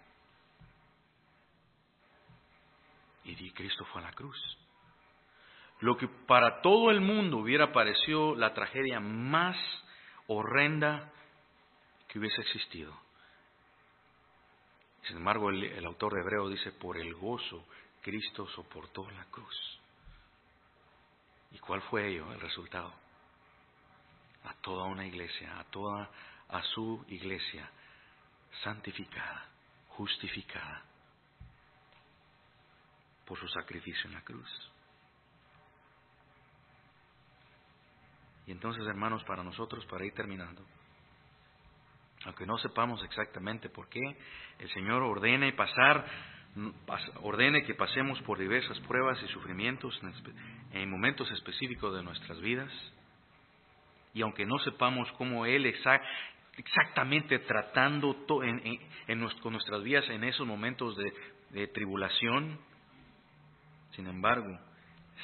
Y 3.23 3.35
di, 3.35 3.51
Cristo 3.51 3.85
fue 3.85 4.01
a 4.01 4.07
la 4.07 4.11
cruz. 4.11 4.37
Lo 5.79 5.95
que 5.95 6.09
para 6.09 6.61
todo 6.61 6.91
el 6.91 6.99
mundo 6.99 7.37
hubiera 7.37 7.71
parecido 7.71 8.35
la 8.35 8.53
tragedia 8.53 8.99
más 8.99 9.55
horrenda 10.27 11.09
que 12.09 12.19
hubiese 12.19 12.41
existido. 12.41 13.02
Sin 15.07 15.17
embargo, 15.17 15.49
el, 15.49 15.85
autor 15.85 16.13
de 16.13 16.21
Hebreo 16.21 16.49
dice, 16.49 16.71
por 16.71 16.97
el 16.97 17.13
gozo, 17.15 17.65
Cristo 18.01 18.47
soportó 18.49 19.09
la 19.11 19.25
cruz. 19.25 19.79
¿Y 21.51 21.59
cuál 21.59 21.81
fue 21.83 22.07
ello, 22.07 22.31
el 22.31 22.39
resultado? 22.39 22.93
A 24.45 24.53
toda 24.55 24.85
una 24.85 25.05
iglesia, 25.05 25.59
a 25.59 25.63
toda 25.65 26.09
a 26.49 26.61
su 26.61 27.03
iglesia 27.07 27.69
santificada, 28.63 29.47
justificada 29.89 30.83
por 33.25 33.39
su 33.39 33.47
sacrificio 33.47 34.07
en 34.07 34.13
la 34.13 34.21
cruz. 34.21 34.71
Y 38.45 38.51
entonces, 38.51 38.85
hermanos, 38.85 39.23
para 39.23 39.43
nosotros, 39.43 39.85
para 39.85 40.05
ir 40.05 40.13
terminando, 40.13 40.65
aunque 42.25 42.45
no 42.45 42.57
sepamos 42.57 43.03
exactamente 43.03 43.69
por 43.69 43.89
qué, 43.89 44.01
el 44.59 44.69
Señor 44.69 45.03
ordene 45.03 45.53
pasar, 45.53 46.05
ordene 47.21 47.63
que 47.63 47.73
pasemos 47.73 48.21
por 48.21 48.37
diversas 48.37 48.79
pruebas 48.81 49.21
y 49.23 49.27
sufrimientos 49.29 49.99
en 50.71 50.89
momentos 50.89 51.29
específicos 51.31 51.95
de 51.95 52.03
nuestras 52.03 52.39
vidas. 52.39 52.71
Y 54.13 54.21
aunque 54.21 54.45
no 54.45 54.59
sepamos 54.59 55.11
cómo 55.13 55.45
Él 55.45 55.65
exactamente 55.65 57.39
tratando 57.39 58.25
con 58.27 59.53
nuestras 59.53 59.83
vidas 59.83 60.07
en 60.09 60.23
esos 60.23 60.45
momentos 60.45 60.95
de, 60.95 61.13
de 61.49 61.67
tribulación, 61.67 62.59
sin 63.95 64.07
embargo, 64.07 64.59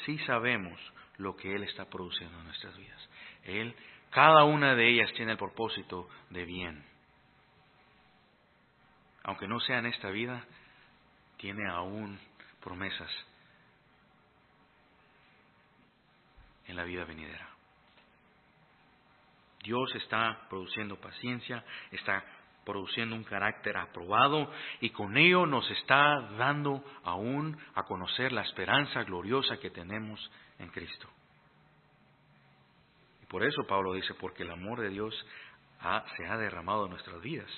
sí 0.06 0.18
sabemos 0.20 0.80
lo 1.18 1.36
que 1.36 1.54
Él 1.54 1.64
está 1.64 1.86
produciendo 1.86 2.40
en 2.40 2.46
nuestras 2.46 2.76
vidas. 2.78 3.10
Él, 3.44 3.76
cada 4.10 4.44
una 4.44 4.76
de 4.76 4.90
ellas 4.90 5.12
tiene 5.14 5.34
el 5.34 5.38
propósito 5.38 6.08
de 6.30 6.46
bien 6.46 6.90
aunque 9.30 9.48
no 9.48 9.60
sea 9.60 9.78
en 9.78 9.86
esta 9.86 10.10
vida, 10.10 10.44
tiene 11.38 11.70
aún 11.70 12.20
promesas 12.62 13.12
en 16.66 16.76
la 16.76 16.84
vida 16.84 17.06
venidera. 17.06 17.48
Dios 19.64 19.94
está 19.96 20.48
produciendo 20.50 21.00
paciencia, 21.00 21.64
está 21.92 22.24
produciendo 22.66 23.16
un 23.16 23.24
carácter 23.24 23.78
aprobado 23.78 24.52
y 24.80 24.90
con 24.90 25.16
ello 25.16 25.46
nos 25.46 25.70
está 25.70 26.22
dando 26.38 26.84
aún 27.04 27.58
a 27.76 27.84
conocer 27.84 28.32
la 28.32 28.42
esperanza 28.42 29.04
gloriosa 29.04 29.58
que 29.58 29.70
tenemos 29.70 30.32
en 30.58 30.70
Cristo. 30.70 31.08
Por 33.30 33.44
eso 33.44 33.64
Pablo 33.68 33.94
dice, 33.94 34.14
porque 34.16 34.44
el 34.44 34.52
amor 34.52 34.82
de 34.82 34.90
Dios 34.90 35.16
se 36.18 36.26
ha 36.26 36.38
derramado 36.38 36.86
en 36.86 36.92
nuestras 36.92 37.22
vidas. 37.22 37.50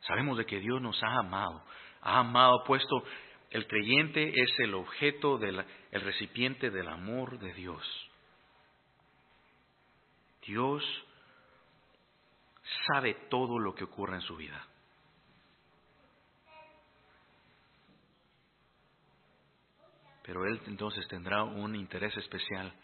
Sabemos 0.00 0.36
de 0.36 0.44
que 0.44 0.60
Dios 0.60 0.80
nos 0.82 1.02
ha 1.02 1.18
amado, 1.18 1.64
ha 2.02 2.18
amado, 2.18 2.62
puesto 2.64 3.02
el 3.50 3.66
creyente 3.66 4.42
es 4.42 4.50
el 4.58 4.74
objeto, 4.74 5.38
del, 5.38 5.64
el 5.92 6.00
recipiente 6.02 6.70
del 6.70 6.88
amor 6.88 7.38
de 7.38 7.54
Dios. 7.54 7.82
Dios 10.42 10.84
sabe 12.88 13.14
todo 13.30 13.58
lo 13.58 13.74
que 13.74 13.84
ocurre 13.84 14.16
en 14.16 14.22
su 14.22 14.36
vida. 14.36 14.66
Pero 20.24 20.44
Él 20.46 20.60
entonces 20.66 21.06
tendrá 21.08 21.44
un 21.44 21.76
interés 21.76 22.16
especial 22.16 22.74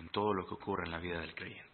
en 0.00 0.08
todo 0.08 0.34
lo 0.34 0.44
que 0.46 0.54
ocurre 0.54 0.84
en 0.84 0.90
la 0.90 0.98
vida 0.98 1.20
del 1.20 1.34
creyente 1.34 1.70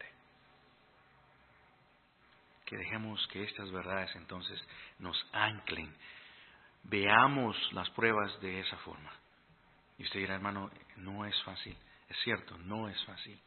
que 2.66 2.76
dejemos 2.76 3.24
que 3.28 3.44
estas 3.44 3.70
verdades 3.70 4.14
entonces 4.16 4.60
nos 4.98 5.16
anclen. 5.32 5.94
Veamos 6.82 7.56
las 7.72 7.88
pruebas 7.90 8.38
de 8.40 8.60
esa 8.60 8.76
forma. 8.78 9.10
Y 9.98 10.02
usted 10.02 10.20
dirá, 10.20 10.34
hermano, 10.34 10.70
no 10.96 11.24
es 11.24 11.42
fácil. 11.44 11.76
Es 12.08 12.16
cierto, 12.24 12.58
no 12.58 12.88
es 12.88 13.02
fácil. 13.04 13.40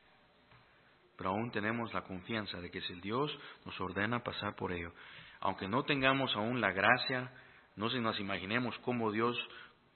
Pero 1.17 1.31
aún 1.31 1.51
tenemos 1.51 1.93
la 1.93 2.01
confianza 2.03 2.59
de 2.59 2.71
que 2.71 2.81
si 2.81 2.93
Dios 3.01 3.37
nos 3.65 3.79
ordena 3.81 4.23
pasar 4.23 4.55
por 4.55 4.71
ello, 4.71 4.93
aunque 5.41 5.67
no 5.67 5.83
tengamos 5.83 6.33
aún 6.35 6.61
la 6.61 6.71
gracia, 6.71 7.31
no 7.75 7.89
se 7.89 7.99
nos 7.99 8.19
imaginemos 8.19 8.77
cómo 8.79 9.11
Dios, 9.11 9.37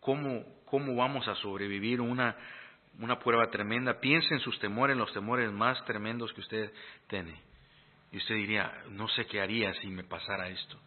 cómo, 0.02 0.44
cómo 0.66 0.96
vamos 0.96 1.28
a 1.30 1.36
sobrevivir 1.36 2.02
una, 2.02 2.36
una 3.00 3.20
prueba 3.20 3.50
tremenda. 3.50 4.00
Piense 4.00 4.34
en 4.34 4.40
sus 4.40 4.58
temores, 4.60 4.94
en 4.94 5.00
los 5.00 5.14
temores 5.14 5.52
más 5.52 5.84
tremendos 5.86 6.32
que 6.34 6.42
usted 6.42 6.74
tiene. 7.08 7.40
Y 8.12 8.18
usted 8.18 8.36
diría, 8.36 8.72
no 8.90 9.08
sé 9.08 9.26
qué 9.26 9.42
haría 9.42 9.74
si 9.76 9.88
me 9.88 10.04
pasara 10.04 10.48
esto. 10.50 10.80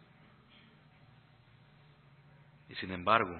Y 2.69 2.75
sin 2.75 2.91
embargo, 2.91 3.39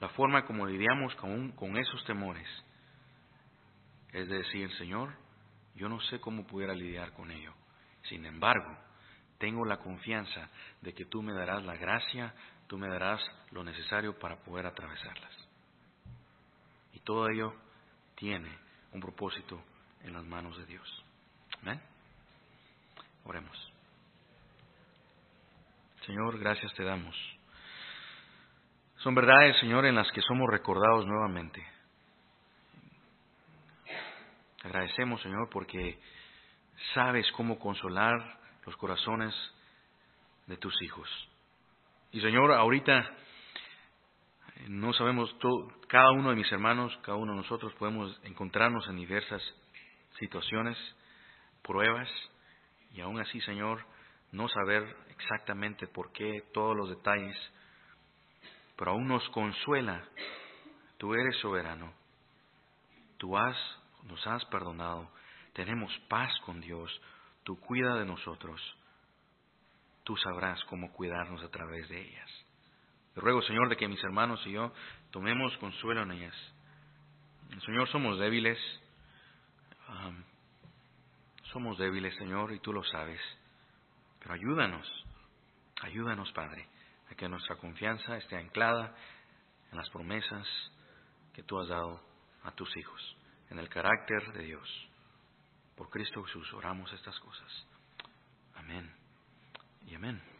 la 0.00 0.08
forma 0.10 0.44
como 0.44 0.66
lidiamos 0.66 1.14
con, 1.16 1.52
con 1.52 1.76
esos 1.76 2.04
temores 2.04 2.46
es 4.16 4.28
decir, 4.28 4.72
Señor, 4.76 5.12
yo 5.74 5.90
no 5.90 6.00
sé 6.00 6.20
cómo 6.20 6.46
pudiera 6.46 6.74
lidiar 6.74 7.12
con 7.12 7.30
ello. 7.30 7.52
Sin 8.04 8.24
embargo, 8.24 8.74
tengo 9.36 9.64
la 9.66 9.76
confianza 9.76 10.48
de 10.80 10.94
que 10.94 11.04
tú 11.04 11.22
me 11.22 11.34
darás 11.34 11.62
la 11.64 11.76
gracia, 11.76 12.34
tú 12.66 12.78
me 12.78 12.88
darás 12.88 13.20
lo 13.50 13.62
necesario 13.62 14.18
para 14.18 14.36
poder 14.36 14.64
atravesarlas. 14.64 15.45
Todo 17.06 17.28
ello 17.28 17.54
tiene 18.16 18.50
un 18.90 19.00
propósito 19.00 19.62
en 20.02 20.12
las 20.12 20.24
manos 20.24 20.58
de 20.58 20.66
Dios. 20.66 21.04
Amén. 21.62 21.80
Oremos. 23.24 23.72
Señor, 26.04 26.36
gracias 26.40 26.74
te 26.74 26.82
damos. 26.82 27.16
Son 28.96 29.14
verdades, 29.14 29.56
Señor, 29.60 29.86
en 29.86 29.94
las 29.94 30.10
que 30.10 30.20
somos 30.20 30.50
recordados 30.50 31.06
nuevamente. 31.06 31.64
agradecemos, 34.64 35.22
Señor, 35.22 35.48
porque 35.48 36.00
sabes 36.92 37.30
cómo 37.36 37.56
consolar 37.56 38.40
los 38.64 38.76
corazones 38.76 39.32
de 40.48 40.56
tus 40.56 40.74
hijos. 40.82 41.08
Y, 42.10 42.20
Señor, 42.20 42.50
ahorita 42.50 43.14
no 44.68 44.92
sabemos, 44.92 45.36
todo, 45.38 45.68
cada 45.88 46.10
uno 46.12 46.30
de 46.30 46.36
mis 46.36 46.50
hermanos, 46.50 46.96
cada 47.02 47.16
uno 47.16 47.32
de 47.32 47.38
nosotros 47.38 47.72
podemos 47.74 48.18
encontrarnos 48.24 48.86
en 48.88 48.96
diversas 48.96 49.42
situaciones, 50.18 50.76
pruebas, 51.62 52.08
y 52.94 53.00
aún 53.00 53.20
así, 53.20 53.40
Señor, 53.42 53.84
no 54.32 54.48
saber 54.48 54.96
exactamente 55.10 55.86
por 55.86 56.12
qué, 56.12 56.44
todos 56.52 56.76
los 56.76 56.88
detalles, 56.88 57.36
pero 58.76 58.92
aún 58.92 59.08
nos 59.08 59.26
consuela. 59.30 60.04
Tú 60.98 61.14
eres 61.14 61.36
soberano. 61.40 61.92
Tú 63.18 63.36
has, 63.36 63.56
nos 64.04 64.26
has 64.26 64.44
perdonado. 64.46 65.10
Tenemos 65.54 65.92
paz 66.08 66.32
con 66.44 66.60
Dios. 66.60 66.90
Tú 67.44 67.58
cuida 67.60 67.94
de 67.96 68.04
nosotros. 68.04 68.60
Tú 70.04 70.16
sabrás 70.16 70.62
cómo 70.64 70.92
cuidarnos 70.92 71.42
a 71.42 71.50
través 71.50 71.88
de 71.88 72.00
ellas. 72.00 72.45
Te 73.16 73.22
ruego, 73.22 73.40
Señor, 73.40 73.70
de 73.70 73.78
que 73.78 73.88
mis 73.88 74.04
hermanos 74.04 74.42
y 74.44 74.52
yo 74.52 74.74
tomemos 75.10 75.56
consuelo 75.56 76.02
en 76.02 76.12
ellas. 76.12 76.34
Señor, 77.64 77.88
somos 77.88 78.18
débiles. 78.18 78.58
Somos 81.50 81.78
débiles, 81.78 82.14
Señor, 82.16 82.52
y 82.52 82.60
tú 82.60 82.74
lo 82.74 82.84
sabes. 82.84 83.18
Pero 84.18 84.34
ayúdanos, 84.34 84.86
ayúdanos, 85.80 86.30
Padre, 86.32 86.68
a 87.10 87.14
que 87.14 87.26
nuestra 87.26 87.56
confianza 87.56 88.18
esté 88.18 88.36
anclada 88.36 88.94
en 89.72 89.78
las 89.78 89.88
promesas 89.88 90.46
que 91.32 91.42
tú 91.42 91.58
has 91.58 91.68
dado 91.68 91.98
a 92.42 92.50
tus 92.50 92.76
hijos, 92.76 93.16
en 93.48 93.58
el 93.58 93.70
carácter 93.70 94.30
de 94.34 94.42
Dios. 94.44 94.88
Por 95.74 95.88
Cristo 95.88 96.22
Jesús 96.22 96.52
oramos 96.52 96.92
estas 96.92 97.18
cosas. 97.20 97.66
Amén 98.56 98.94
y 99.86 99.94
amén. 99.94 100.35